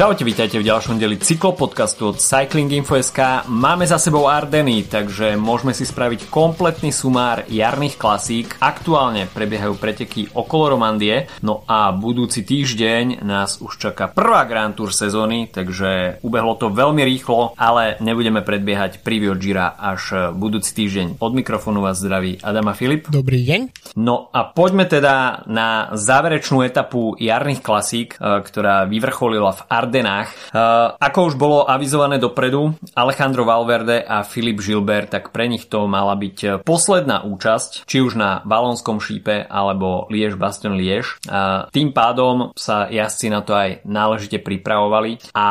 Čaute, 0.00 0.24
vítajte 0.24 0.56
v 0.56 0.64
ďalšom 0.64 0.96
deli 0.96 1.20
cyklopodcastu 1.20 2.08
od 2.08 2.16
Cycling 2.16 2.72
Info.sk. 2.72 3.44
Máme 3.52 3.84
za 3.84 4.00
sebou 4.00 4.32
Ardeny, 4.32 4.88
takže 4.88 5.36
môžeme 5.36 5.76
si 5.76 5.84
spraviť 5.84 6.32
kompletný 6.32 6.88
sumár 6.88 7.44
jarných 7.52 8.00
klasík. 8.00 8.56
Aktuálne 8.64 9.28
prebiehajú 9.28 9.76
preteky 9.76 10.32
okolo 10.32 10.72
Romandie, 10.72 11.28
no 11.44 11.68
a 11.68 11.92
budúci 11.92 12.48
týždeň 12.48 13.20
nás 13.28 13.60
už 13.60 13.76
čaká 13.76 14.08
prvá 14.08 14.48
Grand 14.48 14.72
Tour 14.72 14.88
sezóny, 14.88 15.52
takže 15.52 16.16
ubehlo 16.24 16.56
to 16.56 16.72
veľmi 16.72 17.04
rýchlo, 17.04 17.52
ale 17.60 18.00
nebudeme 18.00 18.40
predbiehať 18.40 19.04
preview 19.04 19.36
Gira 19.36 19.76
až 19.76 20.32
budúci 20.32 20.72
týždeň. 20.80 21.20
Od 21.20 21.32
mikrofónu 21.36 21.84
vás 21.84 22.00
zdraví 22.00 22.40
Adama 22.40 22.72
Filip. 22.72 23.04
Dobrý 23.12 23.44
deň. 23.44 23.92
No 24.00 24.32
a 24.32 24.48
poďme 24.48 24.88
teda 24.88 25.44
na 25.44 25.92
záverečnú 25.92 26.64
etapu 26.64 27.20
jarných 27.20 27.60
klasík, 27.60 28.16
e, 28.16 28.40
ktorá 28.40 28.88
vyvrcholila 28.88 29.52
v 29.52 29.64
Ardeny 29.68 29.89
Ardenách. 29.90 30.54
Uh, 30.54 30.94
ako 31.02 31.18
už 31.26 31.34
bolo 31.34 31.66
avizované 31.66 32.22
dopredu, 32.22 32.78
Alejandro 32.94 33.42
Valverde 33.42 34.06
a 34.06 34.22
Filip 34.22 34.62
Gilbert, 34.62 35.10
tak 35.10 35.34
pre 35.34 35.50
nich 35.50 35.66
to 35.66 35.90
mala 35.90 36.14
byť 36.14 36.62
posledná 36.62 37.26
účasť, 37.26 37.90
či 37.90 37.98
už 37.98 38.14
na 38.14 38.46
Valonskom 38.46 39.02
šípe 39.02 39.50
alebo 39.50 40.06
Liež 40.06 40.38
Baston 40.38 40.78
Liež. 40.78 41.18
Uh, 41.26 41.66
tým 41.74 41.90
pádom 41.90 42.54
sa 42.54 42.86
jazdci 42.86 43.34
na 43.34 43.42
to 43.42 43.58
aj 43.58 43.82
náležite 43.82 44.38
pripravovali 44.38 45.34
a 45.34 45.48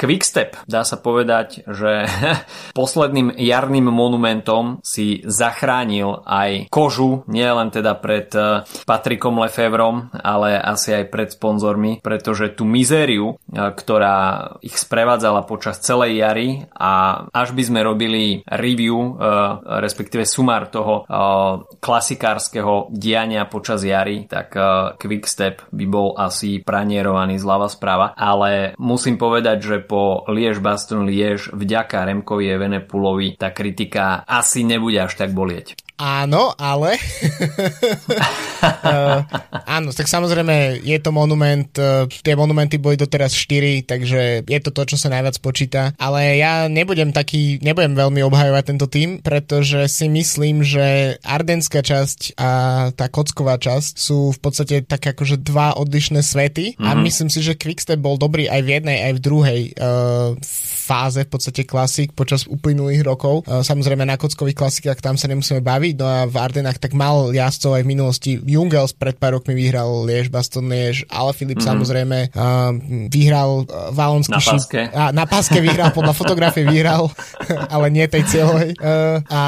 Quickstep 0.00 0.56
dá 0.64 0.88
sa 0.88 0.96
povedať, 0.96 1.68
že 1.68 2.08
posledným 2.80 3.36
jarným 3.36 3.92
monumentom 3.92 4.80
si 4.80 5.20
zachránil 5.28 6.24
aj 6.24 6.72
kožu, 6.72 7.28
nie 7.28 7.44
len 7.44 7.68
teda 7.68 7.92
pred 8.00 8.32
Patrikom 8.88 9.36
Lefevrom, 9.36 10.08
ale 10.16 10.56
asi 10.56 10.96
aj 10.96 11.04
pred 11.12 11.28
sponzormi, 11.28 12.00
pretože 12.00 12.54
tú 12.54 12.64
mizériu, 12.64 13.36
ktorá 13.82 14.16
ich 14.62 14.78
sprevádzala 14.78 15.42
počas 15.44 15.82
celej 15.82 16.22
jary 16.22 16.48
a 16.70 17.26
až 17.34 17.50
by 17.50 17.62
sme 17.66 17.80
robili 17.82 18.46
review, 18.46 18.94
e, 18.94 19.10
respektíve 19.82 20.22
sumár 20.22 20.70
toho 20.70 21.02
e, 21.02 21.18
klasikárskeho 21.82 22.94
diania 22.94 23.50
počas 23.50 23.82
jary, 23.82 24.30
tak 24.30 24.54
e, 24.54 24.62
Quickstep 24.96 25.74
by 25.74 25.84
bol 25.90 26.14
asi 26.14 26.62
pranierovaný 26.62 27.42
zľava 27.42 27.66
správa, 27.66 28.14
ale 28.14 28.78
musím 28.78 29.18
povedať, 29.18 29.58
že 29.58 29.76
po 29.82 30.22
Liež 30.30 30.62
Baston 30.62 31.04
Liež 31.04 31.50
vďaka 31.50 32.06
Remkovi 32.06 32.46
Evenepulovi 32.46 33.34
tá 33.34 33.50
kritika 33.50 34.22
asi 34.22 34.62
nebude 34.62 35.02
až 35.02 35.18
tak 35.18 35.34
bolieť. 35.34 35.74
Áno, 36.02 36.50
ale... 36.58 36.98
uh, 38.58 39.22
áno, 39.78 39.94
tak 39.94 40.10
samozrejme 40.10 40.82
je 40.82 40.98
to 40.98 41.14
monument, 41.14 41.70
uh, 41.78 42.10
tie 42.10 42.34
monumenty 42.34 42.82
boli 42.82 42.98
doteraz 42.98 43.30
4, 43.30 43.86
takže 43.86 44.42
je 44.42 44.58
to 44.58 44.74
to, 44.74 44.82
čo 44.82 44.96
sa 44.98 45.14
najviac 45.14 45.38
počíta, 45.38 45.94
ale 46.02 46.42
ja 46.42 46.66
nebudem 46.66 47.14
taký, 47.14 47.62
nebudem 47.62 47.94
veľmi 47.94 48.18
obhajovať 48.26 48.64
tento 48.66 48.90
tým, 48.90 49.22
pretože 49.22 49.86
si 49.86 50.10
myslím, 50.10 50.66
že 50.66 51.16
ardenská 51.22 51.86
časť 51.86 52.34
a 52.34 52.50
tá 52.90 53.06
kocková 53.06 53.54
časť 53.62 53.94
sú 53.94 54.34
v 54.34 54.38
podstate 54.42 54.82
tak 54.82 55.06
akože 55.06 55.38
dva 55.38 55.78
odlišné 55.78 56.18
svety 56.18 56.74
mm-hmm. 56.74 56.82
a 56.82 56.98
mhm. 56.98 57.02
myslím 57.06 57.30
si, 57.30 57.46
že 57.46 57.54
Quickstep 57.54 58.02
bol 58.02 58.18
dobrý 58.18 58.50
aj 58.50 58.60
v 58.66 58.68
jednej, 58.74 58.98
aj 59.06 59.12
v 59.14 59.20
druhej 59.22 59.60
uh, 59.78 60.34
fáze 60.82 61.22
v 61.22 61.30
podstate 61.30 61.62
klasik 61.62 62.10
počas 62.10 62.50
uplynulých 62.50 63.06
rokov. 63.06 63.46
Uh, 63.46 63.62
samozrejme 63.62 64.02
na 64.02 64.18
kockových 64.18 64.58
klasikách 64.58 64.98
tam 64.98 65.14
sa 65.14 65.30
nemusíme 65.30 65.62
baviť, 65.62 65.91
no 65.96 66.06
a 66.08 66.24
v 66.26 66.36
Ardenách 66.36 66.80
tak 66.80 66.96
mal 66.96 67.30
jazdcov 67.30 67.78
aj 67.78 67.82
v 67.84 67.90
minulosti. 67.90 68.30
Jungels 68.42 68.96
pred 68.96 69.14
pár 69.16 69.38
rokmi 69.38 69.54
vyhral 69.54 70.04
Liež, 70.08 70.32
Baston 70.32 70.66
Liež, 70.66 71.06
ale 71.12 71.30
Filip 71.36 71.60
mm-hmm. 71.60 71.70
samozrejme 71.70 72.18
uh, 72.32 72.72
vyhral 73.12 73.68
uh, 73.68 73.92
Valonský 73.94 74.34
na 74.34 74.40
páske. 74.42 74.80
A, 74.90 75.02
na 75.14 75.24
páske 75.28 75.58
vyhral, 75.62 75.94
podľa 75.94 76.14
fotografie 76.16 76.66
vyhral, 76.66 77.12
ale 77.74 77.92
nie 77.92 78.04
tej 78.08 78.24
cieľovej. 78.26 78.70
Uh, 78.80 79.22
a 79.28 79.42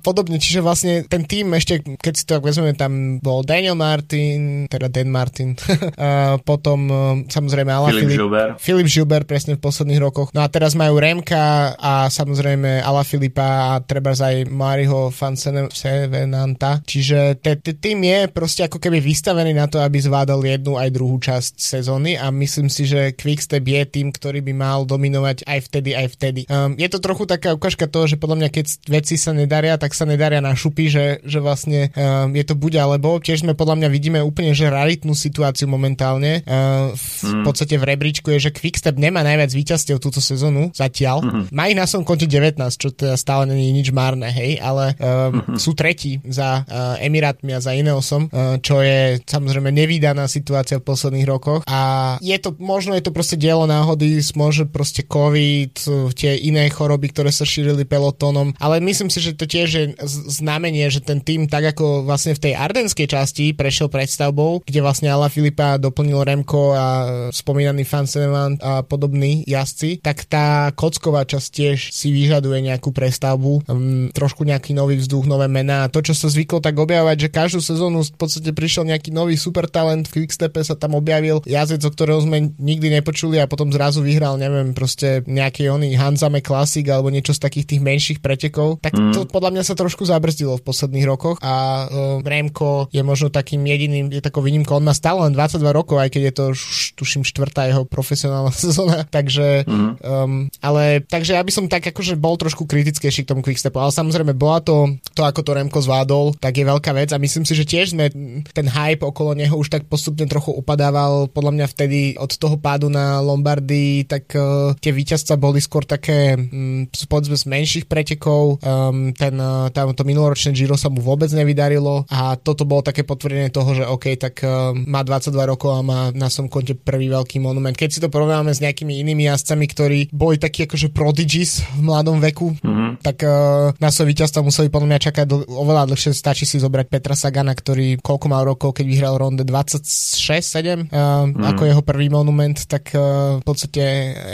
podobne, 0.00 0.38
čiže 0.38 0.62
vlastne 0.64 1.04
ten 1.04 1.26
tým 1.26 1.52
ešte, 1.52 1.82
keď 1.82 2.12
si 2.14 2.24
to 2.24 2.38
tak 2.38 2.46
vezmeme, 2.46 2.72
tam 2.78 3.18
bol 3.20 3.42
Daniel 3.42 3.74
Martin, 3.74 4.70
teda 4.70 4.86
Dan 4.88 5.10
Martin, 5.10 5.58
uh, 5.58 6.38
potom 6.50 6.78
uh, 6.88 6.98
samozrejme 7.26 7.70
Ala 7.70 7.90
Filip 7.90 8.14
Žuber. 8.14 8.48
Filip 8.62 8.88
Žuber 8.88 9.22
presne 9.26 9.58
v 9.58 9.60
posledných 9.60 10.00
rokoch. 10.00 10.30
No 10.32 10.46
a 10.46 10.48
teraz 10.48 10.78
majú 10.78 10.96
Remka 11.02 11.74
a 11.76 12.06
samozrejme 12.08 12.80
Ala 12.80 13.02
Filipa 13.02 13.74
a 13.74 13.82
treba 13.82 14.14
aj 14.14 14.46
Mariho 14.50 15.10
Fansene, 15.10 15.68
Sevenanta. 15.80 16.84
Čiže 16.84 17.40
tým 17.80 18.04
je 18.04 18.18
proste 18.28 18.68
ako 18.68 18.76
keby 18.76 19.00
vystavený 19.00 19.56
na 19.56 19.64
to, 19.64 19.80
aby 19.80 19.96
zvládol 19.96 20.44
jednu 20.44 20.76
aj 20.76 20.88
druhú 20.92 21.16
časť 21.16 21.56
sezóny 21.56 22.20
a 22.20 22.28
myslím 22.28 22.68
si, 22.68 22.84
že 22.84 23.16
Quickstep 23.16 23.64
je 23.64 23.82
tým, 23.88 24.12
ktorý 24.12 24.44
by 24.44 24.52
mal 24.52 24.84
dominovať 24.84 25.48
aj 25.48 25.58
vtedy, 25.70 25.90
aj 25.96 26.06
vtedy. 26.18 26.40
Um, 26.52 26.76
je 26.76 26.88
to 26.92 27.00
trochu 27.00 27.24
taká 27.24 27.56
ukážka 27.56 27.88
toho, 27.88 28.04
že 28.04 28.20
podľa 28.20 28.44
mňa 28.44 28.48
keď 28.52 28.66
veci 28.92 29.16
sa 29.16 29.32
nedaria, 29.32 29.80
tak 29.80 29.96
sa 29.96 30.04
nedaria 30.04 30.44
na 30.44 30.52
šupy, 30.52 30.92
že, 30.92 31.06
že 31.24 31.40
vlastne 31.40 31.88
um, 31.96 32.34
je 32.36 32.44
to 32.44 32.52
buď 32.58 32.84
alebo. 32.84 33.16
Tiež 33.16 33.46
sme 33.46 33.56
podľa 33.56 33.80
mňa 33.80 33.88
vidíme 33.88 34.20
úplne, 34.20 34.52
že 34.52 34.68
raritnú 34.68 35.16
situáciu 35.16 35.70
momentálne. 35.70 36.44
Uh, 36.44 36.92
v 36.92 37.40
mm. 37.40 37.44
podstate 37.46 37.80
v 37.80 37.84
rebríčku 37.88 38.28
je, 38.36 38.50
že 38.50 38.54
Quickstep 38.54 39.00
nemá 39.00 39.24
najviac 39.24 39.48
víťazstiev 39.54 40.02
túto 40.02 40.20
sezónu 40.20 40.74
zatiaľ. 40.74 41.22
Mm-hmm. 41.24 41.44
Má 41.54 41.64
ich 41.70 41.78
na 41.78 41.86
svojom 41.86 42.04
konte 42.04 42.26
19, 42.26 42.56
čo 42.76 42.88
teda 42.90 43.14
stále 43.14 43.46
není 43.46 43.70
nič 43.70 43.94
márne, 43.94 44.28
hej, 44.32 44.58
ale 44.58 44.96
um, 44.98 45.40
mm-hmm. 45.40 45.59
Sú 45.60 45.76
tretí 45.76 46.24
za 46.24 46.64
uh, 46.64 46.96
Emirátmi 47.04 47.52
a 47.52 47.60
za 47.60 47.76
Ineosom, 47.76 48.32
uh, 48.32 48.56
čo 48.64 48.80
je 48.80 49.20
samozrejme 49.28 49.68
nevýdaná 49.68 50.24
situácia 50.24 50.80
v 50.80 50.88
posledných 50.88 51.28
rokoch. 51.28 51.60
A 51.68 52.16
je 52.24 52.36
to, 52.40 52.56
možno 52.56 52.96
je 52.96 53.04
to 53.04 53.12
proste 53.12 53.36
dielo 53.36 53.68
náhody, 53.68 54.24
môže 54.32 54.64
proste 54.64 55.04
COVID, 55.04 55.76
tie 56.16 56.40
iné 56.40 56.72
choroby, 56.72 57.12
ktoré 57.12 57.28
sa 57.28 57.44
šírili 57.44 57.84
pelotónom, 57.84 58.56
ale 58.56 58.80
myslím 58.80 59.12
si, 59.12 59.20
že 59.20 59.36
to 59.36 59.44
tiež 59.44 59.68
je 59.68 59.84
znamenie, 60.30 60.86
že 60.88 61.04
ten 61.04 61.20
tým 61.20 61.50
tak 61.50 61.76
ako 61.76 62.08
vlastne 62.08 62.32
v 62.32 62.50
tej 62.50 62.52
ardenskej 62.56 63.10
časti 63.10 63.52
prešiel 63.52 63.92
predstavbou, 63.92 64.64
kde 64.64 64.80
vlastne 64.80 65.10
Ala 65.10 65.28
Filipa 65.28 65.76
doplnil 65.76 66.22
Remko 66.22 66.72
a 66.72 66.86
spomínaný 67.34 67.82
Fanseneman 67.84 68.56
a 68.62 68.86
podobní 68.86 69.42
jazdci, 69.44 69.98
tak 70.00 70.24
tá 70.30 70.70
kocková 70.72 71.26
časť 71.26 71.48
tiež 71.50 71.78
si 71.90 72.14
vyžaduje 72.14 72.62
nejakú 72.70 72.94
prestavbu, 72.94 73.66
um, 73.66 74.08
trošku 74.14 74.46
nejaký 74.46 74.72
nový 74.72 74.96
vzduch, 74.96 75.26
nové 75.26 75.49
mená. 75.50 75.90
To, 75.90 76.00
čo 76.00 76.14
sa 76.14 76.30
zvyklo 76.30 76.62
tak 76.62 76.78
objavovať, 76.78 77.26
že 77.26 77.28
každú 77.28 77.60
sezónu 77.60 78.06
v 78.06 78.14
podstate 78.16 78.54
prišiel 78.54 78.86
nejaký 78.86 79.10
nový 79.10 79.34
super 79.34 79.66
talent, 79.66 80.06
v 80.06 80.22
Quickstepe 80.22 80.62
sa 80.62 80.78
tam 80.78 80.94
objavil 80.94 81.42
jazdec, 81.44 81.82
o 81.84 81.90
ktorého 81.90 82.22
sme 82.22 82.54
nikdy 82.56 82.94
nepočuli 83.00 83.42
a 83.42 83.50
potom 83.50 83.74
zrazu 83.74 84.00
vyhral, 84.00 84.38
neviem, 84.38 84.72
proste 84.72 85.26
nejaký 85.26 85.68
oný 85.68 85.98
Hanzame 85.98 86.40
Classic 86.40 86.86
alebo 86.86 87.10
niečo 87.10 87.34
z 87.34 87.42
takých 87.42 87.76
tých 87.76 87.80
menších 87.82 88.18
pretekov. 88.22 88.78
Tak 88.80 88.94
mm. 88.94 89.12
to 89.12 89.20
podľa 89.26 89.50
mňa 89.58 89.64
sa 89.66 89.74
trošku 89.74 90.06
zabrzdilo 90.06 90.56
v 90.60 90.64
posledných 90.64 91.06
rokoch 91.06 91.36
a 91.42 91.86
uh, 91.90 92.22
Remko 92.22 92.88
je 92.94 93.02
možno 93.02 93.28
takým 93.28 93.66
jediným, 93.66 94.12
je 94.14 94.22
takou 94.22 94.40
výnimkou. 94.44 94.78
On 94.78 94.86
má 94.86 94.94
stále 94.94 95.26
len 95.26 95.34
22 95.34 95.66
rokov, 95.74 95.98
aj 95.98 96.10
keď 96.14 96.22
je 96.30 96.32
to 96.32 96.44
už, 96.54 96.60
tuším 96.94 97.22
štvrtá 97.26 97.66
jeho 97.66 97.82
profesionálna 97.88 98.54
sezóna, 98.64 99.02
takže 99.08 99.66
mm. 99.66 99.92
um, 100.04 100.46
ale 100.62 101.02
takže 101.02 101.34
ja 101.34 101.42
by 101.42 101.52
som 101.52 101.66
tak 101.66 101.90
akože 101.90 102.14
bol 102.20 102.36
trošku 102.36 102.68
kritickejší 102.68 103.24
k 103.24 103.30
tomu 103.32 103.40
Quickstepu, 103.40 103.80
ale 103.80 103.90
samozrejme 103.90 104.36
bola 104.36 104.60
to, 104.60 105.00
to 105.16 105.24
ako 105.24 105.39
to 105.40 105.50
to 105.50 105.58
Remko 105.58 105.82
zvládol, 105.82 106.38
tak 106.38 106.62
je 106.62 106.62
veľká 106.62 106.94
vec 106.94 107.10
a 107.10 107.18
myslím 107.18 107.42
si, 107.42 107.58
že 107.58 107.66
tiež 107.66 107.98
sme 107.98 108.06
ten 108.54 108.66
hype 108.70 109.02
okolo 109.02 109.34
neho 109.34 109.58
už 109.58 109.66
tak 109.66 109.90
postupne 109.90 110.30
trochu 110.30 110.54
upadával. 110.54 111.26
Podľa 111.26 111.52
mňa 111.58 111.66
vtedy 111.66 112.00
od 112.14 112.30
toho 112.30 112.54
pádu 112.54 112.86
na 112.86 113.18
Lombardy, 113.18 114.06
tak 114.06 114.30
uh, 114.38 114.70
tie 114.78 114.94
víťazstva 114.94 115.34
boli 115.34 115.58
skôr 115.58 115.82
také 115.82 116.38
um, 116.38 116.86
povedzme 117.10 117.34
z 117.34 117.50
menších 117.50 117.90
pretekov. 117.90 118.62
Um, 118.62 119.10
ten, 119.10 119.34
uh, 119.42 119.66
tam, 119.74 119.90
to 119.90 120.06
minuloročné 120.06 120.54
Giro 120.54 120.78
sa 120.78 120.86
mu 120.86 121.02
vôbec 121.02 121.26
nevydarilo 121.34 122.06
a 122.06 122.38
toto 122.38 122.62
bolo 122.62 122.86
také 122.86 123.02
potvrdenie 123.02 123.50
toho, 123.50 123.74
že 123.74 123.84
OK, 123.90 124.14
tak 124.14 124.46
uh, 124.46 124.70
má 124.70 125.02
22 125.02 125.34
rokov 125.50 125.74
a 125.74 125.82
má 125.82 126.00
na 126.14 126.30
som 126.30 126.46
konte 126.46 126.78
prvý 126.78 127.10
veľký 127.10 127.42
monument. 127.42 127.74
Keď 127.74 127.90
si 127.90 127.98
to 127.98 128.06
porovnáme 128.06 128.54
s 128.54 128.62
nejakými 128.62 129.02
inými 129.02 129.26
jazdcami, 129.26 129.66
ktorí 129.66 129.98
boli 130.14 130.38
takí 130.38 130.70
akože 130.70 130.94
prodigies 130.94 131.66
v 131.74 131.90
mladom 131.90 132.22
veku, 132.22 132.54
mm-hmm. 132.54 133.02
tak 133.02 133.26
uh, 133.26 133.74
na 133.82 133.90
svoje 133.90 134.14
víťazstva 134.14 134.46
museli 134.46 134.70
podľa 134.70 134.94
mňa 134.94 135.04
čakať 135.10 135.26
dl- 135.30 135.46
oveľa 135.46 135.86
dlhšie 135.94 136.10
stačí 136.10 136.42
si 136.42 136.58
zobrať 136.58 136.90
Petra 136.90 137.14
Sagana, 137.14 137.54
ktorý 137.54 138.02
koľko 138.02 138.26
mal 138.26 138.42
rokov, 138.42 138.74
keď 138.74 138.86
vyhral 138.90 139.14
ronde 139.14 139.46
26-7 139.46 140.90
uh, 140.90 141.30
mm. 141.30 141.46
ako 141.54 141.62
jeho 141.70 141.82
prvý 141.86 142.10
monument, 142.10 142.58
tak 142.66 142.90
uh, 142.98 143.38
v 143.38 143.44
podstate 143.46 143.82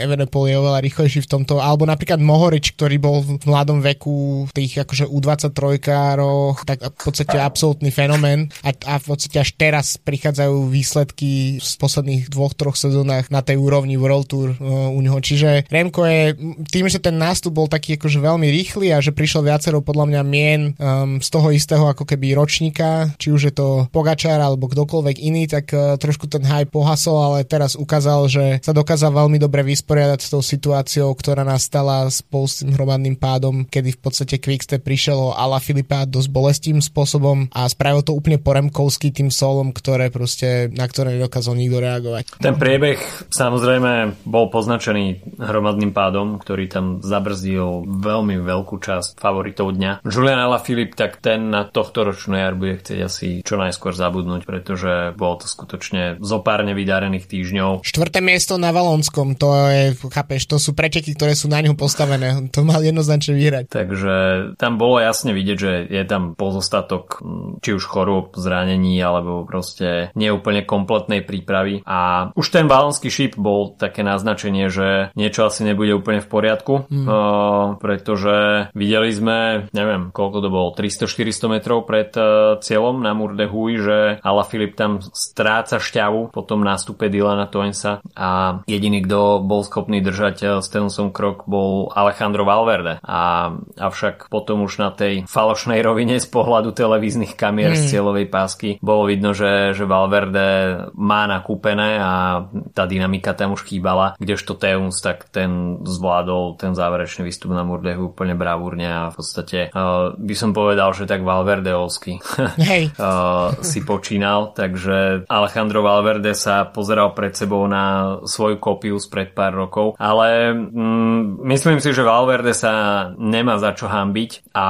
Evenepoel 0.00 0.48
je 0.48 0.56
oveľa 0.56 0.80
rýchlejší 0.80 1.20
v 1.28 1.30
tomto, 1.30 1.60
alebo 1.60 1.84
napríklad 1.84 2.16
Mohorič, 2.22 2.72
ktorý 2.80 2.96
bol 2.96 3.20
v 3.20 3.36
mladom 3.44 3.84
veku 3.84 4.48
v 4.48 4.52
tých 4.56 4.80
akože 4.86 5.04
U23-károch, 5.12 6.64
tak 6.64 6.80
v 6.80 7.02
podstate 7.04 7.36
absolútny 7.36 7.92
fenomén 7.92 8.48
a, 8.64 8.72
a 8.72 8.94
v 8.96 9.04
podstate 9.04 9.42
až 9.42 9.52
teraz 9.54 10.00
prichádzajú 10.00 10.72
výsledky 10.72 11.60
z 11.60 11.70
posledných 11.76 12.32
dvoch, 12.32 12.56
troch 12.56 12.78
sezónach 12.78 13.28
na 13.28 13.44
tej 13.44 13.60
úrovni 13.60 14.00
World 14.00 14.30
Tour 14.30 14.56
uh, 14.56 14.88
u 14.88 14.98
neho. 15.02 15.18
Čiže 15.18 15.68
Remko 15.68 16.06
je 16.06 16.22
tým, 16.70 16.86
že 16.86 17.02
ten 17.02 17.18
nástup 17.18 17.52
bol 17.52 17.66
taký 17.66 17.98
akože 17.98 18.22
veľmi 18.22 18.48
rýchly 18.48 18.94
a 18.94 19.02
že 19.02 19.10
prišlo 19.10 19.44
viacero 19.44 19.82
podľa 19.82 20.06
mňa 20.06 20.22
mien 20.22 20.62
um, 20.86 21.18
z 21.18 21.28
toho 21.34 21.50
istého 21.50 21.90
ako 21.90 22.06
keby 22.06 22.38
ročníka, 22.38 23.10
či 23.18 23.34
už 23.34 23.50
je 23.50 23.54
to 23.54 23.90
Pogačar 23.90 24.38
alebo 24.38 24.70
kdokoľvek 24.70 25.16
iný, 25.18 25.50
tak 25.50 25.74
uh, 25.74 25.98
trošku 25.98 26.30
ten 26.30 26.46
hype 26.46 26.70
pohasol, 26.70 27.18
ale 27.18 27.42
teraz 27.42 27.74
ukázal, 27.74 28.30
že 28.30 28.44
sa 28.62 28.70
dokázal 28.70 29.10
veľmi 29.10 29.42
dobre 29.42 29.66
vysporiadať 29.66 30.20
s 30.22 30.30
tou 30.30 30.42
situáciou, 30.44 31.10
ktorá 31.16 31.42
nastala 31.42 32.06
spolu 32.06 32.46
s 32.46 32.62
tým 32.62 32.76
hromadným 32.76 33.16
pádom, 33.16 33.66
kedy 33.66 33.96
v 33.96 34.00
podstate 34.00 34.36
Quickstep 34.36 34.84
prišiel 34.84 35.16
o 35.16 35.34
Ala 35.34 35.58
Filipa 35.58 36.04
dosť 36.04 36.28
bolestím 36.28 36.78
spôsobom 36.84 37.48
a 37.50 37.64
spravil 37.66 38.04
to 38.04 38.12
úplne 38.12 38.36
poremkovský 38.36 39.10
tým 39.10 39.32
solom, 39.32 39.72
ktoré 39.72 40.12
proste, 40.12 40.68
na 40.76 40.84
ktoré 40.84 41.16
nedokázal 41.16 41.56
nikto 41.56 41.80
reagovať. 41.80 42.36
Ten 42.36 42.60
priebeh 42.60 43.00
samozrejme 43.32 44.22
bol 44.28 44.52
poznačený 44.52 45.40
hromadným 45.40 45.96
pádom, 45.96 46.36
ktorý 46.36 46.68
tam 46.68 47.00
zabrzdil 47.00 47.88
veľmi 47.88 48.36
veľkú 48.44 48.76
časť 48.76 49.16
favoritov 49.16 49.72
dňa. 49.72 50.04
Julian 50.04 50.36
Alaphilippe, 50.36 50.75
tak 50.92 51.22
ten 51.24 51.48
na 51.48 51.64
tohto 51.64 52.04
ročnú 52.04 52.36
jar 52.36 52.52
bude 52.52 52.76
chcieť 52.76 53.00
asi 53.00 53.28
čo 53.40 53.56
najskôr 53.56 53.96
zabudnúť, 53.96 54.44
pretože 54.44 55.16
bolo 55.16 55.40
to 55.40 55.46
skutočne 55.48 56.20
zopárne 56.20 56.76
vydarených 56.76 57.24
týždňov. 57.30 57.86
Štvrté 57.86 58.20
miesto 58.20 58.60
na 58.60 58.74
Valonskom, 58.74 59.38
to 59.38 59.48
je, 59.72 59.84
chápeš, 60.12 60.44
to 60.44 60.56
sú 60.60 60.76
prečeky, 60.76 61.16
ktoré 61.16 61.32
sú 61.32 61.48
na 61.48 61.64
ňu 61.64 61.78
postavené. 61.78 62.28
To 62.56 62.64
mal 62.64 62.80
jednoznačne 62.80 63.36
vyhrať. 63.36 63.68
Takže 63.68 64.14
tam 64.56 64.80
bolo 64.80 64.96
jasne 64.96 65.36
vidieť, 65.36 65.58
že 65.60 65.72
je 65.92 66.04
tam 66.08 66.32
pozostatok 66.32 67.20
či 67.60 67.76
už 67.76 67.84
chorób, 67.84 68.32
zranení 68.38 68.96
alebo 69.02 69.44
proste 69.44 70.08
neúplne 70.16 70.64
kompletnej 70.64 71.20
prípravy. 71.20 71.84
A 71.84 72.30
už 72.32 72.46
ten 72.48 72.64
valonský 72.64 73.12
šíp 73.12 73.36
bol 73.36 73.76
také 73.76 74.00
naznačenie, 74.00 74.72
že 74.72 75.12
niečo 75.14 75.46
asi 75.46 75.68
nebude 75.68 75.92
úplne 75.92 76.24
v 76.24 76.28
poriadku, 76.28 76.74
mm. 76.88 77.06
uh, 77.06 77.64
pretože 77.76 78.68
videli 78.72 79.10
sme, 79.12 79.68
neviem, 79.76 80.08
koľko 80.10 80.38
to 80.40 80.48
bolo, 80.48 80.65
300-400 80.72 81.52
metrov 81.52 81.84
pred 81.84 82.10
uh, 82.16 82.56
cieľom 82.58 82.98
na 82.98 83.12
Murde 83.12 83.46
Huy, 83.46 83.78
že 83.78 83.98
Ala 84.24 84.42
Filip 84.48 84.74
tam 84.74 84.98
stráca 85.02 85.78
šťavu 85.78 86.32
po 86.32 86.42
tom 86.42 86.64
nástupe 86.64 87.12
Dylana 87.12 87.46
Toensa 87.46 88.00
a 88.16 88.60
jediný, 88.64 89.04
kto 89.04 89.44
bol 89.44 89.62
schopný 89.62 90.00
držať 90.00 90.36
uh, 90.42 90.50
Stenosom 90.64 91.12
krok, 91.12 91.44
bol 91.44 91.92
Alejandro 91.92 92.48
Valverde. 92.48 92.98
A, 93.04 93.52
avšak 93.76 94.32
potom 94.32 94.64
už 94.64 94.80
na 94.80 94.90
tej 94.90 95.28
falošnej 95.28 95.84
rovine 95.84 96.16
z 96.16 96.26
pohľadu 96.26 96.72
televíznych 96.72 97.36
kamier 97.36 97.76
mm. 97.76 97.78
z 97.78 97.82
cieľovej 97.92 98.26
pásky 98.32 98.70
bolo 98.80 99.06
vidno, 99.10 99.36
že, 99.36 99.76
že 99.76 99.84
Valverde 99.84 100.90
má 100.96 101.28
nakúpené 101.28 102.00
a 102.00 102.44
tá 102.72 102.88
dynamika 102.88 103.36
tam 103.36 103.52
už 103.52 103.68
chýbala, 103.68 104.16
kdežto 104.16 104.56
Teuns 104.56 104.98
tak 105.04 105.28
ten 105.28 105.82
zvládol 105.84 106.56
ten 106.56 106.72
záverečný 106.72 107.28
výstup 107.28 107.52
na 107.52 107.66
Murdehu 107.66 108.14
úplne 108.14 108.38
bravúrne 108.38 108.86
a 108.86 109.00
v 109.12 109.16
podstate 109.18 109.58
uh, 109.70 110.16
by 110.16 110.34
som 110.34 110.55
povedal, 110.56 110.96
že 110.96 111.04
tak 111.04 111.20
Valverdeovsky 111.20 112.16
hey. 112.56 112.88
uh, 112.96 113.52
si 113.68 113.84
počínal, 113.84 114.56
takže 114.56 115.28
Alejandro 115.28 115.84
Valverde 115.84 116.32
sa 116.32 116.64
pozeral 116.64 117.12
pred 117.12 117.36
sebou 117.36 117.68
na 117.68 118.16
svoju 118.24 118.56
kopiu 118.56 118.96
spred 118.96 119.36
pár 119.36 119.52
rokov, 119.52 120.00
ale 120.00 120.56
mm, 120.56 121.44
myslím 121.44 121.84
si, 121.84 121.92
že 121.92 122.00
Valverde 122.00 122.56
sa 122.56 123.12
nemá 123.20 123.60
za 123.60 123.76
čo 123.76 123.92
hambiť 123.92 124.56
a 124.56 124.68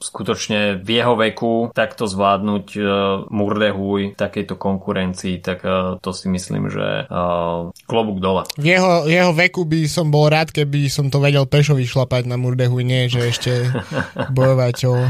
skutočne 0.00 0.80
v 0.80 0.88
jeho 0.88 1.14
veku 1.20 1.68
takto 1.76 2.08
zvládnuť 2.08 2.66
uh, 2.80 2.86
Murdehuj 3.28 4.16
v 4.16 4.18
takejto 4.18 4.56
konkurencii, 4.56 5.44
tak 5.44 5.60
uh, 5.68 6.00
to 6.00 6.16
si 6.16 6.32
myslím, 6.32 6.72
že 6.72 7.04
uh, 7.10 7.68
klobúk 7.84 8.22
dole. 8.22 8.48
V 8.56 8.64
jeho, 8.64 9.04
jeho 9.04 9.36
veku 9.36 9.68
by 9.68 9.84
som 9.90 10.08
bol 10.08 10.32
rád, 10.32 10.54
keby 10.54 10.88
som 10.88 11.12
to 11.12 11.20
vedel 11.20 11.44
pešo 11.44 11.76
vyšlapať 11.76 12.24
na 12.24 12.38
Murdehu, 12.38 12.80
nie, 12.80 13.10
že 13.10 13.28
ešte 13.28 13.52
bojovať 14.38 14.76
o, 14.86 15.01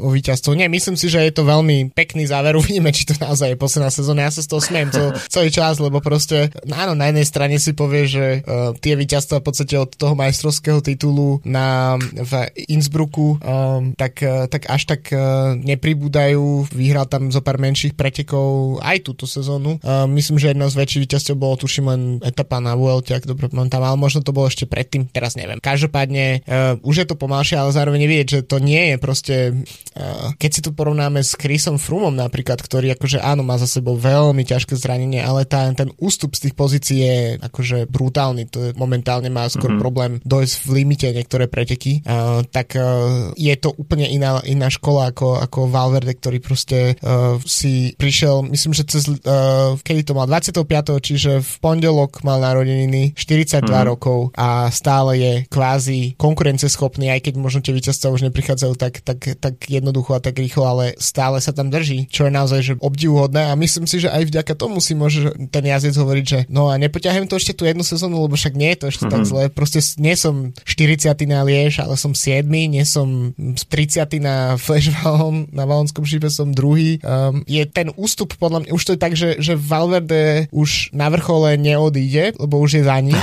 o 0.00 0.08
víťazstvo. 0.10 0.56
Nie, 0.56 0.68
myslím 0.68 0.96
si, 0.98 1.08
že 1.08 1.22
je 1.22 1.32
to 1.34 1.46
veľmi 1.46 1.92
pekný 1.94 2.26
záver. 2.28 2.56
Uvidíme, 2.60 2.90
či 2.90 3.08
to 3.08 3.14
naozaj 3.18 3.54
je 3.54 3.58
posledná 3.60 3.90
sezóna. 3.90 4.26
Ja 4.26 4.32
sa 4.34 4.42
z 4.44 4.50
toho 4.50 4.60
smiem 4.62 4.88
to, 4.90 5.14
celý 5.34 5.48
čas, 5.54 5.78
lebo 5.78 5.98
proste, 6.04 6.50
áno, 6.68 6.92
na 6.96 7.10
jednej 7.10 7.26
strane 7.26 7.56
si 7.60 7.72
povie, 7.72 8.06
že 8.08 8.24
uh, 8.44 8.74
tie 8.78 8.98
víťazstva 8.98 9.40
v 9.40 9.46
podstate 9.46 9.74
od 9.78 9.90
toho 9.94 10.14
majstrovského 10.18 10.80
titulu 10.84 11.40
na, 11.46 11.96
v 12.00 12.32
Innsbrucku 12.68 13.38
um, 13.38 13.96
tak, 13.96 14.20
uh, 14.24 14.46
tak 14.50 14.68
až 14.68 14.82
tak 14.90 15.08
uh, 15.10 15.54
nepribúdajú. 15.58 16.68
Vyhral 16.74 17.06
tam 17.08 17.30
zo 17.30 17.40
pár 17.40 17.56
menších 17.60 17.96
pretekov 17.96 18.78
aj 18.82 19.06
túto 19.06 19.24
sezónu. 19.24 19.80
Uh, 19.80 20.04
myslím, 20.10 20.40
že 20.40 20.52
jedno 20.52 20.68
z 20.68 20.78
väčších 20.78 21.02
víťazstiev 21.08 21.36
bolo 21.38 21.58
tuším 21.58 21.86
len 21.88 22.02
etapa 22.20 22.58
na 22.60 22.74
Vuelte, 22.74 23.16
ak 23.16 23.28
dobre 23.28 23.48
pamätám, 23.48 23.82
ale 23.82 23.96
možno 23.96 24.20
to 24.20 24.34
bolo 24.34 24.50
ešte 24.50 24.68
predtým, 24.68 25.08
teraz 25.08 25.38
neviem. 25.38 25.58
Každopádne 25.62 26.44
uh, 26.44 26.76
už 26.82 27.04
je 27.04 27.06
to 27.06 27.16
pomalšie, 27.16 27.56
ale 27.56 27.70
zároveň 27.72 28.04
vidieť, 28.04 28.28
že 28.28 28.40
to 28.44 28.58
nie 28.60 28.94
je 28.94 28.96
proste, 29.00 29.23
uh, 29.30 30.34
keď 30.36 30.50
si 30.50 30.60
to 30.60 30.70
porovnáme 30.74 31.22
s 31.22 31.38
Chrisom 31.38 31.80
Frumom 31.80 32.12
napríklad, 32.14 32.60
ktorý 32.60 32.92
akože 32.96 33.22
áno, 33.22 33.46
má 33.46 33.56
za 33.56 33.68
sebou 33.68 33.96
veľmi 33.96 34.42
ťažké 34.44 34.76
zranenie, 34.76 35.22
ale 35.22 35.46
tá, 35.48 35.68
ten 35.72 35.90
ústup 36.00 36.34
z 36.36 36.48
tých 36.48 36.54
pozícií 36.54 36.98
je 37.00 37.16
akože 37.40 37.86
brutálny, 37.88 38.50
to 38.50 38.58
je, 38.60 38.70
momentálne 38.74 39.28
má 39.30 39.46
skôr 39.48 39.74
mm-hmm. 39.74 39.84
problém 39.84 40.12
dojsť 40.24 40.54
v 40.64 40.68
limite 40.74 41.08
niektoré 41.10 41.46
preteky, 41.46 42.04
uh, 42.04 42.42
tak 42.48 42.76
uh, 42.76 43.32
je 43.38 43.54
to 43.56 43.72
úplne 43.76 44.08
iná, 44.08 44.42
iná 44.44 44.68
škola 44.68 45.14
ako, 45.14 45.40
ako 45.40 45.70
Valverde, 45.70 46.14
ktorý 46.16 46.38
proste 46.42 46.98
uh, 47.00 47.38
si 47.44 47.94
prišiel, 47.96 48.44
myslím, 48.50 48.72
že 48.74 48.84
cez, 48.88 49.08
uh, 49.08 49.78
kedy 49.80 50.06
to 50.06 50.12
mal, 50.16 50.26
25. 50.26 50.64
čiže 51.00 51.40
v 51.40 51.52
pondelok 51.62 52.20
mal 52.26 52.42
narodeniny, 52.42 53.14
42 53.14 53.62
mm-hmm. 53.62 53.88
rokov 53.88 54.34
a 54.34 54.68
stále 54.70 55.12
je 55.18 55.32
kvázi 55.48 56.18
konkurenceschopný, 56.18 57.10
aj 57.14 57.30
keď 57.30 57.34
možno 57.38 57.60
tie 57.62 57.74
víťazstva 57.76 58.12
už 58.12 58.26
neprichádzajú 58.30 58.72
tak, 58.74 59.00
tak, 59.04 59.13
tak 59.20 59.70
jednoducho 59.70 60.16
a 60.16 60.20
tak 60.22 60.36
rýchlo, 60.36 60.66
ale 60.66 60.84
stále 60.98 61.38
sa 61.38 61.54
tam 61.54 61.70
drží, 61.70 62.10
čo 62.10 62.26
je 62.26 62.32
naozaj 62.32 62.60
že 62.64 62.74
obdivuhodné 62.80 63.48
a 63.48 63.54
myslím 63.54 63.86
si, 63.86 64.02
že 64.02 64.10
aj 64.10 64.28
vďaka 64.28 64.54
tomu 64.58 64.82
si 64.82 64.98
môže 64.98 65.30
ten 65.48 65.64
jazdec 65.64 65.94
hovoriť, 65.94 66.24
že 66.24 66.38
no 66.50 66.68
a 66.72 66.80
nepoťahujem 66.80 67.30
to 67.30 67.38
ešte 67.38 67.54
tú 67.54 67.68
jednu 67.68 67.86
sezónu, 67.86 68.26
lebo 68.26 68.34
však 68.34 68.54
nie 68.58 68.74
je 68.74 68.78
to 68.82 68.86
ešte 68.90 69.04
mm-hmm. 69.06 69.14
tak 69.14 69.22
mhm. 69.22 69.28
zle. 69.28 69.42
Proste 69.54 69.80
nie 70.02 70.14
som 70.18 70.34
40 70.66 71.14
na 71.30 71.40
Liež, 71.46 71.78
ale 71.78 71.94
som 71.94 72.12
7, 72.12 72.44
nie 72.48 72.84
som 72.84 73.32
30 73.38 74.18
na 74.18 74.56
Flash 74.58 74.90
Valon, 74.90 75.46
na 75.54 75.64
Valonskom 75.64 76.02
šípe 76.02 76.26
som 76.32 76.50
druhý. 76.50 76.98
Um, 77.04 77.46
je 77.46 77.62
ten 77.68 77.92
ústup 77.94 78.34
podľa 78.36 78.66
mňa, 78.66 78.70
už 78.74 78.82
to 78.82 78.92
je 78.96 79.00
tak, 79.00 79.14
že, 79.14 79.38
že 79.38 79.54
Valverde 79.54 80.50
už 80.50 80.90
na 80.96 81.08
vrchole 81.12 81.54
neodíde, 81.60 82.34
lebo 82.40 82.58
už 82.58 82.80
je 82.80 82.82
za 82.82 82.98
ním. 82.98 83.18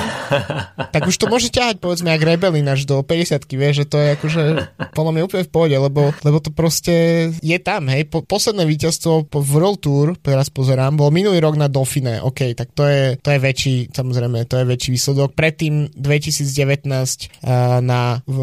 tak 0.96 1.06
už 1.08 1.16
to 1.20 1.28
môže 1.28 1.52
ťahať 1.52 1.82
povedzme 1.82 2.14
ak 2.14 2.22
Rebelin 2.22 2.70
až 2.70 2.86
do 2.86 3.02
50 3.02 3.42
vieš, 3.58 3.84
že 3.84 3.86
to 3.90 3.98
je 3.98 4.08
akože 4.16 4.44
podľa 4.94 5.12
mňa 5.18 5.26
úplne 5.26 5.44
v 5.44 5.52
pohode, 5.52 5.76
lebo, 5.88 6.14
lebo 6.22 6.38
to 6.38 6.54
proste 6.54 7.30
je 7.42 7.58
tam, 7.62 7.90
hej. 7.90 8.06
Po, 8.08 8.22
posledné 8.22 8.64
víťazstvo 8.70 9.28
po 9.28 9.40
World 9.42 9.82
Tour, 9.82 10.14
teraz 10.22 10.54
pozerám, 10.54 10.98
bol 10.98 11.10
minulý 11.10 11.42
rok 11.42 11.58
na 11.58 11.66
Dauphine, 11.66 12.22
OK, 12.22 12.54
tak 12.54 12.74
to 12.78 12.86
je, 12.86 13.18
to 13.18 13.30
je 13.34 13.40
väčší, 13.40 13.76
samozrejme, 13.90 14.46
to 14.46 14.62
je 14.62 14.66
väčší 14.66 14.90
výsledok. 14.94 15.34
Predtým 15.34 15.90
2019 15.98 16.86
uh, 16.86 17.82
na, 17.82 18.22
v, 18.26 18.38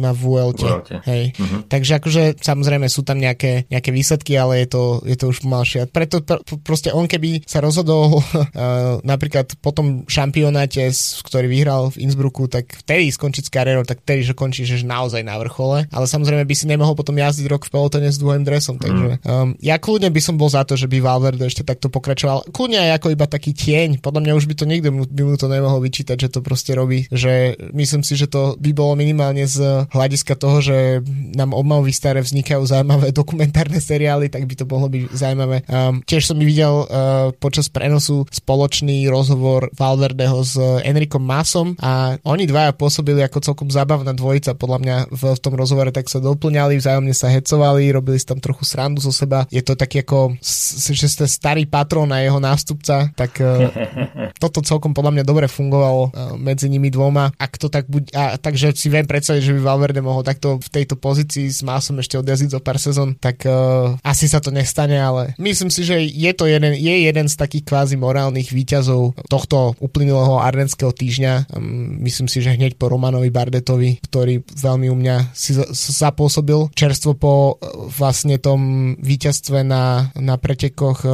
na 0.00 0.10
Vuelte, 0.16 0.84
hej. 1.04 1.36
Uh-huh. 1.36 1.60
Takže 1.66 2.00
akože 2.00 2.22
samozrejme 2.40 2.86
sú 2.88 3.04
tam 3.04 3.20
nejaké, 3.20 3.68
nejaké 3.68 3.90
výsledky, 3.92 4.38
ale 4.38 4.64
je 4.64 4.68
to, 4.72 4.82
je 5.04 5.16
to 5.18 5.28
už 5.30 5.44
pomalšie. 5.44 5.90
Preto 5.90 6.22
pr- 6.24 6.42
proste 6.62 6.94
on 6.94 7.10
keby 7.10 7.44
sa 7.44 7.60
rozhodol 7.60 8.20
uh, 8.20 9.02
napríklad 9.12 9.58
po 9.58 9.74
tom 9.74 10.06
šampionáte, 10.06 10.88
ktorý 11.26 11.50
vyhral 11.50 11.90
v 11.90 12.06
Innsbrucku, 12.06 12.46
tak 12.46 12.70
vtedy 12.86 13.10
skončiť 13.10 13.50
s 13.50 13.52
kariérou, 13.52 13.82
tak 13.82 14.06
vtedy, 14.06 14.22
že 14.22 14.38
končí, 14.38 14.62
že 14.62 14.86
naozaj 14.86 15.26
na 15.26 15.36
vrchole. 15.36 15.90
Ale 15.90 16.06
samozrejme 16.06 16.46
by 16.46 16.54
si 16.54 16.69
nemohol 16.70 16.94
potom 16.94 17.18
jazdiť 17.18 17.46
rok 17.50 17.66
v 17.66 17.72
pelotone 17.74 18.08
s 18.14 18.18
dvojím 18.22 18.46
dresom. 18.46 18.78
Mm. 18.78 18.82
Takže 18.82 19.06
um, 19.26 19.48
ja 19.58 19.76
kľudne 19.82 20.14
by 20.14 20.20
som 20.22 20.38
bol 20.38 20.46
za 20.46 20.62
to, 20.62 20.78
že 20.78 20.86
by 20.86 21.02
Valverde 21.02 21.42
ešte 21.42 21.66
takto 21.66 21.90
pokračoval. 21.90 22.46
Kľudne 22.54 22.78
aj 22.78 23.02
ako 23.02 23.08
iba 23.10 23.26
taký 23.26 23.50
tieň. 23.50 23.98
Podľa 23.98 24.20
mňa 24.22 24.32
už 24.38 24.46
by 24.46 24.54
to 24.54 24.64
nikto 24.70 24.88
by 24.94 25.22
mu 25.26 25.34
to 25.34 25.50
nemohol 25.50 25.82
vyčítať, 25.82 26.16
že 26.16 26.28
to 26.30 26.40
proste 26.40 26.70
robí. 26.78 27.10
Že 27.10 27.58
myslím 27.74 28.06
si, 28.06 28.14
že 28.14 28.30
to 28.30 28.54
by 28.54 28.70
bolo 28.70 28.94
minimálne 28.94 29.42
z 29.44 29.88
hľadiska 29.90 30.38
toho, 30.38 30.62
že 30.62 31.02
nám 31.34 31.56
obmavy 31.56 31.90
staré 31.90 32.22
vznikajú 32.22 32.62
zaujímavé 32.62 33.10
dokumentárne 33.20 33.82
seriály, 33.82 34.30
tak 34.30 34.46
by 34.46 34.54
to 34.54 34.64
mohlo 34.68 34.86
byť 34.86 35.02
zaujímavé. 35.10 35.66
Um, 35.66 36.04
tiež 36.06 36.30
som 36.30 36.38
mi 36.38 36.46
videl 36.46 36.86
uh, 36.86 37.34
počas 37.36 37.66
prenosu 37.66 38.28
spoločný 38.30 39.10
rozhovor 39.10 39.72
Valverdeho 39.74 40.38
s 40.44 40.54
Enrikom 40.84 41.22
Masom 41.22 41.74
a 41.80 42.20
oni 42.22 42.44
dvaja 42.46 42.76
pôsobili 42.76 43.24
ako 43.24 43.42
celkom 43.42 43.68
zábavná 43.72 44.12
dvojica 44.12 44.54
podľa 44.54 44.78
mňa 44.84 44.96
v, 45.10 45.22
v 45.34 45.40
tom 45.40 45.54
rozhovore, 45.56 45.90
tak 45.90 46.06
sa 46.12 46.20
doplňali, 46.60 46.76
vzájomne 46.76 47.14
sa 47.16 47.32
hecovali, 47.32 47.88
robili 47.88 48.20
si 48.20 48.28
tam 48.28 48.36
trochu 48.36 48.68
srandu 48.68 49.00
zo 49.00 49.08
seba. 49.08 49.48
Je 49.48 49.64
to 49.64 49.72
taký 49.80 50.04
ako, 50.04 50.36
že 50.92 51.08
ste 51.08 51.24
starý 51.24 51.64
patrón 51.64 52.12
a 52.12 52.20
jeho 52.20 52.36
nástupca, 52.36 53.08
tak 53.16 53.40
uh, 53.40 53.72
toto 54.42 54.60
celkom 54.60 54.92
podľa 54.92 55.16
mňa 55.16 55.24
dobre 55.24 55.48
fungovalo 55.48 56.02
uh, 56.04 56.36
medzi 56.36 56.68
nimi 56.68 56.92
dvoma. 56.92 57.32
Ak 57.40 57.56
to 57.56 57.72
tak 57.72 57.88
buď, 57.88 58.12
a, 58.12 58.36
takže 58.36 58.76
si 58.76 58.92
viem 58.92 59.08
predstaviť, 59.08 59.40
že 59.40 59.56
by 59.56 59.60
Valverde 59.64 60.04
mohol 60.04 60.20
takto 60.20 60.60
v 60.60 60.68
tejto 60.68 61.00
pozícii 61.00 61.48
s 61.48 61.64
Másom 61.64 61.96
ešte 61.96 62.20
odjazdiť 62.20 62.52
zo 62.52 62.60
pár 62.60 62.76
sezón, 62.76 63.16
tak 63.16 63.48
uh, 63.48 63.96
asi 64.04 64.28
sa 64.28 64.44
to 64.44 64.52
nestane, 64.52 65.00
ale 65.00 65.32
myslím 65.40 65.72
si, 65.72 65.80
že 65.88 65.96
je 65.96 66.32
to 66.36 66.44
jeden, 66.44 66.76
je 66.76 66.94
jeden 67.08 67.24
z 67.24 67.34
takých 67.40 67.64
kvázi 67.72 67.96
morálnych 67.96 68.52
výťazov 68.52 69.16
tohto 69.32 69.72
uplynulého 69.80 70.44
ardenského 70.44 70.92
týždňa. 70.92 71.56
Um, 71.56 72.04
myslím 72.04 72.28
si, 72.28 72.44
že 72.44 72.52
hneď 72.52 72.76
po 72.76 72.92
Romanovi 72.92 73.32
Bardetovi, 73.32 73.96
ktorý 74.04 74.44
veľmi 74.44 74.92
u 74.92 74.96
mňa 75.00 75.32
si 75.32 75.56
zapôsobil 75.70 76.49
čerstvo 76.74 77.14
po 77.14 77.34
vlastne 77.94 78.40
tom 78.40 78.92
víťazstve 78.98 79.62
na, 79.66 80.10
na 80.16 80.34
pretekoch 80.40 81.04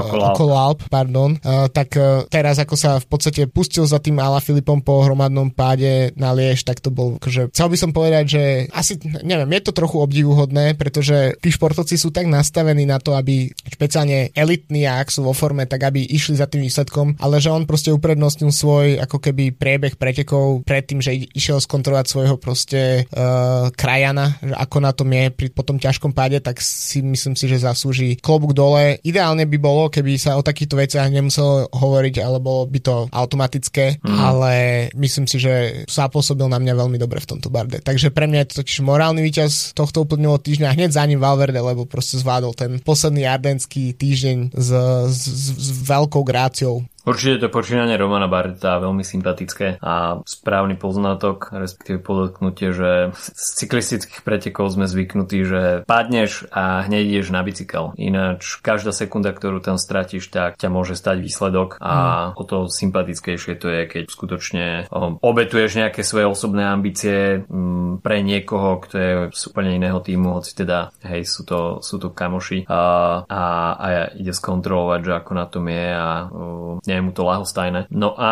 okolo 0.00 0.54
Alp, 0.56 0.80
pardon, 0.88 1.36
tak 1.70 1.94
teraz 2.28 2.58
ako 2.58 2.74
sa 2.74 2.98
v 2.98 3.06
podstate 3.06 3.42
pustil 3.50 3.84
za 3.86 3.98
tým 4.02 4.18
Ala 4.18 4.40
Filipom 4.42 4.80
po 4.80 5.02
hromadnom 5.04 5.52
páde 5.52 6.14
na 6.16 6.32
Liež, 6.34 6.64
tak 6.64 6.80
to 6.80 6.88
bol, 6.92 7.16
že 7.22 7.48
chcel 7.52 7.68
by 7.68 7.76
som 7.78 7.90
povedať, 7.92 8.24
že 8.26 8.42
asi, 8.72 8.96
neviem, 9.24 9.50
je 9.56 9.62
to 9.68 9.72
trochu 9.76 10.00
obdivuhodné, 10.00 10.74
pretože 10.76 11.36
tí 11.40 11.50
športovci 11.52 11.96
sú 11.96 12.08
tak 12.14 12.26
nastavení 12.30 12.84
na 12.88 12.98
to, 13.02 13.14
aby 13.16 13.50
špeciálne 13.68 14.32
elitní 14.32 14.86
a 14.88 15.02
ak 15.02 15.12
sú 15.12 15.26
vo 15.26 15.34
forme, 15.36 15.66
tak 15.66 15.84
aby 15.86 16.04
išli 16.04 16.38
za 16.38 16.48
tým 16.48 16.64
výsledkom, 16.64 17.20
ale 17.20 17.42
že 17.42 17.52
on 17.52 17.68
proste 17.68 17.92
uprednostnil 17.92 18.52
svoj 18.52 19.02
ako 19.04 19.20
keby 19.20 19.52
priebeh 19.54 19.94
pretekov 20.00 20.64
pred 20.64 20.84
tým, 20.86 21.04
že 21.04 21.16
išiel 21.36 21.60
skontrolovať 21.60 22.06
svojho 22.08 22.36
proste 22.40 23.04
uh, 23.10 23.68
krajana, 23.74 24.40
že 24.40 24.54
ako 24.80 24.88
na 24.88 24.96
tom 24.96 25.12
je 25.12 25.28
pri 25.28 25.48
po 25.52 25.60
tom 25.60 25.76
ťažkom 25.76 26.16
páde, 26.16 26.40
tak 26.40 26.56
si 26.64 27.04
myslím 27.04 27.36
si, 27.36 27.44
že 27.44 27.60
zaslúži 27.60 28.16
klobúk 28.16 28.56
dole. 28.56 28.96
Ideálne 29.04 29.44
by 29.44 29.58
bolo, 29.60 29.92
keby 29.92 30.16
sa 30.16 30.40
o 30.40 30.42
takýchto 30.42 30.80
veciach 30.80 31.12
nemuselo 31.12 31.68
hovoriť, 31.68 32.24
alebo 32.24 32.64
by 32.64 32.80
to 32.80 32.94
automatické, 33.12 34.00
mm. 34.00 34.08
ale 34.16 34.52
myslím 34.96 35.28
si, 35.28 35.36
že 35.36 35.84
zapôsobil 35.84 36.48
na 36.48 36.56
mňa 36.56 36.72
veľmi 36.80 36.96
dobre 36.96 37.20
v 37.20 37.36
tomto 37.36 37.52
barde. 37.52 37.84
Takže 37.84 38.08
pre 38.08 38.24
mňa 38.24 38.38
je 38.40 38.48
to 38.48 38.58
totiž 38.64 38.80
morálny 38.80 39.20
víťaz 39.20 39.76
tohto 39.76 40.08
uplynulého 40.08 40.40
týždňa, 40.40 40.72
hneď 40.72 40.96
za 40.96 41.04
ním 41.04 41.20
Valverde, 41.20 41.60
lebo 41.60 41.84
proste 41.84 42.16
zvládol 42.16 42.56
ten 42.56 42.80
posledný 42.80 43.28
ardenský 43.28 43.92
týždeň 43.92 44.56
s, 44.56 44.70
s, 45.12 45.22
s 45.60 45.68
veľkou 45.84 46.24
gráciou. 46.24 46.88
Určite 47.00 47.46
to 47.46 47.48
počínanie 47.48 47.96
Romana 47.96 48.28
Barta 48.28 48.76
veľmi 48.76 49.00
sympatické 49.00 49.80
a 49.80 50.20
správny 50.24 50.76
poznatok, 50.76 51.48
respektíve 51.48 52.04
podotknutie, 52.04 52.76
že 52.76 52.90
z 53.16 53.46
cyklistických 53.64 54.20
pretekov 54.20 54.76
sme 54.76 54.84
zvyknutí, 54.84 55.38
že 55.48 55.62
padneš 55.88 56.44
a 56.52 56.84
hneď 56.84 57.04
ideš 57.08 57.32
na 57.32 57.40
bicykel. 57.40 57.96
Ináč 57.96 58.60
každá 58.60 58.92
sekunda, 58.92 59.32
ktorú 59.32 59.64
tam 59.64 59.80
stratíš, 59.80 60.28
tak 60.28 60.60
ťa 60.60 60.68
môže 60.68 60.92
stať 60.92 61.24
výsledok 61.24 61.80
a 61.80 61.94
mm. 61.96 62.28
o 62.36 62.42
to 62.44 62.56
sympatickejšie 62.68 63.56
to 63.56 63.68
je, 63.72 63.82
keď 63.88 64.04
skutočne 64.12 64.64
obetuješ 65.24 65.80
nejaké 65.80 66.04
svoje 66.04 66.28
osobné 66.28 66.68
ambície 66.68 67.48
mm, 67.48 68.04
pre 68.04 68.20
niekoho, 68.20 68.76
kto 68.84 68.94
je 68.96 69.12
z 69.32 69.42
úplne 69.48 69.72
iného 69.76 69.98
týmu, 70.04 70.36
hoci 70.36 70.52
teda 70.52 70.92
hej, 71.08 71.24
sú 71.24 71.48
to, 71.48 71.80
sú 71.80 71.96
to 71.96 72.12
kamoši 72.12 72.68
a, 72.68 72.80
a, 73.24 73.42
a 73.76 73.86
ide 74.16 74.36
skontrolovať, 74.36 75.00
že 75.00 75.12
ako 75.16 75.32
na 75.32 75.46
tom 75.48 75.64
je 75.64 75.88
a 75.96 76.08
nie 76.90 76.98
je 76.98 77.06
mu 77.06 77.14
to 77.14 77.22
lahostajné. 77.22 77.86
No 77.94 78.18
a 78.18 78.30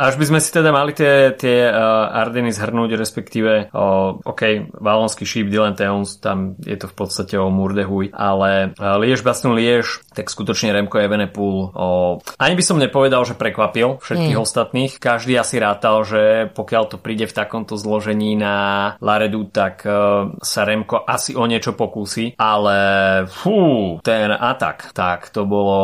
až 0.00 0.16
by 0.16 0.24
sme 0.32 0.40
si 0.40 0.48
teda 0.48 0.72
mali 0.72 0.96
tie, 0.96 1.36
tie 1.36 1.68
uh, 1.68 2.08
Ardeny 2.24 2.48
zhrnúť, 2.48 2.96
respektíve 2.96 3.68
uh, 3.68 4.16
OK, 4.24 4.72
Valonský 4.80 5.28
šíp, 5.28 5.52
Dylan 5.52 5.76
Teuns, 5.76 6.16
tam 6.24 6.56
je 6.64 6.80
to 6.80 6.88
v 6.88 6.94
podstate 6.96 7.36
o 7.36 7.52
Murdehuj, 7.52 8.16
ale 8.16 8.72
uh, 8.80 8.96
Liež 8.96 9.20
Baston 9.20 9.52
Liež, 9.52 10.00
tak 10.16 10.32
skutočne 10.32 10.72
Remko 10.72 10.96
Evenepoel 10.96 11.58
uh, 11.76 12.14
ani 12.38 12.54
by 12.54 12.64
som 12.64 12.80
nepovedal, 12.80 13.26
že 13.26 13.38
prekvapil 13.38 13.98
všetkých 14.00 14.38
mm. 14.38 14.44
ostatných. 14.44 14.92
Každý 14.98 15.36
asi 15.36 15.58
rátal, 15.58 16.06
že 16.06 16.48
pokiaľ 16.54 16.84
to 16.88 16.96
príde 17.00 17.26
v 17.26 17.36
takomto 17.36 17.74
zložení 17.76 18.38
na 18.38 18.54
Laredu, 19.02 19.50
tak 19.50 19.82
uh, 19.84 20.32
sa 20.40 20.62
Remko 20.64 21.02
asi 21.04 21.34
o 21.34 21.44
niečo 21.44 21.74
pokúsi, 21.74 22.34
ale 22.38 22.76
fú, 23.28 23.98
ten 24.00 24.30
atak, 24.30 24.94
tak 24.94 25.30
to 25.34 25.44
bolo, 25.44 25.82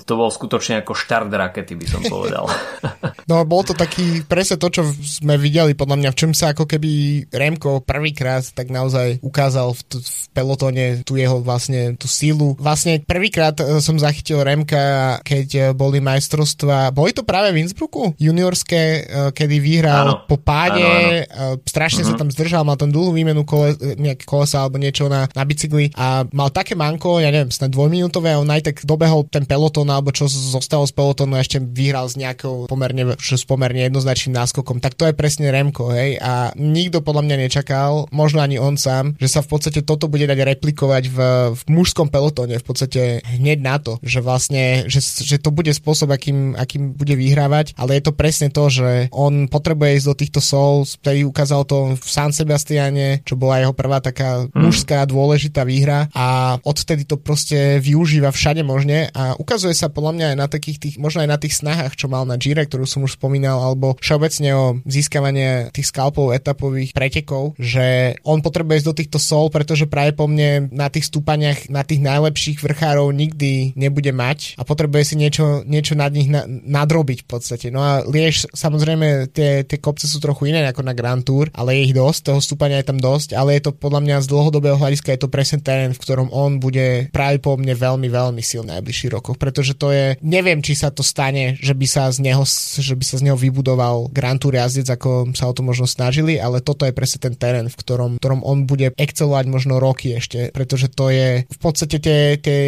to 0.00 0.12
bolo 0.14 0.30
skutočne 0.30 0.82
ako 0.82 0.92
štart 0.94 1.25
štart 1.26 1.34
rakety, 1.34 1.74
by 1.74 1.86
som 1.90 2.00
povedal. 2.06 2.46
no, 3.30 3.42
bol 3.42 3.66
to 3.66 3.74
taký 3.74 4.22
presne 4.22 4.56
to, 4.56 4.70
čo 4.70 4.82
sme 5.02 5.34
videli, 5.36 5.74
podľa 5.74 5.96
mňa, 5.98 6.10
v 6.14 6.18
čom 6.18 6.32
sa 6.32 6.54
ako 6.54 6.70
keby 6.70 7.26
Remko 7.34 7.82
prvýkrát 7.82 8.46
tak 8.54 8.70
naozaj 8.70 9.18
ukázal 9.26 9.74
v, 9.74 9.80
t- 9.90 9.98
v 9.98 10.24
pelotone 10.30 10.84
tú 11.02 11.18
jeho 11.18 11.42
vlastne 11.42 11.98
tú 11.98 12.06
sílu. 12.06 12.54
Vlastne 12.62 13.02
prvýkrát 13.02 13.58
e, 13.58 13.82
som 13.82 13.98
zachytil 13.98 14.46
Remka, 14.46 15.18
keď 15.26 15.46
e, 15.50 15.60
boli 15.74 15.98
majstrovstva, 15.98 16.94
boli 16.94 17.10
to 17.10 17.26
práve 17.26 17.50
v 17.50 17.66
Innsbrucku, 17.66 18.14
juniorské, 18.20 18.82
e, 18.82 19.00
kedy 19.34 19.56
vyhral 19.58 20.06
áno. 20.06 20.14
po 20.30 20.38
páde, 20.38 21.26
áno, 21.26 21.58
áno. 21.58 21.66
strašne 21.66 22.06
uh-huh. 22.06 22.14
sa 22.14 22.16
mhm. 22.16 22.20
tam 22.22 22.28
zdržal, 22.30 22.62
mal 22.62 22.78
tam 22.78 22.94
dlhú 22.94 23.10
výmenu 23.16 23.42
kole, 23.42 23.74
nejaké 23.98 24.22
kolesa 24.28 24.62
alebo 24.62 24.78
niečo 24.78 25.10
na, 25.10 25.26
na 25.32 25.42
bicykli 25.42 25.90
a 25.96 26.28
mal 26.30 26.52
také 26.52 26.78
manko, 26.78 27.18
ja 27.18 27.32
neviem, 27.32 27.50
snad 27.50 27.72
dvojminútové 27.72 28.36
a 28.36 28.40
on 28.40 28.52
aj 28.52 28.70
tak 28.70 28.76
dobehol 28.84 29.26
ten 29.26 29.48
peloton 29.48 29.88
alebo 29.88 30.12
čo 30.12 30.28
zostalo 30.28 30.84
z 30.84 30.92
pelotonu 30.92 31.15
Hamiltonu 31.16 31.40
ešte 31.40 31.58
vyhral 31.64 32.04
s 32.12 32.20
nejakou 32.20 32.68
pomerne, 32.68 33.16
s 33.16 33.44
pomerne 33.48 33.88
jednoznačným 33.88 34.36
náskokom, 34.36 34.84
tak 34.84 35.00
to 35.00 35.08
je 35.08 35.16
presne 35.16 35.48
Remko, 35.48 35.88
hej, 35.96 36.20
a 36.20 36.52
nikto 36.60 37.00
podľa 37.00 37.24
mňa 37.24 37.36
nečakal, 37.48 38.04
možno 38.12 38.44
ani 38.44 38.60
on 38.60 38.76
sám, 38.76 39.16
že 39.16 39.32
sa 39.32 39.40
v 39.40 39.48
podstate 39.48 39.80
toto 39.80 40.12
bude 40.12 40.28
dať 40.28 40.36
replikovať 40.36 41.04
v, 41.08 41.18
v 41.56 41.62
mužskom 41.72 42.12
pelotóne, 42.12 42.60
v 42.60 42.66
podstate 42.68 43.24
hneď 43.24 43.58
na 43.64 43.80
to, 43.80 43.96
že 44.04 44.20
vlastne, 44.20 44.84
že, 44.92 45.00
že 45.00 45.40
to 45.40 45.48
bude 45.48 45.72
spôsob, 45.72 46.12
akým, 46.12 46.52
akým 46.52 46.92
bude 46.92 47.16
vyhrávať, 47.16 47.72
ale 47.80 47.96
je 47.96 48.02
to 48.04 48.12
presne 48.12 48.52
to, 48.52 48.68
že 48.68 49.08
on 49.08 49.48
potrebuje 49.48 49.96
ísť 49.96 50.08
do 50.12 50.18
týchto 50.20 50.40
Souls, 50.44 51.00
ktorý 51.00 51.24
ukázal 51.32 51.64
to 51.64 51.96
v 51.96 52.04
San 52.04 52.36
Sebastiane, 52.36 53.24
čo 53.24 53.40
bola 53.40 53.64
jeho 53.64 53.72
prvá 53.72 54.04
taká 54.04 54.44
mm. 54.44 54.52
mužská 54.52 55.08
dôležitá 55.08 55.64
výhra 55.64 56.12
a 56.12 56.58
odtedy 56.60 57.08
to 57.08 57.16
proste 57.16 57.80
využíva 57.80 58.28
všade 58.28 58.60
možne 58.60 59.08
a 59.16 59.32
ukazuje 59.40 59.72
sa 59.72 59.88
podľa 59.88 60.12
mňa 60.12 60.26
aj 60.34 60.36
na 60.36 60.46
takých 60.50 60.78
tých 60.82 60.96
možno 61.06 61.22
aj 61.22 61.30
na 61.30 61.38
tých 61.38 61.58
snahách, 61.62 61.94
čo 61.94 62.10
mal 62.10 62.26
na 62.26 62.38
Gire, 62.38 62.66
ktorú 62.66 62.86
som 62.86 63.06
už 63.06 63.18
spomínal, 63.18 63.62
alebo 63.62 63.94
všeobecne 64.02 64.50
o 64.54 64.66
získavanie 64.86 65.70
tých 65.70 65.90
skalpov 65.90 66.34
etapových 66.34 66.90
pretekov, 66.90 67.54
že 67.58 68.18
on 68.26 68.42
potrebuje 68.42 68.82
ísť 68.82 68.88
do 68.90 68.98
týchto 68.98 69.18
sol, 69.22 69.50
pretože 69.50 69.90
práve 69.90 70.14
po 70.14 70.30
mne 70.30 70.70
na 70.70 70.90
tých 70.90 71.10
stúpaniach, 71.10 71.70
na 71.70 71.82
tých 71.82 72.02
najlepších 72.02 72.62
vrchárov 72.62 73.10
nikdy 73.14 73.76
nebude 73.76 74.10
mať 74.10 74.58
a 74.58 74.62
potrebuje 74.62 75.02
si 75.02 75.14
niečo, 75.18 75.66
niečo 75.66 75.98
nad 75.98 76.10
nich 76.14 76.30
na, 76.30 76.46
nadrobiť 76.46 77.24
v 77.24 77.28
podstate. 77.28 77.66
No 77.74 77.82
a 77.82 78.02
Liež, 78.06 78.48
samozrejme, 78.54 79.30
tie, 79.34 79.66
tie 79.66 79.78
kopce 79.82 80.06
sú 80.06 80.18
trochu 80.22 80.50
iné 80.50 80.66
ako 80.66 80.82
na 80.86 80.94
Grand 80.96 81.22
Tour, 81.22 81.50
ale 81.54 81.78
je 81.78 81.90
ich 81.90 81.94
dosť, 81.94 82.32
toho 82.32 82.40
stúpania 82.42 82.82
je 82.82 82.88
tam 82.90 82.98
dosť, 82.98 83.34
ale 83.34 83.58
je 83.58 83.68
to 83.68 83.72
podľa 83.74 84.00
mňa 84.02 84.16
z 84.24 84.30
dlhodobého 84.30 84.76
hľadiska 84.78 85.14
je 85.14 85.20
to 85.22 85.30
presne 85.30 85.62
terén, 85.62 85.94
v 85.94 86.02
ktorom 86.02 86.28
on 86.32 86.58
bude 86.58 87.08
práve 87.14 87.38
po 87.38 87.54
mne 87.54 87.74
veľmi, 87.76 88.08
veľmi 88.08 88.42
silný 88.42 88.76
najbližších 88.76 89.12
rokoch, 89.12 89.36
pretože 89.40 89.74
to 89.78 89.90
je, 89.90 90.18
neviem, 90.20 90.60
či 90.60 90.76
sa 90.76 90.92
to 90.96 91.04
stane, 91.04 91.60
že 91.60 91.76
by 91.76 91.84
sa 91.84 92.08
z 92.08 92.24
neho, 92.24 92.42
že 92.80 92.96
by 92.96 93.04
sa 93.04 93.20
z 93.20 93.28
neho 93.28 93.36
vybudoval 93.36 94.08
Grand 94.08 94.40
Tour 94.40 94.56
jazdec, 94.56 94.88
ako 94.88 95.36
sa 95.36 95.46
o 95.46 95.52
to 95.52 95.60
možno 95.60 95.84
snažili, 95.84 96.40
ale 96.40 96.64
toto 96.64 96.88
je 96.88 96.96
presne 96.96 97.20
ten 97.20 97.36
terén, 97.36 97.68
v 97.68 97.76
ktorom, 97.76 98.10
v 98.16 98.20
ktorom 98.24 98.40
on 98.40 98.64
bude 98.64 98.96
excelovať 98.96 99.44
možno 99.52 99.76
roky 99.76 100.16
ešte, 100.16 100.48
pretože 100.56 100.88
to 100.88 101.12
je 101.12 101.44
v 101.44 101.58
podstate 101.60 102.00
tie, 102.00 102.40
tie 102.40 102.60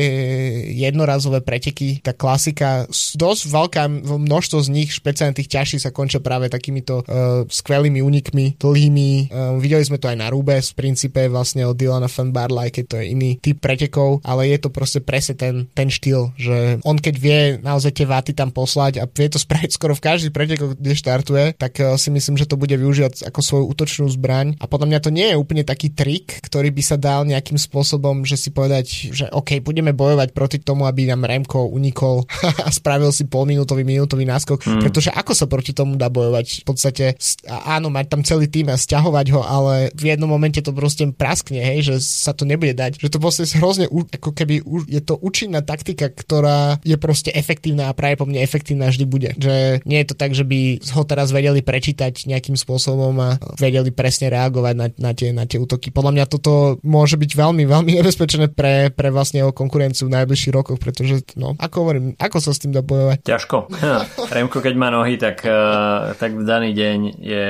jednorazové 0.77 1.41
preteky, 1.41 2.05
tá 2.05 2.13
klasika, 2.13 2.85
dosť 2.93 3.43
veľká 3.49 3.83
množstvo 4.05 4.59
z 4.61 4.69
nich, 4.69 4.93
špeciálne 4.93 5.33
tých 5.33 5.49
ťažších 5.49 5.89
sa 5.89 5.95
končia 5.95 6.21
práve 6.21 6.53
takýmito 6.53 7.03
uh, 7.03 7.49
skvelými 7.49 8.05
únikmi, 8.05 8.61
dlhými. 8.61 9.33
Uh, 9.33 9.57
videli 9.57 9.87
sme 9.87 9.97
to 9.97 10.13
aj 10.13 10.19
na 10.19 10.29
Rube 10.29 10.59
v 10.59 10.73
princípe 10.77 11.31
vlastne 11.31 11.65
od 11.65 11.79
Dylana 11.79 12.11
Van 12.11 12.31
Barley, 12.35 12.69
keď 12.69 12.85
to 12.85 12.97
je 13.01 13.07
iný 13.15 13.31
typ 13.41 13.63
pretekov, 13.63 14.21
ale 14.27 14.51
je 14.51 14.59
to 14.61 14.69
proste 14.69 15.01
presne 15.07 15.39
ten, 15.39 15.55
ten 15.73 15.89
štýl, 15.89 16.35
že 16.35 16.83
on 16.85 16.99
keď 16.99 17.15
vie 17.17 17.41
naozaj 17.63 17.93
tie 17.95 18.07
váty 18.19 18.35
tam 18.35 18.51
poslať 18.51 18.99
a 18.99 19.07
vie 19.07 19.31
to 19.31 19.39
spraviť 19.39 19.71
skoro 19.71 19.95
v 19.95 20.03
každý 20.03 20.35
pretek, 20.35 20.59
kde 20.59 20.99
štartuje, 20.99 21.55
tak 21.55 21.79
eh, 21.79 21.95
si 21.95 22.11
myslím, 22.11 22.35
že 22.35 22.51
to 22.51 22.59
bude 22.59 22.75
využívať 22.75 23.31
ako 23.31 23.41
svoju 23.41 23.65
útočnú 23.71 24.11
zbraň. 24.11 24.59
A 24.59 24.67
podľa 24.67 24.91
mňa 24.91 25.01
to 25.07 25.15
nie 25.15 25.31
je 25.31 25.37
úplne 25.39 25.63
taký 25.63 25.95
trik, 25.95 26.43
ktorý 26.43 26.75
by 26.75 26.83
sa 26.83 26.97
dal 26.99 27.23
nejakým 27.23 27.57
spôsobom, 27.57 28.27
že 28.27 28.35
si 28.35 28.51
povedať, 28.51 29.15
že 29.15 29.25
OK, 29.31 29.63
budeme 29.63 29.95
bojovať 29.95 30.35
proti 30.35 30.59
tomu, 30.59 30.91
aby 30.91 31.07
nám 31.07 31.23
Remko 31.23 31.71
unikol 31.71 32.27
a 32.67 32.69
spravil 32.75 33.15
si 33.15 33.31
polminútový, 33.31 33.87
minútový 33.87 34.27
náskok, 34.27 34.67
mm. 34.67 34.83
pretože 34.83 35.15
ako 35.15 35.33
sa 35.37 35.47
proti 35.47 35.71
tomu 35.71 35.95
dá 35.95 36.11
bojovať? 36.11 36.65
V 36.65 36.67
podstate 36.67 37.05
áno, 37.47 37.93
mať 37.93 38.07
tam 38.11 38.23
celý 38.25 38.51
tým 38.51 38.73
a 38.73 38.81
stiahovať 38.81 39.27
ho, 39.37 39.45
ale 39.45 39.93
v 39.93 40.17
jednom 40.17 40.27
momente 40.27 40.59
to 40.65 40.73
proste 40.73 41.05
praskne, 41.15 41.61
hej, 41.61 41.85
že 41.85 41.95
sa 42.01 42.33
to 42.33 42.49
nebude 42.49 42.73
dať. 42.73 42.99
Že 42.99 43.13
to 43.13 43.19
proste 43.21 43.45
hrozne, 43.61 43.87
ako 43.89 44.33
keby 44.33 44.65
je 44.89 45.03
to 45.05 45.21
účinná 45.21 45.61
taktika, 45.61 46.09
ktorá 46.09 46.81
je 46.81 46.97
proste 46.97 47.29
efektívna 47.35 47.93
a 47.93 47.97
práve 47.97 48.08
po 48.15 48.25
mne 48.25 48.41
efektívna 48.41 48.89
vždy 48.89 49.05
bude. 49.05 49.31
Že 49.37 49.85
nie 49.85 49.99
je 50.01 50.09
to 50.09 50.17
tak, 50.17 50.33
že 50.33 50.47
by 50.47 50.81
ho 50.95 51.03
teraz 51.05 51.35
vedeli 51.35 51.61
prečítať 51.61 52.31
nejakým 52.31 52.55
spôsobom 52.55 53.13
a 53.19 53.37
vedeli 53.59 53.91
presne 53.91 54.31
reagovať 54.31 54.75
na, 54.79 54.87
na, 54.97 55.13
tie, 55.13 55.35
na 55.35 55.45
tie 55.45 55.59
útoky. 55.59 55.91
Podľa 55.91 56.13
mňa 56.15 56.25
toto 56.31 56.79
môže 56.87 57.19
byť 57.19 57.31
veľmi, 57.35 57.65
veľmi 57.67 57.91
nebezpečné 57.99 58.55
pre, 58.55 58.95
pre 58.95 59.11
vlastne 59.11 59.43
jeho 59.43 59.53
konkurenciu 59.53 60.07
v 60.07 60.15
najbližších 60.23 60.55
rokoch, 60.55 60.79
pretože, 60.79 61.27
no, 61.35 61.59
ako 61.59 61.77
hovorím, 61.83 62.07
ako 62.17 62.39
sa 62.39 62.55
s 62.55 62.63
tým 62.63 62.73
dá 62.73 62.81
bojovať? 62.81 63.27
Ťažko. 63.27 63.57
Remko, 64.39 64.59
keď 64.63 64.75
má 64.79 64.89
nohy, 64.95 65.19
tak, 65.19 65.43
uh, 65.43 66.15
tak 66.15 66.39
v 66.39 66.45
daný 66.47 66.71
deň 66.73 66.99
je 67.19 67.47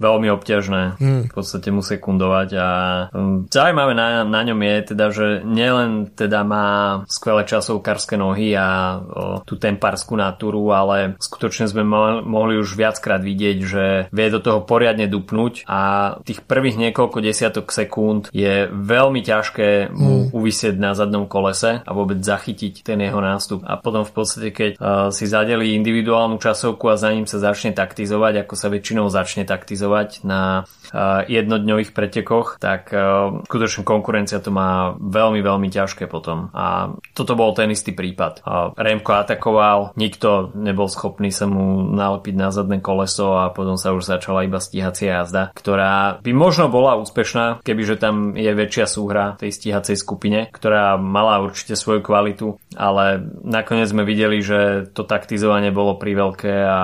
veľmi 0.00 0.28
obťažné 0.32 0.82
hmm. 0.96 1.22
v 1.28 1.34
podstate 1.34 1.68
mu 1.68 1.84
sekundovať 1.84 2.48
a 2.56 2.68
um, 3.12 3.44
zaujímavé 3.50 3.92
na, 3.92 4.24
na 4.24 4.40
ňom 4.46 4.60
je 4.60 4.76
teda, 4.94 5.06
že 5.12 5.26
nielen 5.44 6.12
teda 6.14 6.40
má 6.46 6.66
skvelé 7.10 7.44
časovkárske 7.44 8.14
nohy 8.14 8.54
a 8.54 8.98
o, 8.98 9.44
tú 9.44 9.58
tempa 9.58 9.89
etapárskú 9.90 10.14
natúru, 10.14 10.70
ale 10.70 11.18
skutočne 11.18 11.66
sme 11.66 11.82
mohli 12.22 12.54
už 12.62 12.78
viackrát 12.78 13.18
vidieť, 13.18 13.58
že 13.58 13.84
vie 14.14 14.26
do 14.30 14.38
toho 14.38 14.62
poriadne 14.62 15.10
dupnúť 15.10 15.66
a 15.66 16.14
tých 16.22 16.46
prvých 16.46 16.78
niekoľko 16.78 17.18
desiatok 17.18 17.74
sekúnd 17.74 18.30
je 18.30 18.70
veľmi 18.70 19.18
ťažké 19.26 19.90
mu 19.90 20.30
mm. 20.30 20.38
uvisieť 20.38 20.78
na 20.78 20.94
zadnom 20.94 21.26
kolese 21.26 21.82
a 21.82 21.90
vôbec 21.90 22.22
zachytiť 22.22 22.86
ten 22.86 23.02
jeho 23.02 23.18
nástup. 23.18 23.66
A 23.66 23.82
potom 23.82 24.06
v 24.06 24.14
podstate, 24.14 24.54
keď 24.54 24.70
uh, 24.78 25.10
si 25.10 25.26
zadeli 25.26 25.74
individuálnu 25.74 26.38
časovku 26.38 26.86
a 26.86 26.94
za 26.94 27.10
ním 27.10 27.26
sa 27.26 27.42
začne 27.42 27.74
taktizovať, 27.74 28.46
ako 28.46 28.54
sa 28.54 28.70
väčšinou 28.70 29.10
začne 29.10 29.42
taktizovať 29.42 30.22
na 30.22 30.62
uh, 30.62 31.26
jednodňových 31.26 31.90
pretekoch, 31.90 32.62
tak 32.62 32.94
uh, 32.94 33.42
skutočne 33.42 33.82
konkurencia 33.82 34.38
to 34.38 34.54
má 34.54 34.94
veľmi, 34.94 35.42
veľmi 35.42 35.66
ťažké 35.66 36.06
potom. 36.06 36.54
A 36.54 36.94
toto 37.18 37.34
bol 37.34 37.50
ten 37.58 37.74
istý 37.74 37.90
prípad. 37.90 38.46
Uh, 38.46 38.70
Remko 38.78 39.18
atakoval, 39.18 39.79
nikto 39.96 40.52
nebol 40.56 40.86
schopný 40.90 41.32
sa 41.32 41.48
mu 41.48 41.84
nalepiť 41.90 42.34
na 42.36 42.48
zadné 42.52 42.78
koleso 42.82 43.38
a 43.40 43.52
potom 43.52 43.80
sa 43.80 43.94
už 43.96 44.06
začala 44.06 44.44
iba 44.44 44.60
stíhacia 44.60 45.22
jazda, 45.22 45.54
ktorá 45.56 46.20
by 46.20 46.32
možno 46.34 46.68
bola 46.68 46.98
úspešná, 47.00 47.64
kebyže 47.64 47.96
tam 48.00 48.34
je 48.36 48.50
väčšia 48.52 48.86
súhra 48.86 49.36
tej 49.40 49.50
stíhacej 49.54 49.96
skupine, 49.96 50.48
ktorá 50.50 50.96
mala 51.00 51.40
určite 51.42 51.74
svoju 51.76 52.04
kvalitu, 52.04 52.60
ale 52.74 53.20
nakoniec 53.44 53.90
sme 53.90 54.06
videli, 54.06 54.40
že 54.40 54.90
to 54.92 55.04
taktizovanie 55.04 55.74
bolo 55.74 55.96
priveľké 55.96 56.54
a 56.66 56.80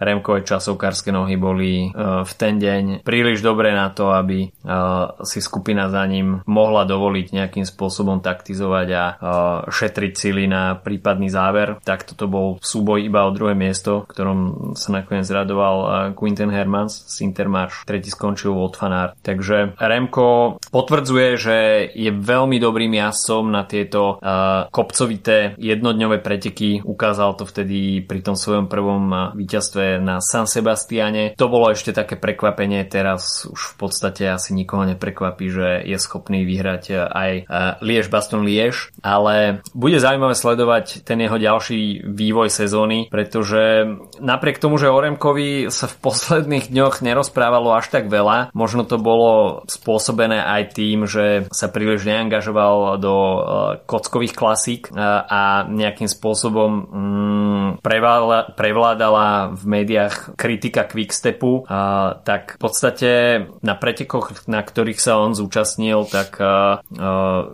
Remkové 0.00 0.46
časovkárske 0.46 1.12
nohy 1.12 1.36
boli 1.36 1.90
uh, 1.90 2.22
v 2.24 2.32
ten 2.38 2.56
deň 2.56 3.04
príliš 3.04 3.44
dobré 3.44 3.74
na 3.74 3.92
to, 3.92 4.12
aby 4.14 4.48
uh, 4.48 5.18
si 5.26 5.42
skupina 5.42 5.90
za 5.92 6.04
ním 6.06 6.40
mohla 6.46 6.86
dovoliť 6.86 7.26
nejakým 7.34 7.66
spôsobom 7.66 8.22
taktizovať 8.24 8.88
a 8.94 9.04
uh, 9.04 9.16
šetriť 9.68 10.12
sily 10.14 10.44
na 10.48 10.78
prípadný 10.78 11.28
záver. 11.28 11.76
Tak 11.82 12.08
toto 12.08 12.30
bol 12.40 12.56
súboj 12.64 13.04
iba 13.04 13.28
o 13.28 13.34
druhé 13.36 13.52
miesto, 13.52 14.08
v 14.08 14.16
ktorom 14.16 14.38
sa 14.72 14.96
nakoniec 14.96 15.28
radoval 15.28 15.76
uh, 15.84 15.88
Quinten 16.16 16.48
Hermans 16.48 17.04
z 17.12 17.28
Intermarš. 17.28 17.84
Tretí 17.84 18.08
skončil 18.08 18.56
Wout 18.56 18.80
van. 18.80 19.12
Takže 19.20 19.76
Remko 19.76 20.56
potvrdzuje, 20.72 21.28
že 21.36 21.56
je 21.92 22.08
veľmi 22.08 22.56
dobrým 22.56 22.96
jazdcom 22.96 23.52
na 23.52 23.68
tieto 23.68 24.16
uh, 24.16 24.72
kopcovité 24.72 25.52
jednodňové 25.60 26.24
preteky. 26.24 26.80
Ukázal 26.80 27.36
to 27.36 27.44
vtedy 27.44 28.00
pri 28.00 28.24
tom 28.24 28.38
svojom 28.38 28.70
prvom 28.70 29.36
víťazstve 29.36 30.00
na 30.00 30.22
San 30.24 30.48
Sebastiane. 30.48 31.36
To 31.36 31.50
bolo 31.50 31.74
ešte 31.74 31.92
také 31.92 32.16
prekvapenie, 32.16 32.86
teraz 32.86 33.44
už 33.50 33.74
v 33.74 33.86
podstate 33.86 34.30
asi 34.30 34.54
nikoho 34.54 34.86
neprekvapí, 34.86 35.50
že 35.50 35.68
je 35.82 35.98
schopný 35.98 36.46
vyhrať 36.46 37.10
aj 37.10 37.30
Liež 37.82 38.06
Baston 38.06 38.46
Liež, 38.46 38.94
ale 39.02 39.66
bude 39.74 39.98
zaujímavé 39.98 40.38
sledovať 40.38 41.02
ten 41.02 41.18
jeho 41.18 41.36
ďalší 41.36 42.06
vývoj 42.06 42.29
sezóny, 42.50 43.10
pretože 43.10 43.86
napriek 44.22 44.62
tomu, 44.62 44.78
že 44.78 44.90
Oremkovi 44.92 45.68
sa 45.68 45.90
v 45.90 45.98
posledných 46.00 46.70
dňoch 46.70 47.02
nerozprávalo 47.02 47.74
až 47.74 47.90
tak 47.90 48.06
veľa, 48.06 48.54
možno 48.54 48.86
to 48.86 48.96
bolo 48.96 49.62
spôsobené 49.66 50.40
aj 50.40 50.62
tým, 50.76 51.04
že 51.04 51.50
sa 51.50 51.68
príliš 51.68 52.06
neangažoval 52.06 53.00
do 53.02 53.16
kockových 53.84 54.34
klasík 54.34 54.82
a 54.96 55.66
nejakým 55.68 56.08
spôsobom 56.08 56.70
mm, 56.70 57.68
prevládala 58.56 59.54
v 59.54 59.62
médiách 59.64 60.34
kritika 60.34 60.86
Quickstepu, 60.86 61.66
tak 62.24 62.56
v 62.56 62.60
podstate 62.60 63.10
na 63.62 63.74
pretekoch, 63.76 64.46
na 64.50 64.60
ktorých 64.60 65.00
sa 65.00 65.20
on 65.20 65.36
zúčastnil, 65.36 66.06
tak 66.08 66.36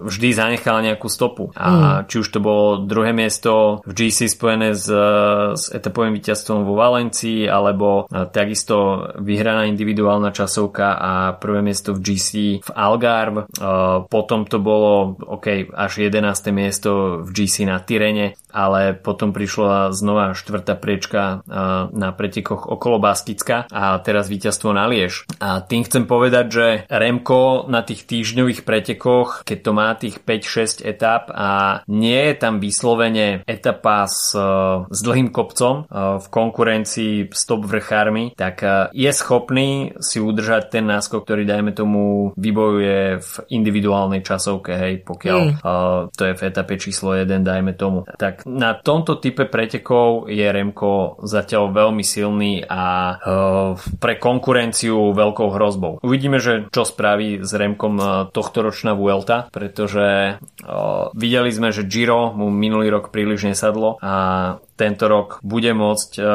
vždy 0.07 0.29
zanechal 0.33 0.83
nejakú 0.83 1.07
stopu. 1.07 1.51
A 1.57 1.69
mm. 1.69 2.11
či 2.11 2.17
už 2.23 2.29
to 2.33 2.41
bolo 2.43 2.83
druhé 2.83 3.13
miesto 3.13 3.81
v 3.85 3.93
GC 3.93 4.31
spojené 4.33 4.66
s, 4.73 4.89
s 5.53 5.65
etapovým 5.71 6.17
víťazstvom 6.17 6.65
vo 6.65 6.75
Valencii, 6.79 7.47
alebo 7.47 8.09
takisto 8.33 9.07
vyhraná 9.21 9.69
individuálna 9.69 10.33
časovka 10.33 10.97
a 10.97 11.13
prvé 11.37 11.61
miesto 11.61 11.93
v 11.93 12.03
GC 12.03 12.31
v 12.65 12.71
Algarve. 12.73 13.47
Potom 14.09 14.49
to 14.49 14.59
bolo 14.63 15.19
OK, 15.21 15.71
až 15.75 16.07
11. 16.09 16.25
miesto 16.55 17.23
v 17.23 17.31
GC 17.31 17.69
na 17.69 17.83
Tyrene, 17.83 18.39
ale 18.51 18.97
potom 18.97 19.37
prišla 19.37 19.93
znova 19.93 20.33
štvrtá 20.33 20.75
priečka 20.81 21.45
na 21.93 22.11
pretekoch 22.17 22.65
okolo 22.71 22.97
Baskicka 23.03 23.69
a 23.69 23.99
teraz 24.01 24.33
víťazstvo 24.33 24.73
na 24.73 24.89
Liež. 24.89 25.29
A 25.43 25.61
tým 25.61 25.85
chcem 25.85 26.09
povedať, 26.09 26.47
že 26.49 26.67
Remko 26.89 27.69
na 27.69 27.85
tých 27.85 28.09
týždňových 28.09 28.65
pretekoch, 28.65 29.45
keď 29.45 29.59
to 29.61 29.71
má 29.75 29.93
tých 29.99 30.23
5-6 30.23 30.87
etap 30.87 31.29
a 31.35 31.83
nie 31.91 32.33
je 32.33 32.35
tam 32.39 32.63
vyslovene 32.63 33.45
etapa 33.45 34.09
s, 34.09 34.33
s 34.91 35.01
dlhým 35.03 35.31
kopcom 35.31 35.89
v 35.93 36.27
konkurencii 36.29 37.31
s 37.33 37.43
top 37.45 37.67
vrchármi, 37.67 38.33
tak 38.37 38.63
je 38.93 39.11
schopný 39.13 39.97
si 39.99 40.19
udržať 40.23 40.73
ten 40.73 40.85
náskok, 40.87 41.25
ktorý 41.25 41.47
dajme 41.47 41.73
tomu 41.73 42.33
vybojuje 42.37 43.21
v 43.21 43.33
individuálnej 43.53 44.21
časovke, 44.23 44.73
hej, 44.77 44.95
pokiaľ 45.03 45.41
mm. 45.41 45.57
to 46.15 46.23
je 46.27 46.35
v 46.35 46.43
etape 46.47 46.75
číslo 46.81 47.17
1, 47.17 47.29
dajme 47.43 47.73
tomu. 47.75 48.07
Tak 48.19 48.47
na 48.47 48.77
tomto 48.77 49.19
type 49.19 49.49
pretekov 49.49 50.31
je 50.31 50.47
Remko 50.47 51.21
zatiaľ 51.25 51.73
veľmi 51.73 52.05
silný 52.05 52.63
a 52.67 53.17
pre 53.99 54.15
konkurenciu 54.21 55.13
veľkou 55.13 55.49
hrozbou. 55.55 55.99
Uvidíme, 56.03 56.39
že 56.43 56.69
čo 56.71 56.87
spraví 56.87 57.43
s 57.43 57.51
Remkom 57.55 57.95
uh, 57.99 58.09
tohto 58.31 58.63
ročná 58.63 58.93
Vuelta, 58.97 59.49
pretože 59.51 60.39
videli 61.15 61.51
sme, 61.53 61.71
že 61.71 61.87
Giro 61.87 62.35
mu 62.35 62.51
minulý 62.51 62.91
rok 62.91 63.15
príliš 63.15 63.47
nesadlo 63.47 63.99
a 64.03 64.46
아, 64.47 64.61
tento 64.77 65.09
rok 65.09 65.41
bude 65.41 65.73
môcť 65.73 66.11
uh, 66.21 66.27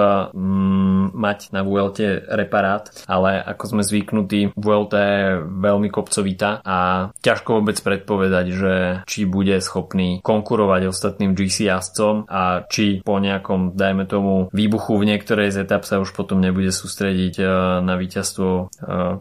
mať 1.14 1.54
na 1.54 1.62
Vuelte 1.62 2.26
reparát, 2.26 2.90
ale 3.06 3.38
ako 3.38 3.78
sme 3.78 3.84
zvyknutí, 3.86 4.58
Vuelta 4.58 5.00
je 5.00 5.24
veľmi 5.46 5.94
kopcovita 5.94 6.66
a 6.66 6.78
ťažko 7.22 7.62
vôbec 7.62 7.78
predpovedať, 7.78 8.46
že 8.52 8.74
či 9.06 9.30
bude 9.30 9.54
schopný 9.62 10.20
konkurovať 10.26 10.82
ostatným 10.90 11.38
GC 11.38 11.70
jazdcom 11.70 12.26
a 12.26 12.66
či 12.66 13.06
po 13.06 13.22
nejakom, 13.22 13.78
dajme 13.78 14.10
tomu, 14.10 14.50
výbuchu 14.50 14.98
v 14.98 15.08
niektorej 15.14 15.54
z 15.54 15.64
etap 15.64 15.86
sa 15.86 16.02
už 16.02 16.12
potom 16.18 16.42
nebude 16.42 16.74
sústrediť 16.74 17.36
uh, 17.40 17.48
na 17.86 17.96
víťazstvo 17.96 18.50
uh, 18.50 18.68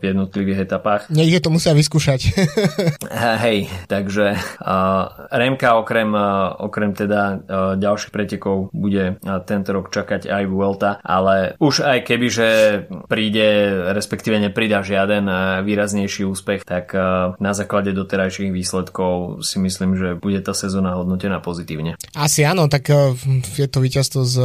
v 0.00 0.02
jednotlivých 0.02 0.64
etapách. 0.64 1.12
Niekde 1.12 1.44
to 1.44 1.52
musia 1.52 1.76
vyskúšať. 1.76 2.32
Hej, 3.44 3.68
takže 3.86 4.38
uh, 4.38 5.28
Remka 5.28 5.76
okrem, 5.76 6.10
uh, 6.16 6.56
okrem 6.56 6.96
teda 6.96 7.22
uh, 7.36 7.38
ďalších 7.76 8.12
pretekov 8.14 8.72
bude 8.72 9.09
tento 9.44 9.70
rok 9.72 9.90
čakať 9.90 10.30
aj 10.30 10.44
Vuelta, 10.46 10.90
ale 11.02 11.56
už 11.58 11.84
aj 11.86 11.98
keby, 12.06 12.26
že 12.30 12.48
príde, 13.06 13.46
respektíve 13.90 14.36
nepridá 14.38 14.80
žiaden 14.80 15.26
e, 15.26 15.34
výraznejší 15.66 16.26
úspech, 16.26 16.66
tak 16.66 16.94
e, 16.94 17.00
na 17.38 17.52
základe 17.52 17.94
doterajších 17.94 18.50
výsledkov 18.50 19.42
si 19.46 19.62
myslím, 19.62 19.96
že 19.96 20.08
bude 20.18 20.40
tá 20.42 20.54
sezóna 20.56 20.98
hodnotená 20.98 21.38
pozitívne. 21.38 21.94
Asi 22.14 22.42
áno, 22.42 22.66
tak 22.66 22.90
e, 22.90 23.14
je 23.56 23.66
to 23.70 23.78
víťazstvo 23.82 24.20
z 24.26 24.36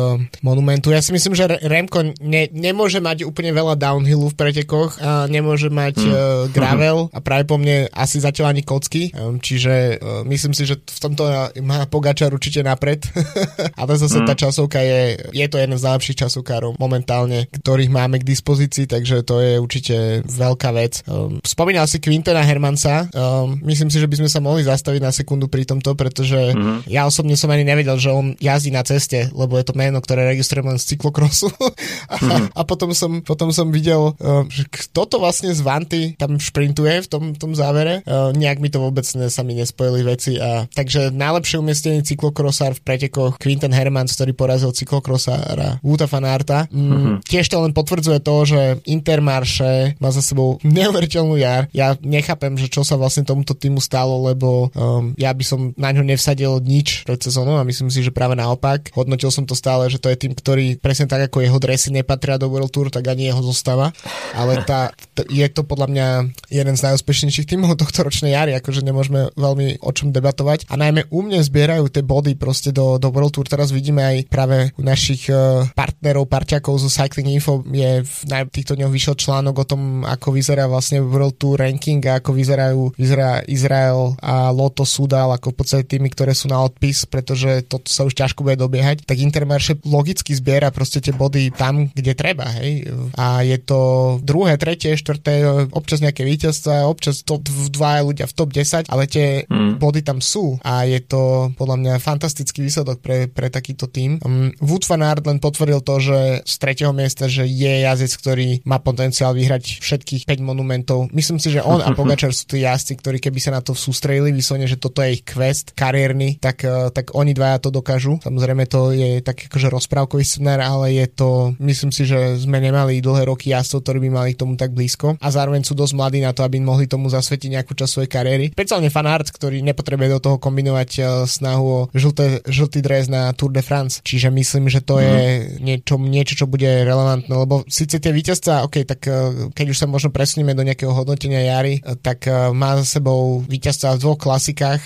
Monumentu. 0.46 0.94
Ja 0.94 1.02
si 1.02 1.14
myslím, 1.16 1.34
že 1.34 1.50
Remko 1.50 2.16
ne, 2.22 2.44
nemôže 2.54 3.02
mať 3.02 3.26
úplne 3.26 3.56
veľa 3.56 3.80
downhillu 3.80 4.32
v 4.32 4.38
pretekoch, 4.38 4.98
a 5.02 5.26
nemôže 5.30 5.70
mať 5.70 5.96
hmm. 6.02 6.16
gravel 6.58 7.10
a 7.12 7.20
práve 7.20 7.48
po 7.48 7.58
mne 7.58 7.90
asi 7.92 8.22
zatiaľ 8.22 8.56
ani 8.56 8.64
kocky, 8.66 9.12
čiže 9.42 10.00
myslím 10.28 10.54
si, 10.54 10.68
že 10.68 10.80
v 10.80 11.00
tomto 11.00 11.24
má 11.64 11.86
Pogačar 11.90 12.34
určite 12.34 12.62
napred, 12.66 13.06
ale 13.80 13.96
zase 13.96 14.22
hmm. 14.22 14.28
tá 14.28 14.34
čas 14.36 14.55
časovka 14.56 14.80
je, 14.80 15.20
je 15.36 15.48
to 15.52 15.60
jeden 15.60 15.76
z 15.76 15.84
najlepších 15.84 16.24
časovkárov 16.24 16.80
momentálne, 16.80 17.52
ktorých 17.52 17.92
máme 17.92 18.24
k 18.24 18.30
dispozícii, 18.32 18.88
takže 18.88 19.28
to 19.28 19.44
je 19.44 19.60
určite 19.60 20.24
veľká 20.24 20.72
vec. 20.72 21.04
Um, 21.04 21.44
spomínal 21.44 21.92
si 21.92 22.00
Quintena 22.00 22.40
Hermansa, 22.40 23.12
um, 23.12 23.60
myslím 23.68 23.92
si, 23.92 24.00
že 24.00 24.08
by 24.08 24.24
sme 24.24 24.30
sa 24.32 24.40
mohli 24.40 24.64
zastaviť 24.64 25.02
na 25.04 25.12
sekundu 25.12 25.52
pri 25.52 25.68
tomto, 25.68 25.92
pretože 26.00 26.56
mm-hmm. 26.56 26.88
ja 26.88 27.04
osobne 27.04 27.36
som 27.36 27.52
ani 27.52 27.68
nevedel, 27.68 28.00
že 28.00 28.16
on 28.16 28.32
jazdí 28.40 28.72
na 28.72 28.88
ceste, 28.88 29.28
lebo 29.36 29.60
je 29.60 29.68
to 29.68 29.76
meno, 29.76 30.00
ktoré 30.00 30.24
registrujem 30.24 30.72
len 30.72 30.80
z 30.80 30.96
cyklokrosu. 30.96 31.52
a, 32.08 32.16
mm-hmm. 32.16 32.56
a 32.56 32.62
potom 32.64 32.96
som, 32.96 33.20
potom 33.28 33.52
som 33.52 33.76
videl, 33.76 34.16
uh, 34.16 34.48
že 34.48 34.64
kto 34.72 35.04
to 35.04 35.20
vlastne 35.20 35.52
z 35.52 35.60
Vanty 35.60 36.16
tam 36.16 36.40
šprintuje 36.40 37.04
v 37.04 37.08
tom, 37.12 37.24
tom 37.36 37.52
závere. 37.52 38.08
Uh, 38.08 38.32
nejak 38.32 38.64
mi 38.64 38.72
to 38.72 38.80
vôbec 38.80 39.04
ne, 39.20 39.28
sa 39.28 39.44
mi 39.44 39.60
nespojili 39.60 40.00
veci. 40.08 40.40
A, 40.40 40.64
takže 40.72 41.12
najlepšie 41.12 41.60
umiestnený 41.60 42.08
cyklokrosár 42.08 42.72
v 42.80 42.84
pretekoch 42.86 43.36
Quinten 43.42 43.76
Hermans, 43.76 44.16
ktorý 44.16 44.45
porazil 44.46 44.70
cyklokrosára 44.70 45.82
Wuta 45.82 46.06
Fanarta. 46.06 46.70
Mm, 46.70 46.86
mm-hmm. 46.86 47.16
Tiež 47.26 47.50
to 47.50 47.58
len 47.66 47.74
potvrdzuje 47.74 48.22
to, 48.22 48.36
že 48.46 48.62
Intermarše 48.86 49.98
má 49.98 50.14
za 50.14 50.22
sebou 50.22 50.62
neuveriteľnú 50.62 51.34
jar. 51.42 51.66
Ja 51.74 51.98
nechápem, 52.06 52.54
že 52.62 52.70
čo 52.70 52.86
sa 52.86 52.94
vlastne 52.94 53.26
tomuto 53.26 53.58
týmu 53.58 53.82
stalo, 53.82 54.30
lebo 54.30 54.70
um, 54.78 55.18
ja 55.18 55.34
by 55.34 55.42
som 55.42 55.74
na 55.74 55.90
ňo 55.90 56.06
nevsadil 56.06 56.62
nič 56.62 57.10
pred 57.10 57.18
sezónou 57.18 57.58
a 57.58 57.66
myslím 57.66 57.90
si, 57.90 58.06
že 58.06 58.14
práve 58.14 58.38
naopak. 58.38 58.94
Hodnotil 58.94 59.34
som 59.34 59.50
to 59.50 59.58
stále, 59.58 59.90
že 59.90 59.98
to 59.98 60.14
je 60.14 60.22
tým, 60.22 60.38
ktorý 60.38 60.78
presne 60.78 61.10
tak 61.10 61.34
ako 61.34 61.42
jeho 61.42 61.58
dresy 61.58 61.90
nepatria 61.90 62.38
do 62.38 62.54
World 62.54 62.70
Tour, 62.70 62.94
tak 62.94 63.10
ani 63.10 63.34
jeho 63.34 63.42
zostava. 63.42 63.90
Ale 64.38 64.62
tá, 64.62 64.94
t- 65.18 65.26
je 65.34 65.48
to 65.50 65.66
podľa 65.66 65.88
mňa 65.90 66.08
jeden 66.54 66.76
z 66.78 66.86
najúspešnejších 66.86 67.50
týmov 67.50 67.82
tohto 67.82 68.06
ročnej 68.06 68.38
jary, 68.38 68.54
akože 68.54 68.86
nemôžeme 68.86 69.34
veľmi 69.34 69.82
o 69.82 69.90
čom 69.90 70.14
debatovať. 70.14 70.70
A 70.70 70.78
najmä 70.78 71.10
u 71.10 71.26
mne 71.26 71.42
zbierajú 71.42 71.90
tie 71.90 72.06
body 72.06 72.38
proste 72.38 72.70
do, 72.70 73.02
do 73.02 73.10
World 73.10 73.34
Tour. 73.34 73.48
Teraz 73.48 73.72
vidíme 73.72 74.04
aj 74.04 74.28
práve 74.36 74.76
u 74.76 74.84
našich 74.84 75.32
partnerov, 75.72 76.28
parťakov 76.28 76.76
zo 76.76 76.92
Cycling 76.92 77.40
Info 77.40 77.64
je 77.72 78.04
v 78.04 78.52
týchto 78.52 78.76
dňoch 78.76 78.92
vyšiel 78.92 79.16
článok 79.16 79.64
o 79.64 79.66
tom, 79.66 79.82
ako 80.04 80.36
vyzerá 80.36 80.68
vlastne 80.68 81.00
World 81.00 81.40
Tour 81.40 81.64
ranking 81.64 82.04
a 82.04 82.20
ako 82.20 82.36
vyzerajú, 82.36 82.82
vyzerá 83.00 83.40
Izrael 83.48 84.20
a 84.20 84.52
Loto 84.52 84.84
Sudal 84.84 85.32
ako 85.32 85.56
v 85.56 85.58
podstate 85.64 85.86
tými, 85.88 86.12
ktoré 86.12 86.36
sú 86.36 86.52
na 86.52 86.60
odpis, 86.60 87.08
pretože 87.08 87.64
to 87.72 87.80
sa 87.88 88.04
už 88.04 88.12
ťažko 88.12 88.44
bude 88.44 88.60
dobiehať, 88.60 89.08
tak 89.08 89.24
Intermarché 89.24 89.80
logicky 89.88 90.36
zbiera 90.36 90.68
proste 90.76 91.00
tie 91.00 91.16
body 91.16 91.56
tam, 91.56 91.88
kde 91.96 92.12
treba, 92.12 92.52
hej. 92.60 92.92
A 93.16 93.40
je 93.48 93.56
to 93.64 93.80
druhé, 94.20 94.60
tretie, 94.60 95.00
štvrté, 95.00 95.48
občas 95.72 96.04
nejaké 96.04 96.28
víťazstva, 96.28 96.92
občas 96.92 97.24
top 97.24 97.48
2 97.48 97.72
ľudia 98.12 98.28
v 98.28 98.36
top 98.36 98.50
10, 98.52 98.92
ale 98.92 99.04
tie 99.08 99.48
mm. 99.48 99.80
body 99.80 100.02
tam 100.04 100.20
sú 100.20 100.60
a 100.66 100.84
je 100.84 101.00
to 101.00 101.54
podľa 101.56 101.78
mňa 101.80 101.94
fantastický 102.04 102.66
výsledok 102.66 103.00
pre, 103.00 103.32
pre 103.32 103.48
takýto 103.48 103.88
tým. 103.88 104.18
Um, 104.26 104.50
Wood 104.58 104.90
van 104.90 105.06
Aert 105.06 105.24
len 105.30 105.38
potvrdil 105.38 105.86
to, 105.86 106.02
že 106.02 106.20
z 106.42 106.56
tretieho 106.58 106.90
miesta, 106.90 107.30
že 107.30 107.46
je 107.46 107.86
jazdec, 107.86 108.12
ktorý 108.18 108.50
má 108.66 108.82
potenciál 108.82 109.38
vyhrať 109.38 109.80
všetkých 109.86 110.26
5 110.26 110.42
monumentov. 110.42 111.14
Myslím 111.14 111.38
si, 111.38 111.54
že 111.54 111.62
on 111.62 111.80
a 111.86 111.94
Pogačar 111.98 112.34
sú 112.34 112.50
tí 112.50 112.66
jazdci, 112.66 112.98
ktorí 112.98 113.22
keby 113.22 113.40
sa 113.40 113.54
na 113.54 113.62
to 113.62 113.78
sústrelili, 113.78 114.34
vyslovene, 114.34 114.66
že 114.66 114.82
toto 114.82 115.06
je 115.06 115.22
ich 115.22 115.24
quest 115.24 115.78
kariérny, 115.78 116.42
tak, 116.42 116.66
eh, 116.66 116.90
tak 116.90 117.14
oni 117.14 117.38
dvaja 117.38 117.62
to 117.62 117.70
dokážu. 117.70 118.18
Samozrejme 118.26 118.66
to 118.66 118.92
je 118.92 119.22
tak 119.22 119.46
akože 119.48 119.70
rozprávkový 119.70 120.26
scenár, 120.26 120.60
ale 120.66 120.98
je 120.98 121.08
to, 121.14 121.30
myslím 121.62 121.94
si, 121.94 122.10
že 122.10 122.42
sme 122.42 122.58
nemali 122.58 123.00
dlhé 123.00 123.30
roky 123.30 123.54
jazdcov, 123.54 123.86
ktorí 123.86 124.00
by 124.08 124.10
mali 124.10 124.32
tomu 124.34 124.58
tak 124.58 124.74
blízko 124.74 125.22
a 125.22 125.28
zároveň 125.30 125.62
sú 125.62 125.78
dosť 125.78 125.94
mladí 125.94 126.20
na 126.26 126.34
to, 126.34 126.42
aby 126.42 126.58
mohli 126.58 126.90
tomu 126.90 127.08
zasvetiť 127.14 127.62
nejakú 127.62 127.78
časť 127.78 127.92
svojej 127.92 128.10
kariéry. 128.10 128.46
Špeciálne 128.58 128.90
fanart, 128.90 129.30
ktorý 129.30 129.62
nepotrebuje 129.62 130.18
do 130.18 130.20
toho 130.20 130.38
kombinovať 130.42 130.90
eh, 130.98 131.06
snahu 131.30 131.66
o 131.66 131.80
žlté, 131.94 132.42
žltý 132.50 132.82
dres 132.82 133.06
na 133.06 133.30
Tour 133.36 133.54
de 133.54 133.62
France. 133.62 134.02
Čiže 134.02 134.15
myslím, 134.32 134.72
že 134.72 134.82
to 134.84 135.00
mm. 135.00 135.04
je 135.04 135.20
niečo, 135.62 135.96
niečo, 136.00 136.34
čo 136.34 136.46
bude 136.46 136.68
relevantné, 136.68 137.32
lebo 137.32 137.64
síce 137.68 138.00
tie 138.00 138.12
víťazstva, 138.12 138.66
OK, 138.68 138.86
tak 138.88 139.00
eh, 139.08 139.50
keď 139.52 139.66
už 139.72 139.78
sa 139.78 139.88
možno 139.90 140.14
presunieme 140.14 140.56
do 140.56 140.64
nejakého 140.64 140.92
hodnotenia 140.92 141.42
jary, 141.44 141.80
tak 142.02 142.28
má 142.54 142.78
za 142.82 143.00
sebou 143.00 143.44
víťazstva 143.46 143.98
v 143.98 144.02
dvoch 144.02 144.20
klasikách 144.20 144.84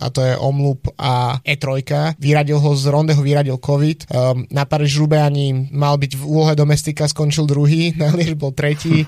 a 0.00 0.06
to 0.12 0.20
je 0.22 0.34
Omloop 0.38 0.94
a 0.98 1.38
E3. 1.42 1.64
Vyradil 2.20 2.58
ho 2.58 2.70
z 2.76 2.84
Rondeho, 2.90 3.20
vyradil 3.20 3.58
COVID. 3.58 4.10
Na 4.52 4.64
Paríž 4.64 4.98
Žube 5.00 5.18
ani 5.18 5.70
mal 5.72 5.98
byť 5.98 6.12
v 6.18 6.22
úlohe 6.22 6.54
domestika, 6.54 7.08
skončil 7.08 7.48
druhý, 7.48 7.92
na 8.00 8.12
Liež 8.14 8.38
bol 8.38 8.52
tretí, 8.52 9.02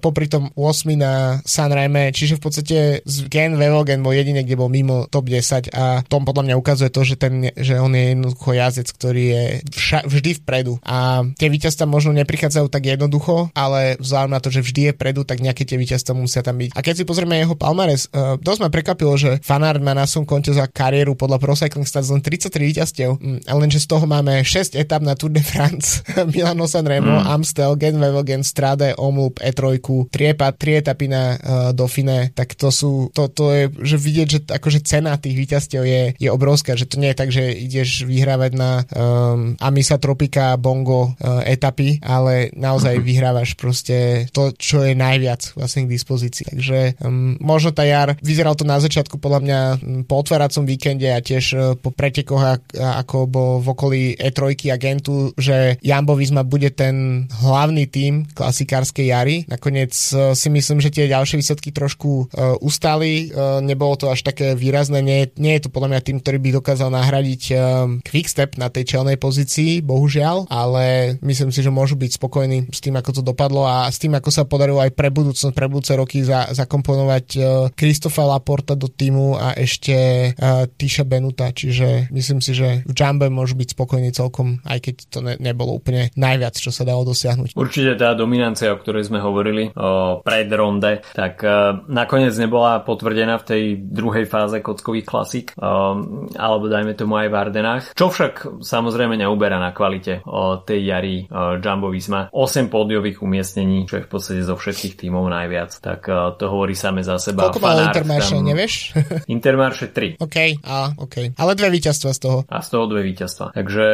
popri 0.00 0.30
tom 0.30 0.50
8 0.54 0.94
na 0.98 1.38
San 1.44 1.72
Reme, 1.72 2.10
čiže 2.14 2.38
v 2.38 2.42
podstate 2.42 2.76
z 3.04 3.16
Gen 3.30 3.56
Velogen 3.58 4.02
bol 4.02 4.14
jediný, 4.14 4.42
kde 4.42 4.58
bol 4.58 4.70
mimo 4.70 5.06
top 5.08 5.30
10 5.30 5.72
a 5.72 6.02
tom 6.06 6.24
podľa 6.28 6.42
mňa 6.50 6.54
ukazuje 6.60 6.90
to, 6.90 7.02
že, 7.04 7.16
ten, 7.16 7.50
že 7.54 7.78
on 7.78 7.92
je 7.94 8.14
jednoducho 8.14 8.50
jazdec, 8.52 8.87
ktorý 8.92 9.24
je 9.28 9.44
vša, 9.72 10.08
vždy 10.08 10.30
vpredu 10.42 10.78
a 10.84 11.26
tie 11.36 11.48
víťazstva 11.52 11.84
možno 11.84 12.14
neprichádzajú 12.16 12.66
tak 12.68 12.88
jednoducho, 12.88 13.52
ale 13.52 14.00
vzhľadom 14.00 14.32
na 14.32 14.40
to, 14.40 14.48
že 14.48 14.64
vždy 14.64 14.80
je 14.90 14.92
vpredu, 14.96 15.22
tak 15.24 15.44
nejaké 15.44 15.64
tie 15.68 15.76
víťazstva 15.76 16.16
musia 16.16 16.40
tam 16.44 16.58
byť. 16.58 16.74
A 16.74 16.80
keď 16.80 17.02
si 17.02 17.04
pozrieme 17.04 17.38
jeho 17.38 17.54
palmares, 17.54 18.08
uh, 18.12 18.36
dosť 18.40 18.60
ma 18.64 18.68
prekvapilo, 18.72 19.14
že 19.18 19.38
Fanard 19.44 19.80
má 19.82 19.92
na 19.92 20.08
svojom 20.08 20.26
konte 20.28 20.52
za 20.52 20.66
kariéru 20.68 21.14
podľa 21.18 21.38
Pro 21.40 21.54
Cycling 21.54 21.88
Stats 21.88 22.12
len 22.12 22.22
33 22.22 22.50
víťazstiev, 22.52 23.10
mm, 23.18 23.38
lenže 23.48 23.82
z 23.82 23.86
toho 23.88 24.04
máme 24.04 24.42
6 24.44 24.78
etap 24.78 25.02
na 25.02 25.14
Tour 25.18 25.32
de 25.32 25.42
France, 25.42 26.04
Milano 26.34 26.68
San 26.68 26.86
Remo, 26.86 27.18
mm. 27.18 27.26
Amstel, 27.28 27.74
Genwevelgen, 27.76 28.44
Strade, 28.44 28.94
Omloop, 28.96 29.40
E3, 29.40 29.80
3, 30.10 30.34
3 30.34 30.80
etapy 30.80 31.06
na 31.10 31.36
uh, 31.36 31.70
Dauphine, 31.72 32.30
tak 32.32 32.54
to 32.54 32.70
sú, 32.70 33.10
to, 33.12 33.28
to 33.28 33.44
je, 33.52 33.62
že 33.82 33.96
vidieť, 33.96 34.28
že 34.28 34.40
akože 34.48 34.80
cena 34.84 35.16
tých 35.18 35.36
víťazstiev 35.36 35.82
je, 35.84 36.02
je 36.16 36.28
obrovská, 36.30 36.78
že 36.78 36.86
to 36.88 37.00
nie 37.00 37.10
je 37.12 37.18
tak, 37.18 37.30
že 37.34 37.44
ideš 37.50 38.04
vyhrávať 38.06 38.52
na 38.54 38.70
um, 38.84 39.58
Amisa 39.58 39.96
Tropika, 39.98 40.54
Bongo 40.60 41.14
uh, 41.14 41.42
etapy, 41.44 41.98
ale 42.04 42.52
naozaj 42.54 42.98
mm-hmm. 42.98 43.08
vyhrávaš 43.08 43.50
proste 43.58 44.26
to, 44.30 44.52
čo 44.54 44.84
je 44.84 44.94
najviac 44.94 45.56
vlastne 45.56 45.86
k 45.86 45.92
dispozícii. 45.92 46.48
Takže 46.48 47.00
um, 47.02 47.38
možno 47.40 47.72
tá 47.74 47.86
jar, 47.86 48.14
vyzeral 48.20 48.58
to 48.58 48.68
na 48.68 48.78
začiatku 48.78 49.18
podľa 49.18 49.40
mňa 49.42 49.60
po 50.04 50.14
otváracom 50.20 50.64
víkende 50.68 51.08
a 51.08 51.22
tiež 51.22 51.44
e, 51.52 51.58
po 51.78 51.90
pretekoch 51.90 52.60
ako 52.76 53.16
bol 53.28 53.50
v 53.60 53.66
okolí 53.72 54.02
E3 54.16 54.72
a 54.72 54.76
Gentu, 54.76 55.32
že 55.34 55.80
Jambo 55.80 56.14
Visma 56.14 56.44
bude 56.44 56.70
ten 56.72 57.26
hlavný 57.40 57.88
tým 57.88 58.28
klasikárskej 58.32 59.06
jary. 59.10 59.36
Nakoniec 59.48 59.92
e, 59.92 60.36
si 60.36 60.48
myslím, 60.52 60.78
že 60.84 60.92
tie 60.92 61.10
ďalšie 61.10 61.40
výsledky 61.40 61.70
trošku 61.70 62.28
uh, 62.28 62.56
ustali, 62.64 63.30
uh, 63.30 63.60
nebolo 63.62 63.94
to 63.94 64.10
až 64.10 64.24
také 64.26 64.58
výrazné, 64.58 65.04
nie, 65.04 65.30
nie 65.36 65.56
je 65.56 65.68
to 65.68 65.72
podľa 65.72 65.94
mňa 65.94 66.00
tým, 66.04 66.18
ktorý 66.20 66.38
by 66.40 66.50
dokázal 66.60 66.88
nahradiť 66.90 67.42
uh, 67.52 67.58
Quickstep 68.02 68.56
na 68.56 68.67
tej 68.72 68.84
čelnej 68.96 69.16
pozícii, 69.20 69.80
bohužiaľ, 69.84 70.48
ale 70.48 71.16
myslím 71.20 71.50
si, 71.50 71.60
že 71.60 71.72
môžu 71.72 71.98
byť 71.98 72.10
spokojní 72.16 72.58
s 72.70 72.80
tým, 72.80 72.96
ako 72.96 73.20
to 73.20 73.22
dopadlo 73.22 73.64
a 73.66 73.88
s 73.88 73.98
tým, 74.00 74.16
ako 74.16 74.30
sa 74.30 74.44
podarilo 74.44 74.80
aj 74.80 74.92
pre 74.94 75.08
budúcnosť, 75.12 75.54
pre 75.54 75.66
budúce 75.68 75.92
roky 75.94 76.22
za, 76.22 76.50
zakomponovať 76.52 77.26
Kristofa 77.74 78.24
uh, 78.24 78.36
Laporta 78.36 78.74
do 78.74 78.88
týmu 78.90 79.38
a 79.38 79.54
ešte 79.56 79.96
uh, 80.32 80.66
Tisha 80.76 81.04
Benuta, 81.04 81.50
čiže 81.52 82.10
myslím 82.12 82.40
si, 82.44 82.52
že 82.54 82.82
v 82.84 82.92
Jumbe 82.92 83.30
môžu 83.32 83.56
byť 83.58 83.68
spokojní 83.74 84.10
celkom, 84.12 84.60
aj 84.64 84.78
keď 84.82 84.94
to 85.08 85.18
ne, 85.24 85.34
nebolo 85.40 85.76
úplne 85.76 86.10
najviac, 86.18 86.56
čo 86.58 86.74
sa 86.74 86.84
dalo 86.84 87.06
dosiahnuť. 87.08 87.54
Určite 87.54 87.96
tá 87.96 88.12
dominancia, 88.12 88.72
o 88.72 88.80
ktorej 88.80 89.08
sme 89.08 89.22
hovorili 89.22 89.70
o 89.74 90.20
pred 90.22 90.48
ronde, 90.50 91.04
tak 91.14 91.40
uh, 91.44 91.82
nakoniec 91.88 92.34
nebola 92.36 92.82
potvrdená 92.82 93.40
v 93.40 93.46
tej 93.48 93.62
druhej 93.78 94.26
fáze 94.28 94.58
kockových 94.60 95.06
klasík, 95.06 95.46
uh, 95.56 95.94
alebo 96.36 96.66
dajme 96.68 96.92
tomu 96.94 97.16
aj 97.18 97.28
v 97.30 97.38
Ardenách, 97.38 97.84
čo 97.94 98.10
však 98.10 98.57
samozrejme 98.60 99.18
neuberá 99.18 99.58
na 99.58 99.70
kvalite 99.74 100.20
tej 100.64 100.80
jary 100.84 101.16
uh, 101.28 101.56
Jumbo 101.60 101.90
Visma. 101.92 102.30
8 102.32 102.68
pódiových 102.68 103.22
umiestnení, 103.22 103.84
čo 103.88 104.00
je 104.00 104.06
v 104.06 104.10
podstate 104.10 104.42
zo 104.44 104.54
všetkých 104.58 104.94
tímov 105.06 105.26
najviac, 105.30 105.70
tak 105.80 106.06
to 106.08 106.44
hovorí 106.48 106.74
same 106.74 107.02
za 107.02 107.16
seba. 107.18 107.48
Koľko 107.48 107.62
mal 107.62 107.88
Intermarché, 107.90 108.36
nevieš? 108.38 108.74
Intermarché 109.36 109.86
3. 109.90 110.22
OK, 110.22 110.36
a 110.64 110.94
OK. 110.98 111.16
Ale 111.36 111.52
dve 111.58 111.68
víťazstva 111.74 112.10
z 112.14 112.20
toho. 112.20 112.38
A 112.48 112.58
z 112.60 112.68
toho 112.68 112.84
dve 112.90 113.02
víťazstva. 113.06 113.54
Takže 113.54 113.84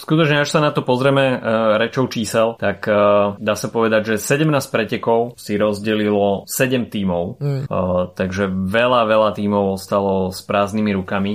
skutočne, 0.00 0.42
až 0.42 0.48
sa 0.50 0.60
na 0.62 0.70
to 0.70 0.82
pozrieme 0.82 1.38
uh, 1.38 1.76
rečou 1.80 2.06
čísel, 2.08 2.56
tak 2.58 2.86
uh, 2.86 3.36
dá 3.38 3.54
sa 3.54 3.68
povedať, 3.68 4.14
že 4.14 4.22
17 4.22 4.48
pretekov 4.70 5.36
si 5.38 5.58
rozdelilo 5.58 6.46
7 6.46 6.90
tímov. 6.90 7.24
Mm. 7.40 7.62
Uh, 7.68 8.10
takže 8.12 8.50
veľa, 8.50 9.06
veľa 9.08 9.30
tímov 9.34 9.76
ostalo 9.76 10.30
s 10.30 10.40
prázdnymi 10.44 10.92
rukami. 10.94 11.32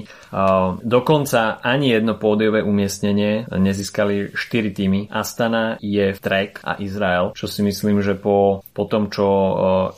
Dokonca 0.79 1.59
ani 1.61 1.91
jedno 1.91 2.15
pódiové 2.15 2.61
umiestnenie 2.69 3.49
nezískali 3.49 4.37
4 4.37 4.77
týmy. 4.77 5.09
Astana, 5.09 5.81
IF, 5.81 6.21
Trek 6.21 6.61
a 6.61 6.77
Izrael, 6.77 7.33
čo 7.33 7.49
si 7.49 7.65
myslím, 7.65 8.05
že 8.05 8.13
po, 8.13 8.61
po 8.71 8.85
tom, 8.85 9.09
čo 9.09 9.27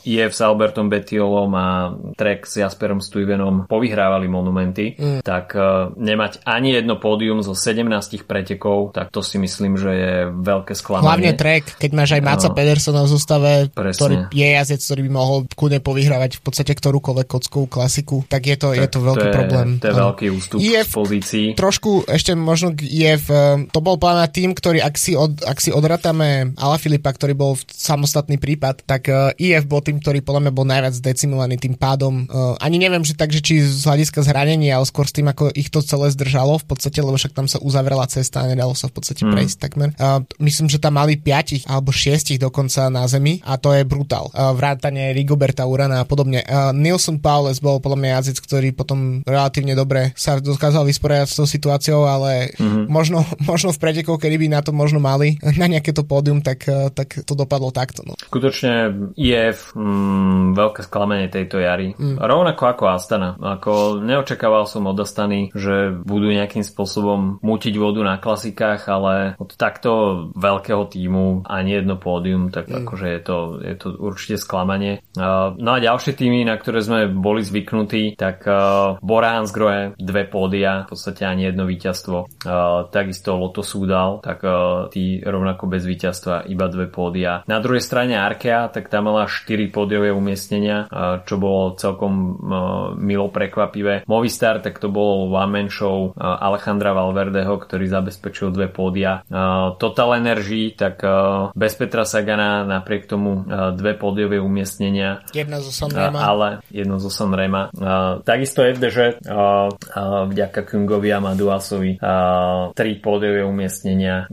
IF 0.08 0.32
s 0.32 0.40
Albertom 0.40 0.88
Betiolom 0.88 1.52
a 1.52 1.92
Trek 2.16 2.48
s 2.48 2.58
Jasperom 2.58 3.04
Stuyvenom 3.04 3.68
povyhrávali 3.68 4.26
monumenty, 4.26 4.96
mm. 4.96 5.20
tak 5.20 5.52
uh, 5.54 5.92
nemať 5.98 6.46
ani 6.48 6.78
jedno 6.78 6.96
pódium 6.96 7.44
zo 7.44 7.52
17 7.52 7.84
pretekov, 8.24 8.94
tak 8.94 9.10
to 9.10 9.20
si 9.20 9.36
myslím, 9.42 9.74
že 9.76 9.90
je 9.90 10.14
veľké 10.30 10.72
sklamanie. 10.78 11.08
Hlavne 11.08 11.32
Trek, 11.34 11.64
keď 11.76 11.90
máš 11.92 12.10
aj 12.14 12.22
Maca 12.22 12.48
no, 12.48 12.54
Pedersona 12.54 13.00
v 13.02 13.10
zostave, 13.10 13.52
Presne. 13.74 13.98
ktorý 13.98 14.16
je 14.30 14.46
jazdec, 14.46 14.80
ktorý 14.80 15.00
by 15.08 15.12
mohol 15.12 15.38
kudne 15.52 15.78
povyhrávať 15.82 16.38
v 16.38 16.42
podstate 16.46 16.72
ktorúkoľvek 16.78 17.26
kockovú 17.26 17.66
klasiku, 17.66 18.22
tak 18.30 18.46
je 18.46 18.56
to, 18.56 18.70
tak 18.70 18.86
je 18.86 18.88
to 18.88 19.00
veľký 19.02 19.26
to 19.26 19.28
je, 19.28 19.34
problém. 19.34 19.68
To 19.82 19.86
je 19.90 19.96
veľký 19.98 20.26
ústup 20.30 20.58
IF, 20.62 20.86
z 20.86 20.94
pozícií. 20.94 21.46
Trošku 21.58 22.06
ešte 22.06 22.38
možno 22.38 22.61
IF, 22.70 23.26
eh, 23.26 23.66
to 23.74 23.80
bol 23.82 23.98
plán 23.98 24.22
tým, 24.30 24.54
ktorý, 24.54 24.78
ak 24.78 24.94
si, 24.94 25.18
od, 25.18 25.42
ak 25.42 25.58
si 25.58 25.74
odratame 25.74 26.54
Ala 26.54 26.78
Filipa, 26.78 27.10
ktorý 27.10 27.34
bol 27.34 27.58
samostatný 27.66 28.38
prípad, 28.38 28.86
tak 28.86 29.10
eh, 29.10 29.34
IF 29.42 29.66
bol 29.66 29.82
tým, 29.82 29.98
ktorý 29.98 30.22
podľa 30.22 30.46
mňa 30.46 30.52
bol 30.54 30.66
najviac 30.68 30.94
decimovaný 31.02 31.58
tým 31.58 31.74
pádom. 31.74 32.28
Uh, 32.28 32.54
ani 32.62 32.78
neviem, 32.78 33.02
že 33.02 33.16
takže 33.16 33.40
či 33.42 33.64
z 33.64 33.82
hľadiska 33.88 34.22
zranenia, 34.22 34.78
ale 34.78 34.86
skôr 34.86 35.08
s 35.08 35.16
tým, 35.16 35.26
ako 35.26 35.50
ich 35.56 35.72
to 35.72 35.82
celé 35.82 36.12
zdržalo 36.12 36.60
v 36.60 36.66
podstate, 36.68 37.02
lebo 37.02 37.16
však 37.16 37.34
tam 37.34 37.50
sa 37.50 37.58
uzavrela 37.58 38.06
cesta 38.06 38.44
a 38.44 38.50
nedalo 38.50 38.76
sa 38.76 38.86
v 38.86 38.94
podstate 39.00 39.24
mm. 39.24 39.30
prejsť 39.32 39.56
takmer. 39.58 39.90
Myslím, 40.38 40.68
že 40.68 40.78
tam 40.78 41.00
mali 41.00 41.16
piatich 41.16 41.64
alebo 41.66 41.90
šiestich 41.90 42.38
dokonca 42.38 42.92
na 42.92 43.08
zemi 43.08 43.40
a 43.42 43.56
to 43.56 43.72
je 43.72 43.82
brutál. 43.88 44.28
Vrátanie 44.34 45.16
Rigoberta 45.16 45.64
Urana 45.64 46.04
a 46.04 46.06
podobne. 46.06 46.44
Nilson 46.76 47.18
Paules 47.18 47.58
bol 47.58 47.80
podľa 47.80 47.98
mňa 47.98 48.10
jazyc, 48.20 48.36
ktorý 48.44 48.68
potom 48.76 49.22
relatívne 49.24 49.72
dobre 49.72 50.12
sa 50.18 50.38
dokázal 50.38 50.84
vysporiadať 50.86 51.28
s 51.28 51.38
tou 51.38 51.48
situáciou, 51.48 52.04
ale 52.04 52.51
mm. 52.58 52.90
možno, 52.90 53.24
možno 53.44 53.70
v 53.72 53.78
pretekoch, 53.80 54.20
kedy 54.20 54.36
by 54.36 54.46
na 54.48 54.60
to 54.60 54.74
možno 54.74 54.98
mali 54.98 55.38
na 55.60 55.66
nejaké 55.68 55.94
to 55.94 56.02
pódium, 56.04 56.40
tak, 56.44 56.64
uh, 56.68 56.88
tak 56.92 57.24
to 57.24 57.32
dopadlo 57.36 57.70
takto. 57.70 58.04
No. 58.04 58.14
Skutočne 58.18 59.12
IF 59.16 59.72
mm, 59.76 60.56
veľké 60.56 60.80
sklamenie 60.84 61.28
tejto 61.28 61.60
jary. 61.62 61.94
Mm. 61.96 62.18
Rovnako 62.18 62.62
ako 62.68 62.82
Astana. 62.92 63.36
Ako 63.38 64.02
neočakával 64.02 64.64
som 64.66 64.88
od 64.88 64.98
Astany, 64.98 65.52
že 65.52 65.92
budú 65.92 66.32
nejakým 66.32 66.64
spôsobom 66.64 67.38
mutiť 67.40 67.74
vodu 67.76 68.00
na 68.02 68.16
klasikách, 68.18 68.88
ale 68.88 69.38
od 69.38 69.54
takto 69.54 69.90
veľkého 70.34 70.88
týmu 70.88 71.46
ani 71.46 71.80
jedno 71.80 71.96
pódium, 72.00 72.50
tak 72.50 72.68
mm. 72.68 72.84
akože 72.84 73.06
je 73.08 73.20
to, 73.20 73.38
je 73.62 73.74
to 73.78 73.88
určite 73.96 74.36
sklamanie. 74.40 75.04
No 75.16 75.70
a 75.74 75.78
ďalšie 75.78 76.16
týmy, 76.16 76.44
na 76.46 76.56
ktoré 76.56 76.80
sme 76.80 77.00
boli 77.08 77.44
zvyknutí, 77.44 78.16
tak 78.16 78.44
Bora 79.00 79.38
Hansgrohe, 79.38 79.94
dve 79.98 80.24
pódia, 80.26 80.84
v 80.86 80.96
podstate 80.96 81.22
ani 81.28 81.48
jedno 81.50 81.68
víťazstvo. 81.68 82.41
Takisto 82.90 83.38
Lotus 83.38 83.72
Udal, 83.74 84.20
tak 84.22 84.42
tí 84.90 85.22
rovnako 85.22 85.66
bez 85.70 85.86
víťazstva 85.86 86.46
iba 86.50 86.66
dve 86.68 86.90
pódia. 86.90 87.46
Na 87.46 87.62
druhej 87.62 87.82
strane 87.82 88.18
Arkea, 88.18 88.68
tak 88.70 88.90
tam 88.90 89.10
mala 89.10 89.26
4 89.26 89.72
pódiové 89.74 90.10
umiestnenia, 90.14 90.86
čo 91.26 91.38
bolo 91.38 91.74
celkom 91.78 92.12
milo 92.98 93.30
prekvapivé. 93.30 94.04
Movistar, 94.06 94.62
tak 94.62 94.78
to 94.82 94.90
bolo 94.90 95.30
one 95.30 95.50
man 95.50 95.68
show 95.72 96.14
Alejandra 96.18 96.92
Valverdeho, 96.92 97.58
ktorý 97.58 97.86
zabezpečil 97.88 98.50
dve 98.50 98.68
pódia. 98.70 99.22
Total 99.78 100.08
Energy, 100.18 100.74
tak 100.74 101.02
bez 101.54 101.72
Petra 101.78 102.06
Sagana 102.06 102.66
napriek 102.66 103.06
tomu 103.06 103.46
dve 103.74 103.94
pódiové 103.94 104.38
umiestnenia. 104.42 105.24
Jedna 105.34 105.62
zo 105.62 105.70
Sanrema. 105.70 106.18
Ale 106.22 106.48
jedno 106.70 106.98
zo 106.98 107.10
Sanrema. 107.10 107.70
Takisto 108.22 108.66
FDŽ 108.66 109.24
vďaka 110.28 110.60
Kungovi 110.66 111.10
a 111.12 111.18
Maduasovi 111.22 111.98
tri 112.74 112.98
pódiové 112.98 113.44
umiestnenia. 113.44 114.26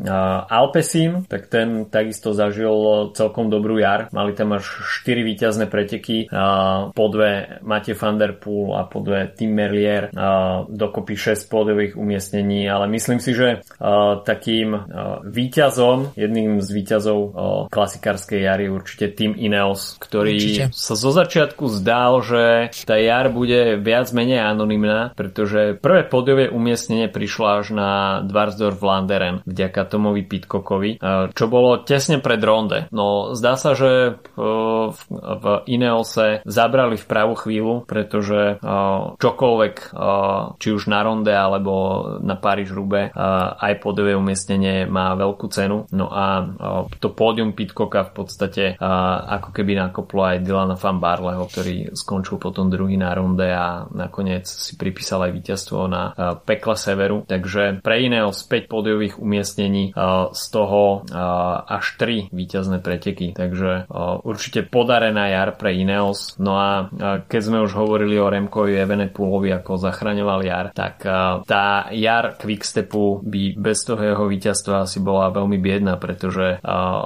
Alpesim, 0.47 1.25
tak 1.27 1.47
ten 1.51 1.85
takisto 1.89 2.33
zažil 2.35 3.11
celkom 3.13 3.49
dobrú 3.49 3.79
jar. 3.81 4.07
Mali 4.13 4.33
tam 4.33 4.55
až 4.55 4.67
4 5.03 5.23
víťazné 5.23 5.65
preteky. 5.67 6.29
Po 6.93 7.05
dve 7.11 7.59
Matej 7.65 7.95
van 7.97 8.17
der 8.17 8.37
Poel 8.37 8.77
a 8.77 8.85
po 8.85 9.01
dve 9.01 9.29
Tim 9.33 9.53
Merlier. 9.53 10.11
Dokopy 10.69 11.15
6 11.15 11.49
pódiových 11.49 11.93
umiestnení, 11.97 12.69
ale 12.69 12.85
myslím 12.91 13.19
si, 13.19 13.33
že 13.33 13.65
takým 14.25 14.75
víťazom, 15.25 16.13
jedným 16.13 16.61
z 16.61 16.69
víťazov 16.69 17.19
klasikárskej 17.73 18.39
jary 18.45 18.65
určite 18.69 19.11
Team 19.15 19.33
Ineos, 19.37 19.97
ktorý 20.01 20.35
určite. 20.37 20.63
sa 20.73 20.93
zo 20.93 21.11
začiatku 21.11 21.65
zdal, 21.69 22.21
že 22.21 22.43
tá 22.85 22.97
jar 22.99 23.33
bude 23.33 23.77
viac 23.81 24.11
menej 24.13 24.41
anonimná, 24.43 25.13
pretože 25.17 25.77
prvé 25.79 26.05
pódiové 26.05 26.49
umiestnenie 26.49 27.09
prišlo 27.09 27.45
až 27.61 27.73
na 27.73 27.88
Dvarsdorf 28.25 28.79
Landeren 28.81 29.41
vďaka 29.45 29.81
Tomovi 29.89 30.23
Pitcockovi, 30.25 31.01
čo 31.33 31.45
bolo 31.47 31.81
tesne 31.83 32.19
pred 32.19 32.41
ronde. 32.43 32.87
No 32.91 33.33
zdá 33.37 33.55
sa, 33.55 33.73
že 33.73 34.19
v 34.35 35.45
Ineose 35.69 36.41
zabrali 36.43 36.95
v 36.97 37.05
pravú 37.09 37.35
chvíľu, 37.35 37.85
pretože 37.87 38.59
čokoľvek, 39.17 39.75
či 40.59 40.67
už 40.73 40.83
na 40.91 40.99
ronde 41.03 41.33
alebo 41.33 41.73
na 42.19 42.35
Paríž 42.35 42.73
Rube, 42.75 43.11
aj 43.13 43.73
pódiové 43.81 44.15
umiestnenie 44.15 44.85
má 44.89 45.15
veľkú 45.15 45.47
cenu. 45.51 45.85
No 45.91 46.09
a 46.11 46.45
to 46.99 47.11
pódium 47.13 47.53
Pitcocka 47.53 48.07
v 48.09 48.13
podstate 48.13 48.63
ako 48.79 49.51
keby 49.55 49.75
nakoplo 49.79 50.25
aj 50.25 50.43
Dylana 50.43 50.75
Van 50.79 50.99
Barleho, 50.99 51.47
ktorý 51.47 51.91
skončil 51.95 52.37
potom 52.39 52.71
druhý 52.71 52.95
na 52.95 53.13
ronde 53.15 53.47
a 53.49 53.87
nakoniec 53.91 54.47
si 54.47 54.75
pripísal 54.75 55.27
aj 55.27 55.31
víťazstvo 55.35 55.79
na 55.89 56.13
pekle 56.45 56.75
severu. 56.75 57.23
Takže 57.27 57.78
pre 57.81 58.03
iného 58.03 58.31
5 58.31 58.71
pódiových 58.71 59.17
umiestnení, 59.19 59.93
z 60.31 60.43
toho 60.51 61.03
až 61.65 61.85
3 61.97 62.29
víťazné 62.31 62.79
preteky. 62.79 63.33
Takže 63.35 63.89
určite 64.23 64.65
podarená 64.67 65.29
jar 65.29 65.55
pre 65.55 65.75
Ineos. 65.75 66.35
No 66.39 66.57
a 66.59 66.89
keď 67.25 67.41
sme 67.41 67.59
už 67.65 67.73
hovorili 67.75 68.19
o 68.19 68.29
Remkovi 68.29 68.77
Evenepoolovi, 68.77 69.53
ako 69.55 69.79
zachraňoval 69.79 70.39
jar, 70.45 70.65
tak 70.73 71.03
tá 71.45 71.89
jar 71.91 72.35
Quickstepu 72.39 73.21
by 73.25 73.57
bez 73.57 73.83
toho 73.85 74.01
jeho 74.01 74.25
víťazstva 74.29 74.85
asi 74.85 75.01
bola 75.01 75.31
veľmi 75.33 75.57
biedna, 75.59 75.97
pretože 75.97 76.61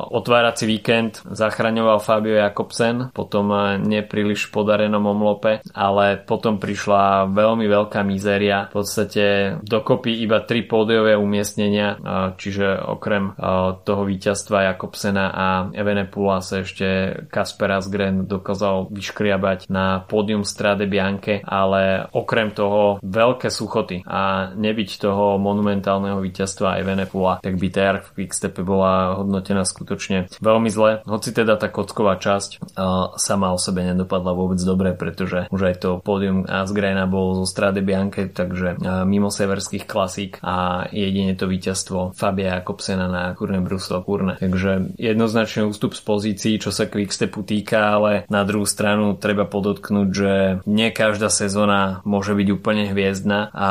otvárací 0.10 0.66
víkend 0.68 1.24
zachraňoval 1.26 2.00
Fabio 2.00 2.38
Jakobsen, 2.38 3.10
potom 3.14 3.52
nepríliš 3.82 4.50
podarenom 4.54 5.04
omlope, 5.04 5.64
ale 5.74 6.22
potom 6.22 6.60
prišla 6.60 7.32
veľmi 7.32 7.66
veľká 7.68 8.02
mizéria. 8.06 8.70
V 8.74 8.84
podstate 8.84 9.58
dokopy 9.64 10.24
iba 10.24 10.44
tri 10.54 10.70
pódiové 10.70 11.18
umiestnenia, 11.18 11.98
čiže 12.38 12.78
okrem 12.86 13.34
toho 13.82 14.06
víťazstva 14.06 14.70
Jakobsena 14.70 15.34
a 15.34 15.48
Evenepula 15.74 16.46
sa 16.46 16.62
ešte 16.62 16.86
Kasper 17.26 17.74
Asgren 17.74 18.30
dokázal 18.30 18.86
vyškriabať 18.94 19.66
na 19.74 20.06
pódium 20.06 20.46
Strade 20.46 20.86
Bianche, 20.86 21.42
ale 21.42 22.06
okrem 22.14 22.54
toho 22.54 23.02
veľké 23.02 23.50
suchoty 23.50 24.06
a 24.06 24.54
nebyť 24.54 24.90
toho 25.02 25.42
monumentálneho 25.42 26.22
víťazstva 26.22 26.78
Evenepula, 26.86 27.42
tak 27.42 27.58
by 27.58 27.68
TR 27.74 28.06
v 28.06 28.22
Quickstepe 28.22 28.62
bola 28.62 29.26
hodnotená 29.26 29.66
skutočne 29.66 30.30
veľmi 30.38 30.70
zle. 30.70 31.02
Hoci 31.10 31.34
teda 31.34 31.58
tá 31.58 31.74
kocková 31.74 32.22
časť 32.22 32.78
sama 33.18 33.50
o 33.50 33.58
sebe 33.58 33.82
nedopadla 33.90 34.38
vôbec 34.38 34.62
dobre, 34.62 34.94
pretože 34.94 35.50
už 35.50 35.62
aj 35.66 35.76
to 35.82 35.90
pódium 36.06 36.46
Asgrena 36.46 37.10
bol 37.10 37.42
zo 37.42 37.50
Strade 37.50 37.82
Bianche, 37.82 38.30
takže 38.30 38.78
mimo 39.10 39.34
severských 39.34 39.90
klasík 39.90 40.43
a 40.44 40.86
jedine 40.92 41.34
to 41.40 41.48
víťazstvo 41.48 42.12
Fabia 42.14 42.60
Jakobsena 42.60 43.08
na 43.08 43.32
Kurne 43.32 43.64
Brusel 43.64 44.04
Kurne. 44.04 44.36
Takže 44.38 45.00
jednoznačne 45.00 45.64
ústup 45.64 45.96
z 45.96 46.04
pozícií, 46.04 46.54
čo 46.60 46.70
sa 46.70 46.92
Quickstepu 46.92 47.48
týka, 47.48 47.96
ale 47.96 48.28
na 48.28 48.44
druhú 48.44 48.68
stranu 48.68 49.16
treba 49.16 49.48
podotknúť, 49.48 50.10
že 50.12 50.34
nie 50.68 50.92
každá 50.92 51.32
sezóna 51.32 52.04
môže 52.04 52.36
byť 52.36 52.48
úplne 52.52 52.92
hviezdna 52.92 53.50
a 53.56 53.70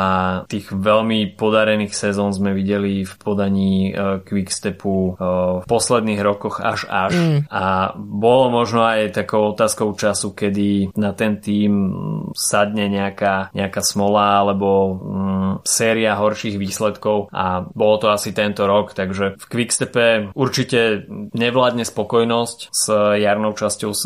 tých 0.49 0.73
veľmi 0.73 1.37
podarených 1.37 1.93
sezón 1.93 2.33
sme 2.33 2.57
videli 2.57 3.05
v 3.05 3.13
podaní 3.21 3.93
uh, 3.93 4.19
Quickstepu 4.25 4.89
uh, 4.89 5.13
v 5.61 5.65
posledných 5.69 6.21
rokoch 6.25 6.57
až 6.57 6.89
až 6.89 7.13
mm. 7.13 7.39
a 7.53 7.93
bolo 7.95 8.49
možno 8.49 8.81
aj 8.81 9.13
takou 9.13 9.53
otázkou 9.53 9.93
času, 9.93 10.33
kedy 10.33 10.97
na 10.97 11.13
ten 11.13 11.37
tým 11.37 11.71
sadne 12.33 12.89
nejaká, 12.89 13.53
nejaká 13.53 13.81
smola 13.85 14.41
alebo 14.41 14.97
séria 15.61 16.17
horších 16.17 16.57
výsledkov 16.57 17.29
a 17.29 17.67
bolo 17.69 17.95
to 18.01 18.07
asi 18.09 18.33
tento 18.33 18.65
rok, 18.65 18.97
takže 18.97 19.37
v 19.37 19.45
Quickstepe 19.45 20.05
určite 20.33 21.05
nevládne 21.37 21.85
spokojnosť 21.85 22.57
s 22.73 22.83
jarnou 23.21 23.53
časťou 23.53 23.91
uh, 23.91 23.99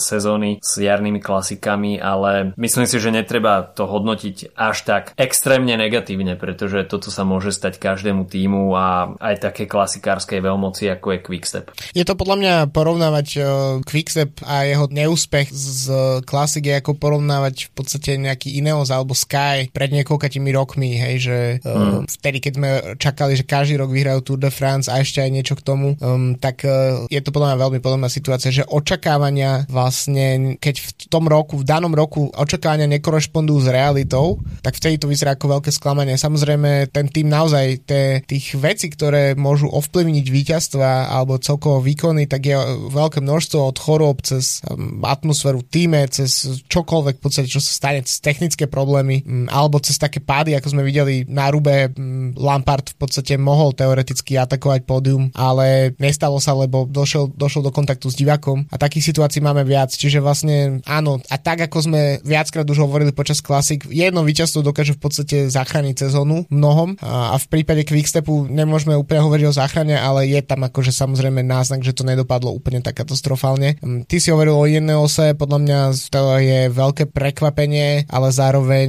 sezóny, 0.00 0.64
s 0.64 0.80
jarnými 0.80 1.20
klasikami, 1.20 2.00
ale 2.00 2.56
myslím 2.56 2.88
si, 2.88 2.96
že 2.96 3.12
netreba 3.12 3.66
to 3.66 3.84
hodnotiť 3.84 4.56
až 4.56 4.76
tak 4.86 5.02
extrémne 5.18 5.74
negatívne, 5.76 6.38
pretože 6.38 6.86
toto 6.86 7.10
sa 7.12 7.26
môže 7.26 7.52
stať 7.52 7.76
každému 7.82 8.30
týmu 8.30 8.72
a 8.72 9.18
aj 9.18 9.52
také 9.52 9.64
klasikárskej 9.66 10.40
veľmoci, 10.40 10.88
ako 10.92 11.06
je 11.16 11.18
Quickstep. 11.20 11.66
Je 11.92 12.04
to 12.06 12.14
podľa 12.14 12.36
mňa 12.38 12.54
porovnávať 12.70 13.26
uh, 13.36 13.46
Quickstep 13.82 14.40
a 14.46 14.64
jeho 14.64 14.86
neúspech 14.86 15.48
z 15.50 15.84
klasiky 16.22 16.78
ako 16.78 16.94
porovnávať 16.94 17.68
v 17.68 17.72
podstate 17.74 18.10
nejaký 18.20 18.58
Ineos 18.60 18.92
alebo 18.92 19.16
Sky 19.16 19.68
pred 19.72 19.90
niekoľkatými 19.90 20.50
rokmi, 20.54 20.85
hej, 20.94 21.16
že 21.18 21.38
uh, 21.66 22.00
mm. 22.00 22.06
vtedy, 22.06 22.38
keď 22.38 22.52
sme 22.54 22.70
čakali, 23.02 23.32
že 23.34 23.42
každý 23.42 23.74
rok 23.82 23.90
vyhrajú 23.90 24.20
Tour 24.22 24.38
de 24.38 24.50
France 24.54 24.86
a 24.86 25.02
ešte 25.02 25.18
aj 25.18 25.30
niečo 25.34 25.58
k 25.58 25.66
tomu, 25.66 25.98
um, 25.98 26.38
tak 26.38 26.62
uh, 26.62 27.10
je 27.10 27.18
to 27.18 27.34
podľa 27.34 27.54
mňa 27.54 27.62
veľmi 27.66 27.78
podobná 27.82 28.06
situácia, 28.06 28.54
že 28.54 28.68
očakávania 28.68 29.66
vlastne, 29.66 30.54
keď 30.60 30.74
v 30.84 30.90
tom 31.08 31.24
roku, 31.26 31.58
v 31.58 31.66
danom 31.66 31.96
roku 31.96 32.28
očakávania 32.36 32.86
nekorešpondujú 32.86 33.66
s 33.66 33.68
realitou, 33.72 34.38
tak 34.60 34.76
vtedy 34.76 35.00
to 35.00 35.08
vyzerá 35.08 35.34
ako 35.34 35.58
veľké 35.58 35.70
sklamanie. 35.72 36.20
Samozrejme, 36.20 36.92
ten 36.92 37.08
tým 37.08 37.32
naozaj 37.32 37.88
te, 37.88 38.20
tých 38.28 38.52
vecí, 38.60 38.92
ktoré 38.92 39.32
môžu 39.32 39.72
ovplyvniť 39.72 40.26
víťazstva 40.28 41.08
alebo 41.08 41.40
celkovo 41.40 41.80
výkony, 41.80 42.28
tak 42.28 42.44
je 42.44 42.56
veľké 42.92 43.24
množstvo 43.24 43.60
od 43.64 43.76
chorób 43.80 44.20
cez 44.20 44.60
um, 44.68 45.00
atmosféru 45.00 45.64
týme, 45.64 46.04
cez 46.12 46.60
čokoľvek 46.68 47.16
v 47.16 47.22
podstate, 47.22 47.48
čo 47.48 47.62
sa 47.62 47.72
stane, 47.72 48.04
cez 48.04 48.20
technické 48.20 48.68
problémy 48.68 49.24
um, 49.24 49.48
alebo 49.48 49.80
cez 49.80 49.96
také 49.96 50.20
pády, 50.20 50.52
ako 50.58 50.75
sme 50.75 50.75
videli 50.82 51.24
na 51.28 51.48
Rube, 51.48 51.94
Lampard 52.36 52.92
v 52.92 52.96
podstate 52.98 53.38
mohol 53.40 53.72
teoreticky 53.72 54.36
atakovať 54.36 54.84
pódium, 54.84 55.30
ale 55.32 55.96
nestalo 56.02 56.42
sa, 56.42 56.52
lebo 56.52 56.84
došiel, 56.84 57.32
došiel 57.32 57.62
do 57.64 57.72
kontaktu 57.72 58.10
s 58.10 58.18
divákom 58.18 58.66
a 58.68 58.76
takých 58.76 59.14
situácií 59.14 59.40
máme 59.40 59.62
viac, 59.62 59.94
čiže 59.94 60.18
vlastne 60.18 60.82
áno, 60.84 61.22
a 61.30 61.36
tak 61.38 61.64
ako 61.70 61.86
sme 61.86 62.02
viackrát 62.26 62.66
už 62.66 62.82
hovorili 62.82 63.14
počas 63.14 63.38
klasik, 63.40 63.86
jedno 63.88 64.26
víťazstvo 64.26 64.66
dokáže 64.66 64.98
v 64.98 65.00
podstate 65.00 65.36
zachrániť 65.48 66.08
sezónu 66.08 66.44
mnohom 66.50 66.98
a, 67.00 67.36
v 67.36 67.46
prípade 67.46 67.86
Quickstepu 67.86 68.50
nemôžeme 68.50 68.98
úplne 68.98 69.22
hovoriť 69.22 69.44
o 69.46 69.56
záchrane, 69.56 69.94
ale 69.94 70.26
je 70.26 70.40
tam 70.42 70.66
akože 70.66 70.90
samozrejme 70.90 71.46
náznak, 71.46 71.86
že 71.86 71.94
to 71.94 72.02
nedopadlo 72.02 72.50
úplne 72.50 72.82
tak 72.82 72.98
katastrofálne. 72.98 73.78
Ty 74.08 74.16
si 74.18 74.34
hovoril 74.34 74.56
o 74.56 74.66
Ineose, 74.66 75.38
podľa 75.38 75.58
mňa 75.62 75.78
to 76.10 76.20
je 76.42 76.60
veľké 76.72 77.12
prekvapenie, 77.12 78.08
ale 78.10 78.28
zároveň 78.34 78.88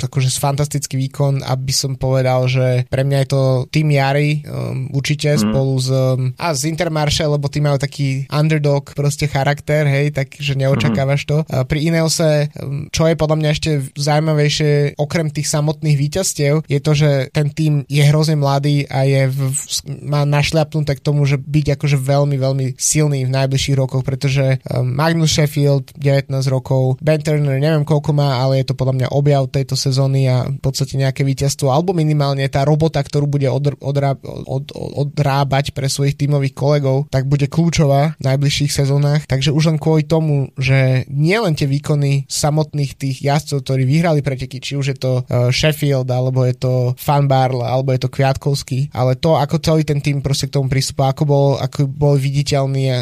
akože 0.00 0.32
fantastický 0.34 0.98
výkon, 0.98 1.13
aby 1.22 1.72
som 1.72 1.94
povedal, 1.94 2.46
že 2.50 2.88
pre 2.90 3.06
mňa 3.06 3.18
je 3.24 3.28
to 3.30 3.42
tým 3.70 3.88
Jari 3.94 4.42
um, 4.42 4.90
určite 4.90 5.34
mm. 5.34 5.40
spolu 5.40 5.74
s 5.78 5.88
um, 5.90 6.34
a 6.36 6.52
s 6.52 6.66
Intermarše, 6.66 7.24
lebo 7.28 7.46
tí 7.46 7.62
majú 7.62 7.78
taký 7.78 8.26
underdog 8.30 8.90
proste 8.92 9.30
charakter, 9.30 9.86
hej, 9.86 10.10
takže 10.10 10.58
neočakávaš 10.58 11.22
to. 11.26 11.36
A 11.48 11.62
pri 11.62 11.90
Ineose, 11.90 12.50
um, 12.58 12.88
čo 12.90 13.06
je 13.06 13.14
podľa 13.18 13.36
mňa 13.38 13.50
ešte 13.54 13.70
zaujímavejšie, 13.94 14.98
okrem 14.98 15.28
tých 15.30 15.48
samotných 15.50 15.96
víťazstiev, 15.96 16.66
je 16.66 16.80
to, 16.80 16.92
že 16.96 17.10
ten 17.30 17.50
tým 17.50 17.86
je 17.86 18.02
hrozne 18.06 18.38
mladý 18.38 18.86
a 18.90 19.06
je 19.06 19.30
v, 19.30 19.38
v, 19.50 19.60
má 20.06 20.26
našľapnuté 20.26 20.98
k 20.98 21.04
tomu, 21.04 21.26
že 21.28 21.38
byť 21.38 21.78
akože 21.78 21.96
veľmi, 22.00 22.36
veľmi 22.38 22.66
silný 22.78 23.26
v 23.26 23.34
najbližších 23.34 23.78
rokoch, 23.78 24.02
pretože 24.02 24.58
um, 24.70 24.94
Magnus 24.94 25.34
Sheffield 25.34 25.94
19 25.98 26.30
rokov, 26.50 26.98
Ben 27.00 27.20
Turner 27.20 27.58
neviem 27.60 27.86
koľko 27.86 28.10
má, 28.16 28.40
ale 28.40 28.62
je 28.62 28.72
to 28.72 28.78
podľa 28.78 28.94
mňa 28.96 29.08
objav 29.12 29.46
tejto 29.50 29.76
sezóny 29.76 30.26
a 30.26 30.48
v 30.48 30.60
podstate 30.60 30.96
nejaké 31.04 31.22
víťazstvo, 31.22 31.68
alebo 31.68 31.92
minimálne 31.92 32.48
tá 32.48 32.64
robota, 32.64 33.04
ktorú 33.04 33.28
bude 33.28 33.46
od, 33.46 33.76
odrá, 33.84 34.16
od, 34.24 34.72
od, 34.72 35.04
odrábať 35.04 35.76
pre 35.76 35.86
svojich 35.86 36.16
tímových 36.16 36.56
kolegov, 36.56 37.06
tak 37.12 37.28
bude 37.28 37.46
kľúčová 37.46 38.16
v 38.16 38.22
najbližších 38.24 38.72
sezónach. 38.72 39.28
Takže 39.28 39.52
už 39.52 39.74
len 39.74 39.78
kvôli 39.78 40.08
tomu, 40.08 40.48
že 40.56 41.04
nie 41.12 41.36
len 41.36 41.52
tie 41.52 41.68
výkony 41.68 42.24
samotných 42.26 42.96
tých 42.96 43.16
jazdcov, 43.20 43.62
ktorí 43.62 43.82
vyhrali 43.84 44.24
preteky, 44.24 44.58
či 44.58 44.80
už 44.80 44.86
je 44.94 44.98
to 44.98 45.12
uh, 45.20 45.52
Sheffield, 45.52 46.08
alebo 46.08 46.46
je 46.48 46.56
to 46.56 46.72
Fan 46.96 47.28
Barl, 47.28 47.60
alebo 47.60 47.92
je 47.92 48.00
to 48.00 48.12
Kviatkovský, 48.12 48.94
ale 48.94 49.18
to, 49.20 49.36
ako 49.36 49.60
celý 49.60 49.82
ten 49.84 50.00
tým 50.00 50.24
proste 50.24 50.48
k 50.48 50.56
tomu 50.56 50.70
prístupu, 50.70 51.04
ako 51.04 51.22
bol, 51.28 51.46
ako 51.60 51.90
bol 51.90 52.14
viditeľný, 52.16 52.84
um, 52.88 52.96